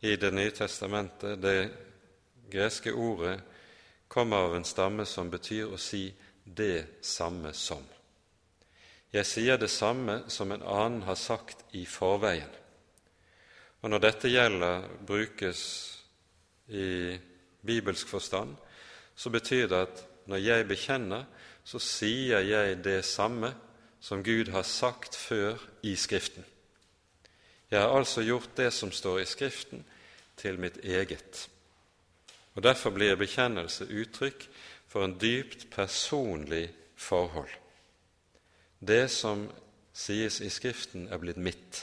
i 0.01 0.17
Det 0.17 0.33
nye 0.35 0.51
testamentet, 0.51 1.43
det 1.43 1.71
greske 2.51 2.93
ordet, 2.93 3.41
kommer 4.09 4.37
av 4.37 4.57
en 4.57 4.65
stamme 4.65 5.05
som 5.05 5.31
betyr 5.31 5.67
å 5.67 5.77
si 5.77 6.15
'det 6.45 6.87
samme 7.03 7.53
som'. 7.53 7.96
Jeg 9.17 9.25
sier 9.25 9.57
det 9.57 9.71
samme 9.73 10.27
som 10.29 10.51
en 10.53 10.61
annen 10.61 11.07
har 11.07 11.17
sagt 11.17 11.63
i 11.73 11.87
forveien. 11.89 12.51
Og 13.81 13.91
når 13.91 14.03
dette 14.05 14.29
gjelder, 14.29 14.85
brukes 15.09 15.63
i 16.69 17.17
bibelsk 17.65 18.11
forstand, 18.13 18.57
så 19.17 19.33
betyr 19.33 19.71
det 19.73 19.81
at 19.87 20.05
når 20.29 20.43
jeg 20.43 20.69
bekjenner, 20.69 21.25
så 21.65 21.81
sier 21.81 22.45
jeg 22.45 22.83
det 22.85 23.01
samme 23.09 23.55
som 24.05 24.25
Gud 24.27 24.51
har 24.53 24.67
sagt 24.69 25.17
før 25.17 25.63
i 25.83 25.97
Skriften. 25.97 26.45
Jeg 27.71 27.81
har 27.81 27.97
altså 27.97 28.23
gjort 28.23 28.53
det 28.57 28.73
som 28.73 28.93
står 28.93 29.23
i 29.23 29.29
Skriften, 29.31 29.85
til 30.37 30.59
mitt 30.61 30.77
eget. 30.85 31.47
Og 32.55 32.63
Derfor 32.63 32.93
blir 32.93 33.17
bekjennelse 33.17 33.87
uttrykk 33.89 34.45
for 34.87 35.05
en 35.05 35.17
dypt 35.17 35.71
personlig 35.73 36.69
forhold. 36.97 37.49
Det 38.87 39.09
som 39.11 39.49
sies 39.97 40.41
i 40.41 40.51
Skriften, 40.53 41.09
er 41.11 41.19
blitt 41.19 41.41
mitt. 41.41 41.83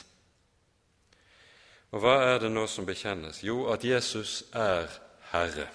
Og 1.94 2.02
hva 2.02 2.16
er 2.26 2.40
det 2.42 2.52
nå 2.54 2.66
som 2.70 2.88
bekjennes? 2.88 3.44
Jo, 3.46 3.68
at 3.74 3.84
Jesus 3.86 4.44
er 4.56 4.90
Herre. 5.34 5.68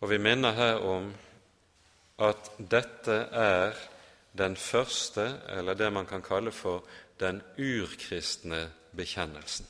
Og 0.00 0.10
vi 0.10 0.18
minner 0.20 0.52
her 0.54 0.82
om 0.84 1.08
at 2.22 2.50
dette 2.58 3.16
er 3.32 3.78
den 4.38 4.56
første, 4.56 5.24
eller 5.48 5.78
det 5.78 5.92
man 5.92 6.06
kan 6.06 6.22
kalle 6.22 6.52
for 6.52 6.84
den 7.20 7.40
urkristne 7.58 8.66
bekjennelsen. 8.94 9.66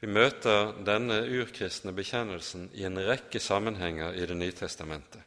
Vi 0.00 0.10
møter 0.10 0.72
denne 0.82 1.20
urkristne 1.30 1.92
bekjennelsen 1.94 2.70
i 2.74 2.86
en 2.88 2.98
rekke 2.98 3.38
sammenhenger 3.40 4.16
i 4.18 4.26
Det 4.26 4.36
nye 4.36 4.52
testamentet. 4.52 5.20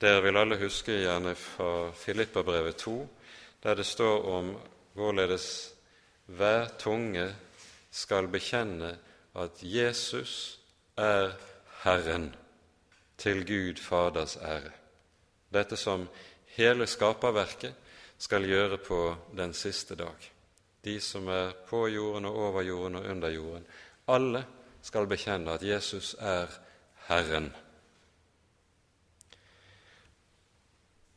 Dere 0.00 0.22
vil 0.24 0.36
alle 0.40 0.56
huske 0.56 0.94
gjerne 1.02 1.34
fra 1.36 1.90
Filippabrevet 1.92 2.76
2, 2.80 2.94
der 3.62 3.74
det 3.76 3.84
står 3.86 4.22
om 4.32 4.54
hvorledes 4.96 5.74
hver 6.26 6.70
tunge 6.78 7.26
skal 7.92 8.30
bekjenne 8.32 8.94
at 9.36 9.60
Jesus 9.60 10.58
er 10.96 11.34
Herren, 11.82 12.34
til 13.20 13.44
Gud 13.44 13.76
Faders 13.76 14.36
ære. 14.36 14.72
Dette 15.52 15.76
som 15.76 16.08
hele 16.56 16.86
skaperverket 16.86 17.74
skal 18.18 18.48
gjøre 18.48 18.78
på 18.80 19.16
den 19.36 19.52
siste 19.52 19.94
dag. 19.94 20.30
De 20.84 21.00
som 21.00 21.28
er 21.28 21.52
på 21.68 21.86
jorden 21.88 22.24
og 22.24 22.36
over 22.36 22.62
jorden 22.62 22.96
og 22.96 23.04
under 23.04 23.28
jorden. 23.28 23.66
Alle 24.08 24.46
skal 24.82 25.06
bekjenne 25.06 25.52
at 25.52 25.62
Jesus 25.62 26.14
er 26.18 26.46
Herren. 27.08 27.52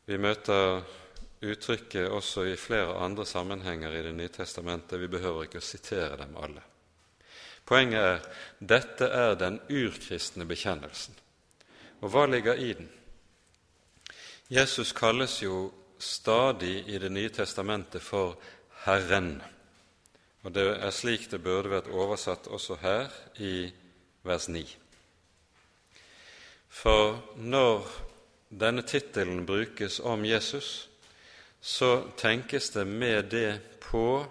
Vi 0.04 0.18
møter 0.20 0.82
uttrykket 1.44 2.12
også 2.12 2.44
i 2.48 2.56
flere 2.60 2.98
andre 3.04 3.26
sammenhenger 3.26 3.92
i 3.92 4.02
Det 4.02 4.14
nye 4.14 4.28
testamentet. 4.28 5.00
Vi 5.00 5.08
behøver 5.08 5.44
ikke 5.44 5.62
å 5.62 5.64
sitere 5.64 6.16
dem 6.20 6.36
alle. 6.36 6.62
Poenget 7.64 8.00
er 8.00 8.26
dette 8.60 9.08
er 9.08 9.38
den 9.40 9.60
urkristne 9.72 10.44
bekjennelsen. 10.44 11.14
Og 12.04 12.12
hva 12.12 12.26
ligger 12.28 12.60
i 12.60 12.72
den? 12.76 12.90
Jesus 14.52 14.92
kalles 14.92 15.38
jo 15.42 15.72
stadig 15.98 16.84
i 16.88 16.98
Det 16.98 17.10
nye 17.12 17.32
testamentet 17.32 18.02
for 18.02 18.36
Herren. 18.84 19.42
Og 20.44 20.52
det 20.52 20.66
er 20.76 20.92
slik 20.92 21.30
det 21.30 21.40
burde 21.40 21.72
vært 21.72 21.88
oversatt 21.88 22.46
også 22.52 22.76
her 22.82 23.08
i 23.40 23.72
vers 24.22 24.48
9. 24.48 24.64
For 26.68 27.22
når 27.40 27.88
denne 28.54 28.82
tittelen 28.86 29.46
brukes 29.46 30.00
om 30.00 30.24
Jesus, 30.24 30.88
så 31.60 32.08
tenkes 32.16 32.70
det 32.70 32.84
med 32.84 33.30
det 33.32 33.80
på 33.80 34.26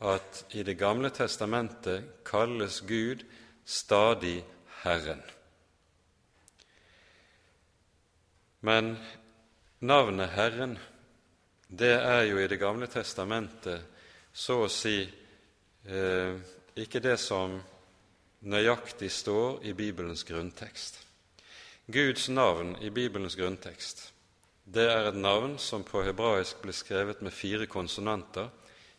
at 0.00 0.44
i 0.50 0.62
Det 0.62 0.74
gamle 0.74 1.10
testamentet 1.10 2.24
kalles 2.24 2.80
Gud 2.80 3.24
stadig 3.64 4.44
Herren. 4.82 5.22
Men 8.60 8.96
navnet 9.78 10.30
Herren, 10.30 10.78
det 11.68 11.94
er 12.00 12.22
jo 12.22 12.38
i 12.38 12.48
Det 12.48 12.58
gamle 12.58 12.86
testamentet 12.86 13.84
så 14.32 14.64
å 14.64 14.72
si 14.72 15.04
eh, 15.84 16.34
ikke 16.74 17.00
det 17.00 17.16
som 17.20 17.60
nøyaktig 18.40 19.10
står 19.12 19.62
i 19.68 19.76
Bibelens 19.76 20.24
grunntekst. 20.24 21.09
Guds 21.90 22.28
navn 22.28 22.76
i 22.80 22.90
Bibelens 22.90 23.36
grunntekst 23.36 24.10
det 24.70 24.86
er 24.86 25.08
et 25.08 25.16
navn 25.18 25.56
som 25.58 25.82
på 25.82 26.04
hebraisk 26.06 26.60
blir 26.62 26.76
skrevet 26.76 27.22
med 27.26 27.34
fire 27.34 27.66
konsonanter, 27.66 28.48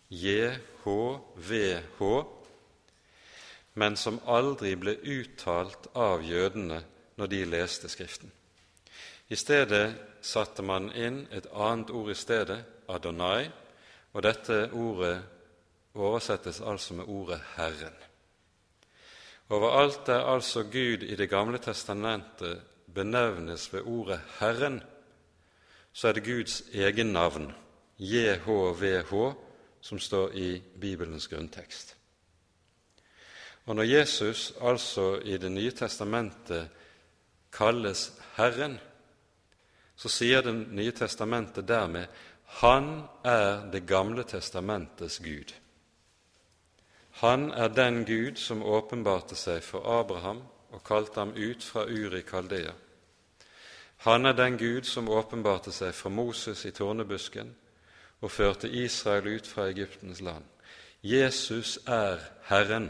JHVH, 0.09 2.01
men 3.79 3.95
som 3.95 4.19
aldri 4.27 4.73
ble 4.75 4.97
uttalt 4.99 5.87
av 5.95 6.25
jødene 6.27 6.81
når 7.15 7.31
de 7.31 7.39
leste 7.53 7.87
Skriften. 7.89 8.31
I 9.31 9.35
stedet 9.39 9.95
satte 10.21 10.61
man 10.61 10.89
inn 10.91 11.23
et 11.31 11.47
annet 11.53 11.93
ord 11.95 12.11
i 12.11 12.17
stedet, 12.19 12.59
Adonai, 12.91 13.47
og 14.11 14.25
dette 14.27 14.65
ordet 14.75 15.21
oversettes 15.95 16.59
altså 16.59 16.99
med 16.99 17.07
ordet 17.07 17.39
Herren. 17.55 17.95
Overalt 19.51 20.03
der 20.07 20.27
altså 20.33 20.63
Gud 20.63 21.03
i 21.03 21.15
Det 21.15 21.29
gamle 21.29 21.57
testamentet 21.63 22.59
benevnes 22.93 23.73
ved 23.73 23.81
ordet 23.85 24.19
Herren, 24.39 24.81
så 25.93 26.07
er 26.07 26.13
det 26.13 26.25
Guds 26.25 26.61
egen 26.73 27.13
navn, 27.13 27.51
JHVH, 27.99 29.33
som 29.81 29.99
står 29.99 30.31
i 30.31 30.61
Bibelens 30.81 31.27
grunntekst. 31.27 31.95
Og 33.65 33.75
når 33.75 33.83
Jesus 33.83 34.53
altså 34.61 35.19
i 35.23 35.37
Det 35.37 35.51
nye 35.51 35.71
testamentet 35.71 36.69
kalles 37.53 38.11
Herren, 38.35 38.79
så 39.95 40.09
sier 40.09 40.41
Det 40.41 40.53
nye 40.53 40.91
testamentet 40.91 41.67
dermed 41.67 42.07
Han 42.61 43.03
er 43.23 43.71
Det 43.71 43.85
gamle 43.87 44.23
testamentets 44.23 45.19
Gud. 45.19 45.53
Han 47.11 47.51
er 47.51 47.67
den 47.67 48.05
Gud 48.05 48.35
som 48.35 48.63
åpenbarte 48.63 49.35
seg 49.35 49.63
for 49.63 49.85
Abraham 49.99 50.41
og 50.71 50.83
kalte 50.83 51.19
ham 51.19 51.35
ut 51.35 51.63
fra 51.63 51.85
Uri 51.85 52.21
Kaldea 52.27 52.73
han 54.01 54.25
er 54.25 54.33
den 54.33 54.57
Gud 54.57 54.87
som 54.89 55.09
åpenbarte 55.13 55.69
seg 55.69 55.93
fra 55.93 56.09
Moses 56.09 56.63
i 56.65 56.71
tårnebusken 56.73 57.51
og 58.25 58.31
førte 58.33 58.69
Israel 58.69 59.27
ut 59.35 59.45
fra 59.45 59.67
Egyptens 59.69 60.23
land. 60.25 60.45
Jesus 61.05 61.77
er 61.85 62.17
Herren. 62.49 62.87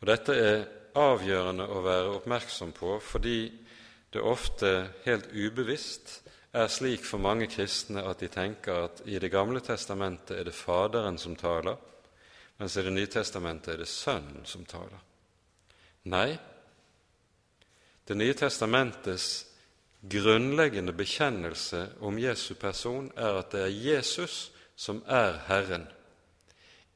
Og 0.00 0.04
Dette 0.10 0.36
er 0.36 0.66
avgjørende 1.00 1.64
å 1.64 1.80
være 1.84 2.12
oppmerksom 2.18 2.76
på 2.76 2.98
fordi 3.00 3.40
det 4.12 4.20
ofte 4.20 4.74
helt 5.08 5.32
ubevisst 5.32 6.18
er 6.52 6.68
slik 6.68 7.08
for 7.08 7.24
mange 7.24 7.48
kristne 7.48 8.04
at 8.04 8.20
de 8.20 8.28
tenker 8.28 8.84
at 8.84 9.00
i 9.08 9.16
Det 9.18 9.32
gamle 9.32 9.64
testamentet 9.64 10.36
er 10.36 10.44
det 10.44 10.54
Faderen 10.54 11.16
som 11.16 11.36
taler, 11.36 11.80
mens 12.58 12.76
i 12.76 12.82
Det 12.82 12.92
nye 12.92 13.06
testamentet 13.06 13.74
er 13.74 13.78
det 13.82 13.88
Sønnen 13.88 14.44
som 14.44 14.64
taler. 14.64 15.00
Nei, 16.04 16.38
det 18.06 18.14
nye 18.14 18.34
testamentets 18.34 19.46
grunnleggende 20.00 20.92
bekjennelse 20.92 21.88
om 22.00 22.18
Jesu 22.18 22.54
person 22.54 23.10
er 23.16 23.40
at 23.40 23.50
det 23.50 23.64
er 23.64 23.74
Jesus 23.74 24.52
som 24.76 25.02
er 25.06 25.40
Herren. 25.48 25.88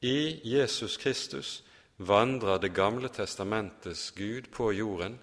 I 0.01 0.39
Jesus 0.47 0.97
Kristus 0.97 1.63
vandrer 1.97 2.57
Det 2.57 2.73
gamle 2.73 3.09
testamentets 3.09 4.11
Gud 4.11 4.49
på 4.51 4.71
jorden 4.71 5.19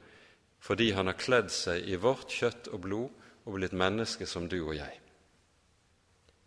fordi 0.61 0.91
han 0.93 1.07
har 1.07 1.19
kledd 1.19 1.51
seg 1.55 1.87
i 1.89 1.97
vårt 1.97 2.31
kjøtt 2.35 2.69
og 2.69 2.81
blod 2.85 3.29
og 3.47 3.55
blitt 3.57 3.73
menneske 3.73 4.27
som 4.27 4.49
du 4.49 4.59
og 4.61 4.75
jeg. 4.77 5.01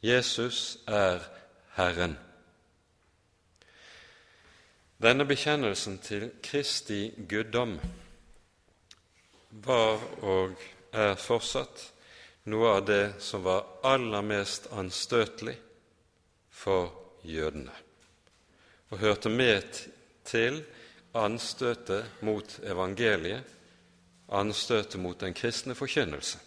Jesus 0.04 0.78
er 0.88 1.24
Herren. 1.78 2.18
Denne 5.02 5.26
bekjennelsen 5.26 5.95
til 5.97 6.28
Kristi 6.45 7.08
guddom 7.30 7.72
var 9.66 10.04
og 10.22 10.60
er 10.93 11.16
fortsatt 11.18 11.88
noe 12.54 12.76
av 12.76 12.84
det 12.86 13.16
som 13.18 13.41
var 13.47 13.66
aller 13.89 14.22
mest 14.22 14.68
anstøtelig 14.78 15.56
for 16.54 16.93
jødene, 17.26 17.74
og 18.93 19.02
hørte 19.02 19.34
med 19.34 19.82
til 20.28 20.62
anstøtet 21.18 22.22
mot 22.22 22.60
evangeliet, 22.62 23.41
anstøtet 24.30 25.02
mot 25.02 25.18
den 25.18 25.34
kristne 25.34 25.74
forkynnelse. 25.74 26.38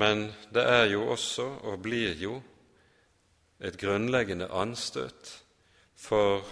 Men 0.00 0.30
det 0.48 0.64
er 0.64 0.88
jo 0.96 1.10
også, 1.12 1.50
og 1.68 1.82
blir 1.84 2.16
jo, 2.16 2.40
et 3.60 3.76
grunnleggende 3.76 4.48
anstøt 4.48 5.43
for 6.04 6.44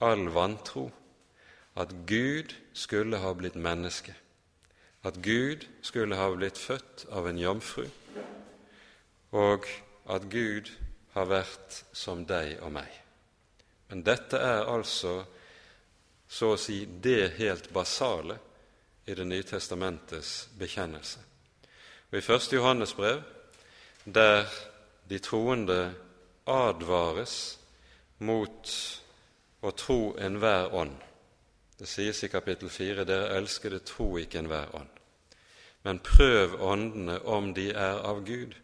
all 0.00 0.28
vantro 0.32 0.88
at 1.76 1.92
Gud 2.06 2.54
skulle 2.72 3.20
ha 3.20 3.34
blitt 3.36 3.54
menneske, 3.54 4.14
at 5.04 5.20
Gud 5.22 5.66
skulle 5.82 6.16
ha 6.16 6.30
blitt 6.34 6.58
født 6.58 7.04
av 7.12 7.28
en 7.28 7.38
jomfru, 7.38 7.84
og 9.36 9.68
at 10.08 10.24
Gud 10.32 10.70
har 11.12 11.28
vært 11.28 11.82
som 11.92 12.24
deg 12.26 12.56
og 12.64 12.72
meg. 12.78 12.88
Men 13.88 14.04
dette 14.04 14.40
er 14.40 14.68
altså 14.68 15.20
så 16.28 16.52
å 16.54 16.60
si 16.60 16.82
det 16.84 17.38
helt 17.38 17.70
basale 17.72 18.38
i 19.08 19.14
Det 19.16 19.24
nye 19.24 19.42
testamentets 19.42 20.50
bekjennelse. 20.58 21.20
Og 22.10 22.18
I 22.18 22.20
første 22.20 22.56
Johannes 22.56 22.92
brev, 22.92 23.22
der 24.04 24.44
de 25.08 25.18
troende 25.18 25.94
advares 26.44 27.57
mot 28.18 28.72
å 29.60 29.70
tro 29.70 30.16
enhver 30.18 30.74
ånd, 30.74 30.96
det 31.78 31.86
sies 31.86 32.24
i 32.24 32.28
kapittel 32.28 32.70
4.: 32.70 33.04
Dere 33.06 33.36
elskede, 33.38 33.78
tro 33.86 34.16
ikke 34.18 34.40
enhver 34.42 34.74
ånd, 34.74 34.90
men 35.86 36.00
prøv 36.02 36.58
åndene 36.62 37.20
om 37.22 37.52
de 37.54 37.70
er 37.70 38.02
av 38.02 38.24
Gud. 38.26 38.56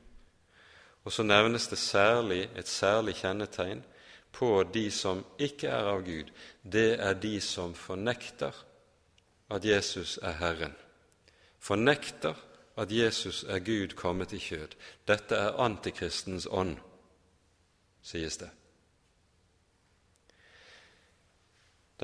Og 1.04 1.12
så 1.12 1.22
nevnes 1.22 1.68
det 1.68 1.78
særlig 1.78 2.48
et 2.56 2.68
særlig 2.68 3.14
kjennetegn 3.20 3.84
på 4.32 4.64
de 4.74 4.90
som 4.90 5.22
ikke 5.38 5.68
er 5.68 5.90
av 5.92 6.02
Gud. 6.02 6.32
Det 6.62 6.96
er 6.98 7.14
de 7.14 7.40
som 7.40 7.74
fornekter 7.74 8.56
at 9.50 9.64
Jesus 9.64 10.18
er 10.22 10.32
Herren. 10.40 10.74
Fornekter 11.60 12.34
at 12.76 12.90
Jesus 12.92 13.44
er 13.44 13.58
Gud 13.58 13.94
kommet 13.96 14.32
i 14.32 14.40
kjød. 14.42 14.74
Dette 15.06 15.36
er 15.36 15.60
antikristens 15.60 16.48
ånd, 16.50 16.76
sies 18.02 18.36
det. 18.40 18.50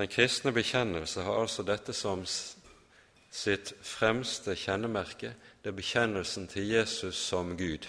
Den 0.01 0.09
kristne 0.09 0.49
bekjennelse 0.51 1.21
har 1.21 1.43
altså 1.43 1.61
dette 1.61 1.93
som 1.93 2.23
sitt 2.25 3.69
fremste 3.85 4.55
kjennemerke, 4.57 5.35
det 5.61 5.69
er 5.69 5.75
bekjennelsen 5.77 6.47
til 6.49 6.71
Jesus 6.71 7.19
som 7.21 7.51
Gud. 7.57 7.85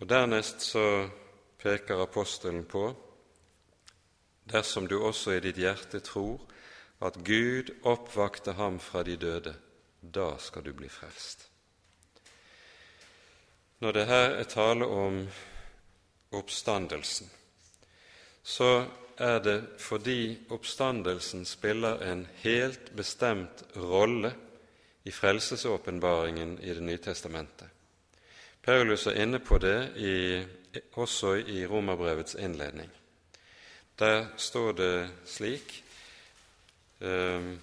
Og 0.00 0.08
Dernest 0.08 0.64
så 0.64 0.84
peker 1.60 2.00
apostelen 2.00 2.64
på 2.64 2.86
dersom 4.48 4.88
du 4.88 4.96
også 5.02 5.36
i 5.36 5.44
ditt 5.44 5.60
hjerte 5.60 6.00
tror 6.00 6.40
at 7.04 7.20
Gud 7.20 7.74
oppvakte 7.84 8.56
ham 8.56 8.80
fra 8.80 9.04
de 9.04 9.18
døde, 9.20 9.52
da 10.00 10.30
skal 10.40 10.64
du 10.64 10.72
bli 10.72 10.88
frelst. 10.88 11.44
Når 13.84 13.92
det 13.92 14.08
her 14.08 14.40
er 14.40 14.48
tale 14.48 14.88
om 14.88 15.22
oppstandelsen, 16.32 17.28
så 18.42 18.72
er 19.22 19.38
det 19.42 19.58
fordi 19.78 20.38
oppstandelsen 20.50 21.44
spiller 21.46 22.02
en 22.10 22.24
helt 22.42 22.90
bestemt 22.96 23.62
rolle 23.76 24.32
i 25.04 25.10
frelsesåpenbaringen 25.10 26.58
i 26.62 26.74
Det 26.74 26.82
nye 26.82 26.98
testamentet. 26.98 27.68
Paulus 28.62 29.06
er 29.06 29.22
inne 29.22 29.38
på 29.38 29.58
det 29.58 29.92
i, 29.96 30.42
også 30.94 31.34
i 31.34 31.66
Romerbrevets 31.66 32.34
innledning. 32.34 32.90
Der 33.98 34.26
står 34.36 34.72
det 34.72 35.10
slik 35.26 35.84
um, 37.00 37.60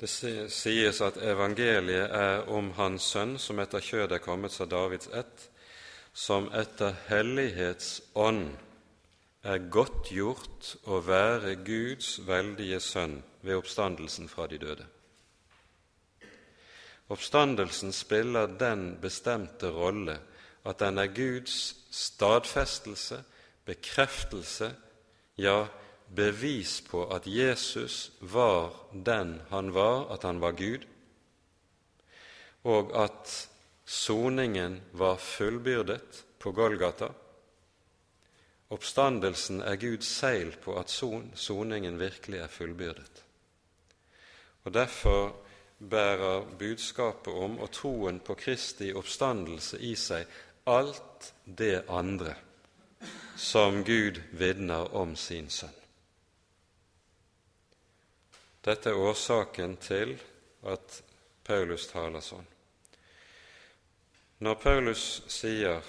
Det 0.00 0.08
sies 0.50 1.00
at 1.00 1.16
evangeliet 1.16 2.10
er 2.10 2.48
om 2.50 2.72
Hans 2.76 3.02
Sønn, 3.02 3.38
som 3.38 3.60
etter 3.62 3.80
kjødet 3.80 4.18
er 4.18 4.24
kommet 4.24 4.52
sa 4.52 4.66
Davids 4.68 5.08
ett, 5.14 5.46
som 6.14 6.46
etter 6.54 6.94
hellighets 7.08 7.98
ånd 8.14 8.52
er 9.44 9.64
godtgjort 9.68 10.70
å 10.88 11.00
være 11.04 11.56
Guds 11.66 12.16
veldige 12.24 12.78
sønn 12.80 13.18
ved 13.42 13.58
oppstandelsen 13.58 14.30
fra 14.30 14.46
de 14.48 14.60
døde. 14.62 14.86
Oppstandelsen 17.12 17.92
spiller 17.92 18.48
den 18.60 18.94
bestemte 19.02 19.68
rolle 19.74 20.16
at 20.64 20.80
den 20.80 21.02
er 21.02 21.10
Guds 21.12 21.74
stadfestelse, 21.92 23.20
bekreftelse, 23.66 24.70
ja, 25.36 25.66
bevis 26.14 26.78
på 26.86 27.04
at 27.12 27.26
Jesus 27.26 28.12
var 28.20 28.72
den 28.92 29.40
han 29.50 29.74
var, 29.74 30.06
at 30.14 30.22
han 30.24 30.40
var 30.40 30.56
Gud, 30.56 30.86
og 32.64 32.94
at 32.96 33.34
soningen 33.84 34.80
var 34.92 35.16
fullbyrdet 35.16 36.24
på 36.38 36.52
Golgata. 36.52 37.12
Oppstandelsen 38.68 39.60
er 39.62 39.76
Guds 39.76 40.08
seil 40.08 40.54
på 40.64 40.78
at 40.80 40.90
soningen 40.90 41.98
virkelig 42.00 42.40
er 42.40 42.52
fullbyrdet. 42.52 43.22
Og 44.64 44.72
Derfor 44.74 45.36
bærer 45.78 46.46
budskapet 46.58 47.34
om 47.34 47.58
og 47.58 47.70
troen 47.72 48.20
på 48.20 48.34
Kristi 48.34 48.92
oppstandelse 48.96 49.78
i 49.84 49.94
seg 49.98 50.26
alt 50.66 51.32
det 51.44 51.84
andre 51.88 52.34
som 53.36 53.82
Gud 53.84 54.20
vitner 54.30 54.94
om 54.94 55.16
sin 55.16 55.50
sønn. 55.50 55.74
Dette 58.64 58.90
er 58.90 58.96
årsaken 58.96 59.76
til 59.76 60.14
at 60.64 61.02
Paulus 61.44 61.90
taler 61.90 62.24
sånn. 62.24 62.46
Når 64.38 64.54
Paulus 64.54 65.22
sier 65.28 65.80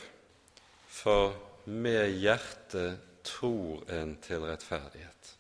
'for 0.88 1.34
med 1.66 2.10
hjertet 2.10 3.00
tror 3.24 3.90
en 3.90 4.18
til 4.22 4.40
rettferdighet', 4.40 5.36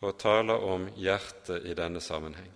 og 0.00 0.18
taler 0.18 0.54
om 0.54 0.88
hjertet 0.96 1.66
i 1.66 1.74
denne 1.74 2.00
sammenheng, 2.00 2.52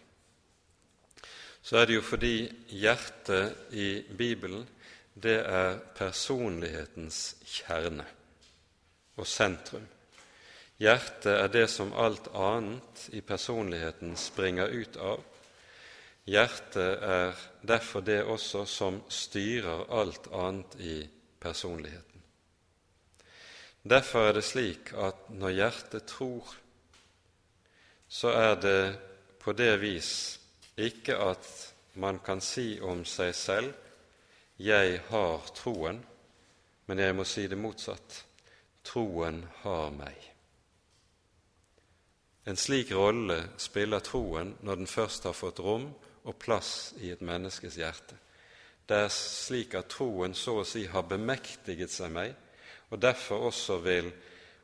så 1.62 1.76
er 1.76 1.84
det 1.84 1.94
jo 1.94 2.02
fordi 2.02 2.52
hjertet 2.68 3.56
i 3.72 4.02
Bibelen 4.18 4.68
det 5.14 5.40
er 5.46 5.78
personlighetens 5.78 7.36
kjerne 7.44 8.06
og 9.16 9.26
sentrum. 9.26 9.86
Hjertet 10.80 11.34
er 11.34 11.48
det 11.52 11.66
som 11.70 11.92
alt 11.92 12.30
annet 12.34 13.08
i 13.12 13.20
personligheten 13.20 14.16
springer 14.16 14.72
ut 14.72 14.96
av. 14.96 15.24
Hjertet 16.28 17.02
er 17.02 17.36
derfor 17.62 18.04
det 18.04 18.22
også 18.24 18.64
som 18.68 19.00
styrer 19.08 19.86
alt 19.88 20.28
annet 20.32 20.76
i 20.80 20.96
personligheten. 21.40 22.22
Derfor 23.82 24.28
er 24.28 24.36
det 24.36 24.44
slik 24.44 24.92
at 24.92 25.30
når 25.32 25.56
hjertet 25.56 26.04
tror, 26.06 26.50
så 28.08 28.34
er 28.36 28.54
det 28.60 28.82
på 29.40 29.52
det 29.56 29.78
vis 29.80 30.12
ikke 30.76 31.16
at 31.16 31.48
man 31.94 32.18
kan 32.24 32.40
si 32.40 32.80
om 32.80 33.04
seg 33.04 33.34
selv 33.34 33.74
'jeg 34.58 35.00
har 35.08 35.40
troen', 35.54 36.04
men 36.86 36.98
jeg 36.98 37.14
må 37.16 37.24
si 37.24 37.46
det 37.46 37.58
motsatt 37.58 38.24
'troen 38.84 39.48
har 39.62 39.90
meg'. 39.90 40.30
En 42.46 42.56
slik 42.56 42.92
rolle 42.92 43.48
spiller 43.56 44.00
troen 44.00 44.56
når 44.60 44.74
den 44.74 44.86
først 44.86 45.24
har 45.24 45.32
fått 45.32 45.60
rom 45.60 45.94
og 46.24 46.36
plass 46.38 46.92
i 47.00 47.10
et 47.12 47.22
menneskes 47.24 47.78
hjerte. 47.80 48.16
Det 48.88 48.96
er 49.04 49.12
slik 49.14 49.74
at 49.78 49.90
troen 49.92 50.34
så 50.34 50.60
å 50.60 50.66
si 50.66 50.84
har 50.90 51.06
bemektiget 51.06 51.92
seg 51.92 52.10
meg, 52.12 52.34
og 52.90 52.98
derfor 53.02 53.50
også 53.50 53.78
vil 53.84 54.10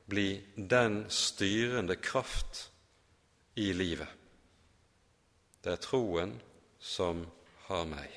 bli 0.06 0.28
den 0.56 1.04
styrende 1.10 1.96
kraft 2.02 2.66
i 3.56 3.72
livet. 3.72 4.08
Det 5.62 5.72
er 5.72 5.82
troen 5.82 6.34
som 6.78 7.24
har 7.66 7.86
meg. 7.90 8.10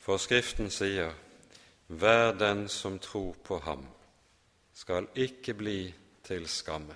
For 0.00 0.16
Skriften 0.16 0.70
sier:" 0.70 1.12
Hver 1.90 2.32
den 2.38 2.68
som 2.68 2.98
tror 2.98 3.34
på 3.44 3.58
ham, 3.58 3.86
skal 4.74 5.08
ikke 5.16 5.54
bli 5.54 5.94
til 6.22 6.48
skamme. 6.48 6.94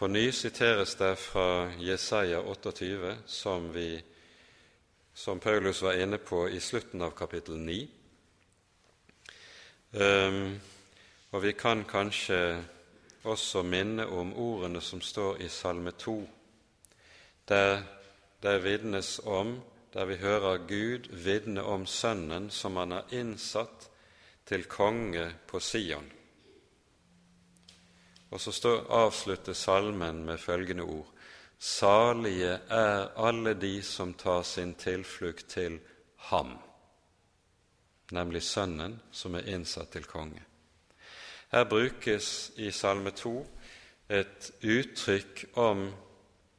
På 0.00 0.08
ny 0.08 0.32
siteres 0.32 0.94
det 0.94 1.16
fra 1.16 1.72
Jesaja 1.78 2.40
28, 2.40 3.16
som, 3.26 3.72
vi, 3.72 4.02
som 5.14 5.40
Paulus 5.40 5.82
var 5.82 5.92
inne 6.00 6.16
på 6.18 6.48
i 6.48 6.60
slutten 6.60 7.02
av 7.02 7.10
kapittel 7.10 7.58
9. 7.60 7.88
Um, 9.92 10.00
ehm, 10.00 10.54
og 11.30 11.42
vi 11.44 11.52
kan 11.52 11.84
kanskje 11.84 12.38
også 13.28 13.60
minne 13.60 14.06
om 14.08 14.32
ordene 14.32 14.80
som 14.80 15.02
står 15.04 15.42
i 15.44 15.48
Salme 15.52 15.92
2 15.92 16.14
der 17.52 17.82
det 18.40 18.54
vitnes 18.64 19.18
om, 19.24 19.58
der 19.92 20.08
vi 20.08 20.16
hører 20.16 20.64
Gud 20.64 21.10
vitne 21.12 21.60
om 21.62 21.84
Sønnen 21.86 22.48
som 22.48 22.80
han 22.80 22.96
har 22.96 23.12
innsatt 23.12 23.90
til 24.48 24.64
konge 24.64 25.28
på 25.44 25.60
Sion. 25.60 26.08
Og 28.30 28.40
så 28.40 28.52
står, 28.52 28.84
avslutter 28.90 29.52
salmen 29.52 30.24
med 30.24 30.38
følgende 30.38 30.82
ord.: 30.82 31.08
Salige 31.58 32.58
er 32.70 33.08
alle 33.16 33.54
de 33.54 33.82
som 33.82 34.14
tar 34.14 34.42
sin 34.42 34.74
tilflukt 34.74 35.48
til 35.48 35.80
Ham, 36.16 36.58
nemlig 38.10 38.42
Sønnen 38.42 39.00
som 39.12 39.34
er 39.34 39.48
innsatt 39.48 39.90
til 39.92 40.04
konge. 40.04 40.42
Her 41.52 41.64
brukes 41.64 42.52
i 42.56 42.70
Salme 42.70 43.10
2 43.10 43.46
et 44.08 44.50
uttrykk 44.62 45.44
om 45.54 45.90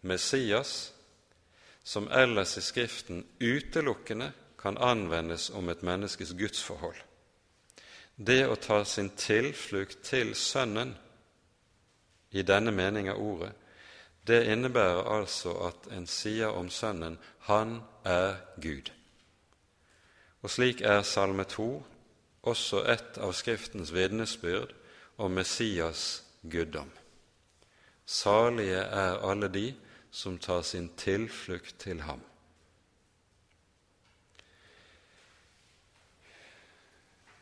Messias, 0.02 0.94
som 1.84 2.08
ellers 2.12 2.58
i 2.58 2.62
Skriften 2.62 3.26
utelukkende 3.40 4.32
kan 4.60 4.78
anvendes 4.78 5.50
om 5.50 5.70
et 5.70 5.84
menneskes 5.84 6.34
gudsforhold. 6.38 7.00
Det 8.16 8.44
å 8.48 8.56
ta 8.56 8.84
sin 8.86 9.10
tilflukt 9.18 10.04
til 10.06 10.36
Sønnen 10.36 10.94
i 12.32 12.42
denne 12.42 12.72
mening 12.72 13.10
av 13.10 13.20
ordet, 13.20 13.52
det 14.28 14.46
innebærer 14.54 15.08
altså 15.10 15.54
at 15.68 15.88
en 15.92 16.08
sier 16.08 16.48
om 16.48 16.70
Sønnen 16.70 17.18
'Han 17.40 17.82
er 18.06 18.36
Gud'. 18.62 18.92
Og 20.42 20.50
slik 20.50 20.82
er 20.82 21.02
Salme 21.02 21.44
2 21.44 21.84
også 22.44 22.84
et 22.84 23.18
av 23.18 23.34
Skriftens 23.34 23.94
vitnesbyrd 23.94 24.74
om 25.18 25.32
Messias 25.32 26.24
guddom. 26.52 26.92
Salige 28.06 28.82
er 28.82 29.30
alle 29.30 29.48
de 29.48 29.76
som 30.12 30.38
tar 30.38 30.62
sin 30.62 30.90
tilflukt 30.98 31.80
til 31.80 32.02
ham. 32.02 32.22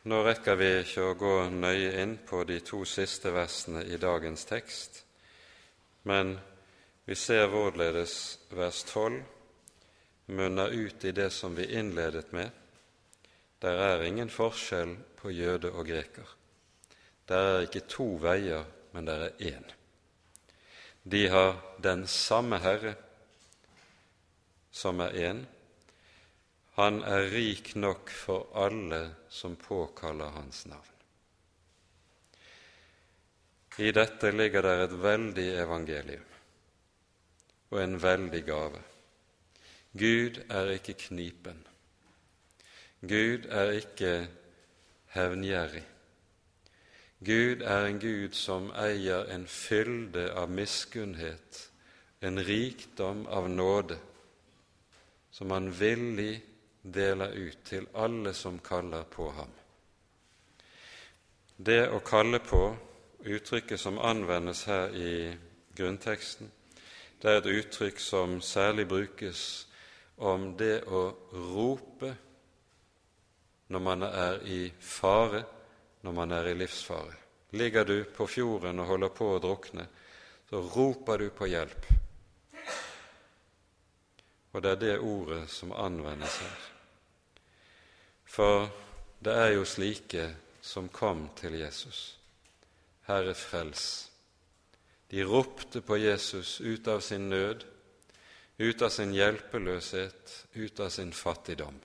Nå 0.02 0.22
rekker 0.24 0.56
vi 0.56 0.68
ikke 0.80 1.02
å 1.10 1.16
gå 1.20 1.34
nøye 1.52 1.90
inn 2.00 2.14
på 2.24 2.38
de 2.48 2.56
to 2.64 2.86
siste 2.88 3.34
versene 3.34 3.82
i 3.84 3.98
dagens 4.00 4.46
tekst, 4.48 5.02
men 6.08 6.38
vi 7.04 7.16
ser 7.20 7.50
hvorledes 7.52 8.14
vers 8.56 8.80
12 8.88 9.18
munner 10.32 10.72
ut 10.72 11.04
i 11.04 11.12
det 11.12 11.28
som 11.36 11.52
vi 11.52 11.68
innledet 11.76 12.32
med. 12.32 12.48
Der 13.60 13.76
er 13.90 14.06
ingen 14.06 14.32
forskjell 14.32 14.96
på 15.20 15.34
jøde 15.36 15.68
og 15.74 15.84
greker. 15.92 16.32
Der 17.28 17.50
er 17.50 17.68
ikke 17.68 17.84
to 17.84 18.14
veier, 18.22 18.64
men 18.96 19.04
der 19.04 19.28
er 19.28 19.36
én. 19.52 19.68
De 21.04 21.26
har 21.28 21.60
den 21.76 22.06
samme 22.06 22.56
Herre, 22.58 22.94
som 24.72 25.00
er 25.04 25.12
én. 25.28 25.44
Han 26.80 27.02
er 27.04 27.26
rik 27.28 27.74
nok 27.76 28.08
for 28.08 28.46
alle 28.56 29.02
som 29.28 29.56
påkaller 29.60 30.32
Hans 30.32 30.62
navn. 30.66 30.96
I 33.76 33.92
dette 33.92 34.30
ligger 34.32 34.64
der 34.64 34.86
et 34.86 34.94
veldig 35.02 35.46
evangelium 35.60 36.24
og 37.70 37.82
en 37.82 37.98
veldig 38.02 38.42
gave. 38.48 38.80
Gud 39.92 40.40
er 40.48 40.72
ikke 40.78 40.96
knipen. 41.04 41.60
Gud 43.00 43.44
er 43.52 43.76
ikke 43.76 44.16
hevngjerrig. 45.12 45.86
Gud 47.20 47.60
er 47.60 47.90
en 47.90 48.00
Gud 48.00 48.32
som 48.32 48.72
eier 48.72 49.28
en 49.34 49.44
fylde 49.46 50.30
av 50.32 50.48
miskunnhet, 50.48 51.66
en 52.24 52.40
rikdom 52.40 53.26
av 53.28 53.52
nåde, 53.52 54.00
som 55.30 55.52
han 55.52 55.68
villig 55.76 56.40
deler 56.82 57.34
ut 57.36 57.58
til 57.64 57.86
alle 57.94 58.34
som 58.34 58.58
kaller 58.58 59.04
på 59.04 59.30
ham. 59.30 59.50
Det 61.56 61.82
å 61.92 62.00
kalle 62.00 62.40
på, 62.40 62.62
uttrykket 63.20 63.80
som 63.80 63.98
anvendes 63.98 64.64
her 64.64 64.94
i 64.96 65.12
grunnteksten, 65.76 66.48
det 67.20 67.28
er 67.28 67.42
et 67.42 67.50
uttrykk 67.52 68.00
som 68.00 68.38
særlig 68.40 68.86
brukes 68.88 69.42
om 70.16 70.54
det 70.56 70.82
å 70.88 71.02
rope 71.52 72.14
når 73.68 73.84
man 73.84 74.02
er 74.08 74.40
i 74.48 74.62
fare, 74.80 75.42
når 76.00 76.16
man 76.16 76.32
er 76.32 76.48
i 76.48 76.56
livsfare. 76.56 77.18
Ligger 77.52 77.84
du 77.84 78.04
på 78.16 78.26
fjorden 78.26 78.80
og 78.80 78.88
holder 78.94 79.12
på 79.14 79.28
å 79.34 79.42
drukne, 79.42 79.86
så 80.48 80.62
roper 80.64 81.18
du 81.18 81.30
på 81.30 81.50
hjelp. 81.50 81.86
og 84.52 84.62
det 84.62 84.70
er 84.70 84.76
det 84.76 84.98
ordet 84.98 85.44
som 85.50 85.72
anvendes 85.72 86.40
her. 86.42 86.69
For 88.30 88.68
det 89.18 89.34
er 89.34 89.56
jo 89.56 89.66
slike 89.66 90.28
som 90.62 90.88
kom 90.88 91.26
til 91.36 91.58
Jesus. 91.58 92.18
Herre, 93.08 93.34
frels. 93.34 94.10
De 95.10 95.24
ropte 95.26 95.82
på 95.82 95.98
Jesus 95.98 96.60
ut 96.60 96.86
av 96.88 97.00
sin 97.02 97.26
nød, 97.28 97.64
ut 98.58 98.82
av 98.82 98.92
sin 98.94 99.14
hjelpeløshet, 99.16 100.36
ut 100.54 100.80
av 100.80 100.92
sin 100.94 101.10
fattigdom. 101.12 101.80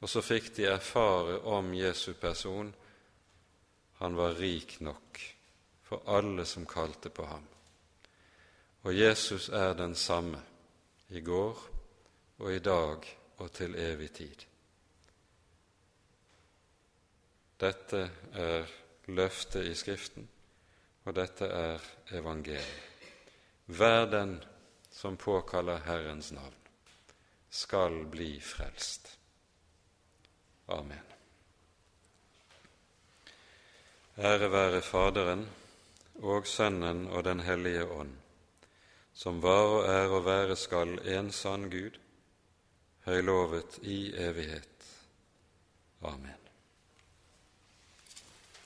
Og 0.00 0.08
så 0.08 0.22
fikk 0.24 0.54
de 0.56 0.70
erfare 0.70 1.42
om 1.44 1.74
Jesu 1.76 2.14
person. 2.14 2.72
Han 4.00 4.16
var 4.16 4.40
rik 4.40 4.78
nok 4.80 5.20
for 5.84 6.08
alle 6.08 6.44
som 6.48 6.66
kalte 6.66 7.12
på 7.12 7.28
ham. 7.28 7.44
Og 8.88 8.94
Jesus 8.96 9.48
er 9.48 9.74
den 9.74 9.94
samme 9.94 10.40
i 11.08 11.20
går 11.20 11.64
og 12.38 12.52
i 12.52 12.58
dag 12.58 13.08
og 13.36 13.52
til 13.52 13.74
evig 13.74 14.12
tid. 14.12 14.46
Dette 17.60 18.10
er 18.34 18.66
løftet 19.08 19.66
i 19.70 19.74
Skriften, 19.74 20.28
og 21.04 21.14
dette 21.16 21.46
er 21.46 21.82
evangeliet. 22.12 22.92
Hver 23.66 24.06
den 24.10 24.36
som 24.90 25.16
påkaller 25.16 25.82
Herrens 25.86 26.32
navn, 26.32 26.54
skal 27.50 28.04
bli 28.10 28.40
frelst. 28.40 29.18
Amen. 30.68 31.02
Ære 34.18 34.52
være 34.52 34.82
Faderen 34.82 35.44
og 36.22 36.46
Sønnen 36.46 37.06
og 37.06 37.24
Den 37.24 37.40
hellige 37.40 37.84
ånd, 37.84 38.14
som 39.14 39.42
var 39.42 39.66
og 39.74 39.84
er 39.92 40.08
og 40.08 40.24
være 40.24 40.56
skal 40.56 40.98
en 41.16 41.32
sann 41.32 41.70
Gud, 41.70 41.98
høylovet 43.04 43.78
i 43.82 44.14
evighet. 44.16 44.90
Amen. 46.02 46.45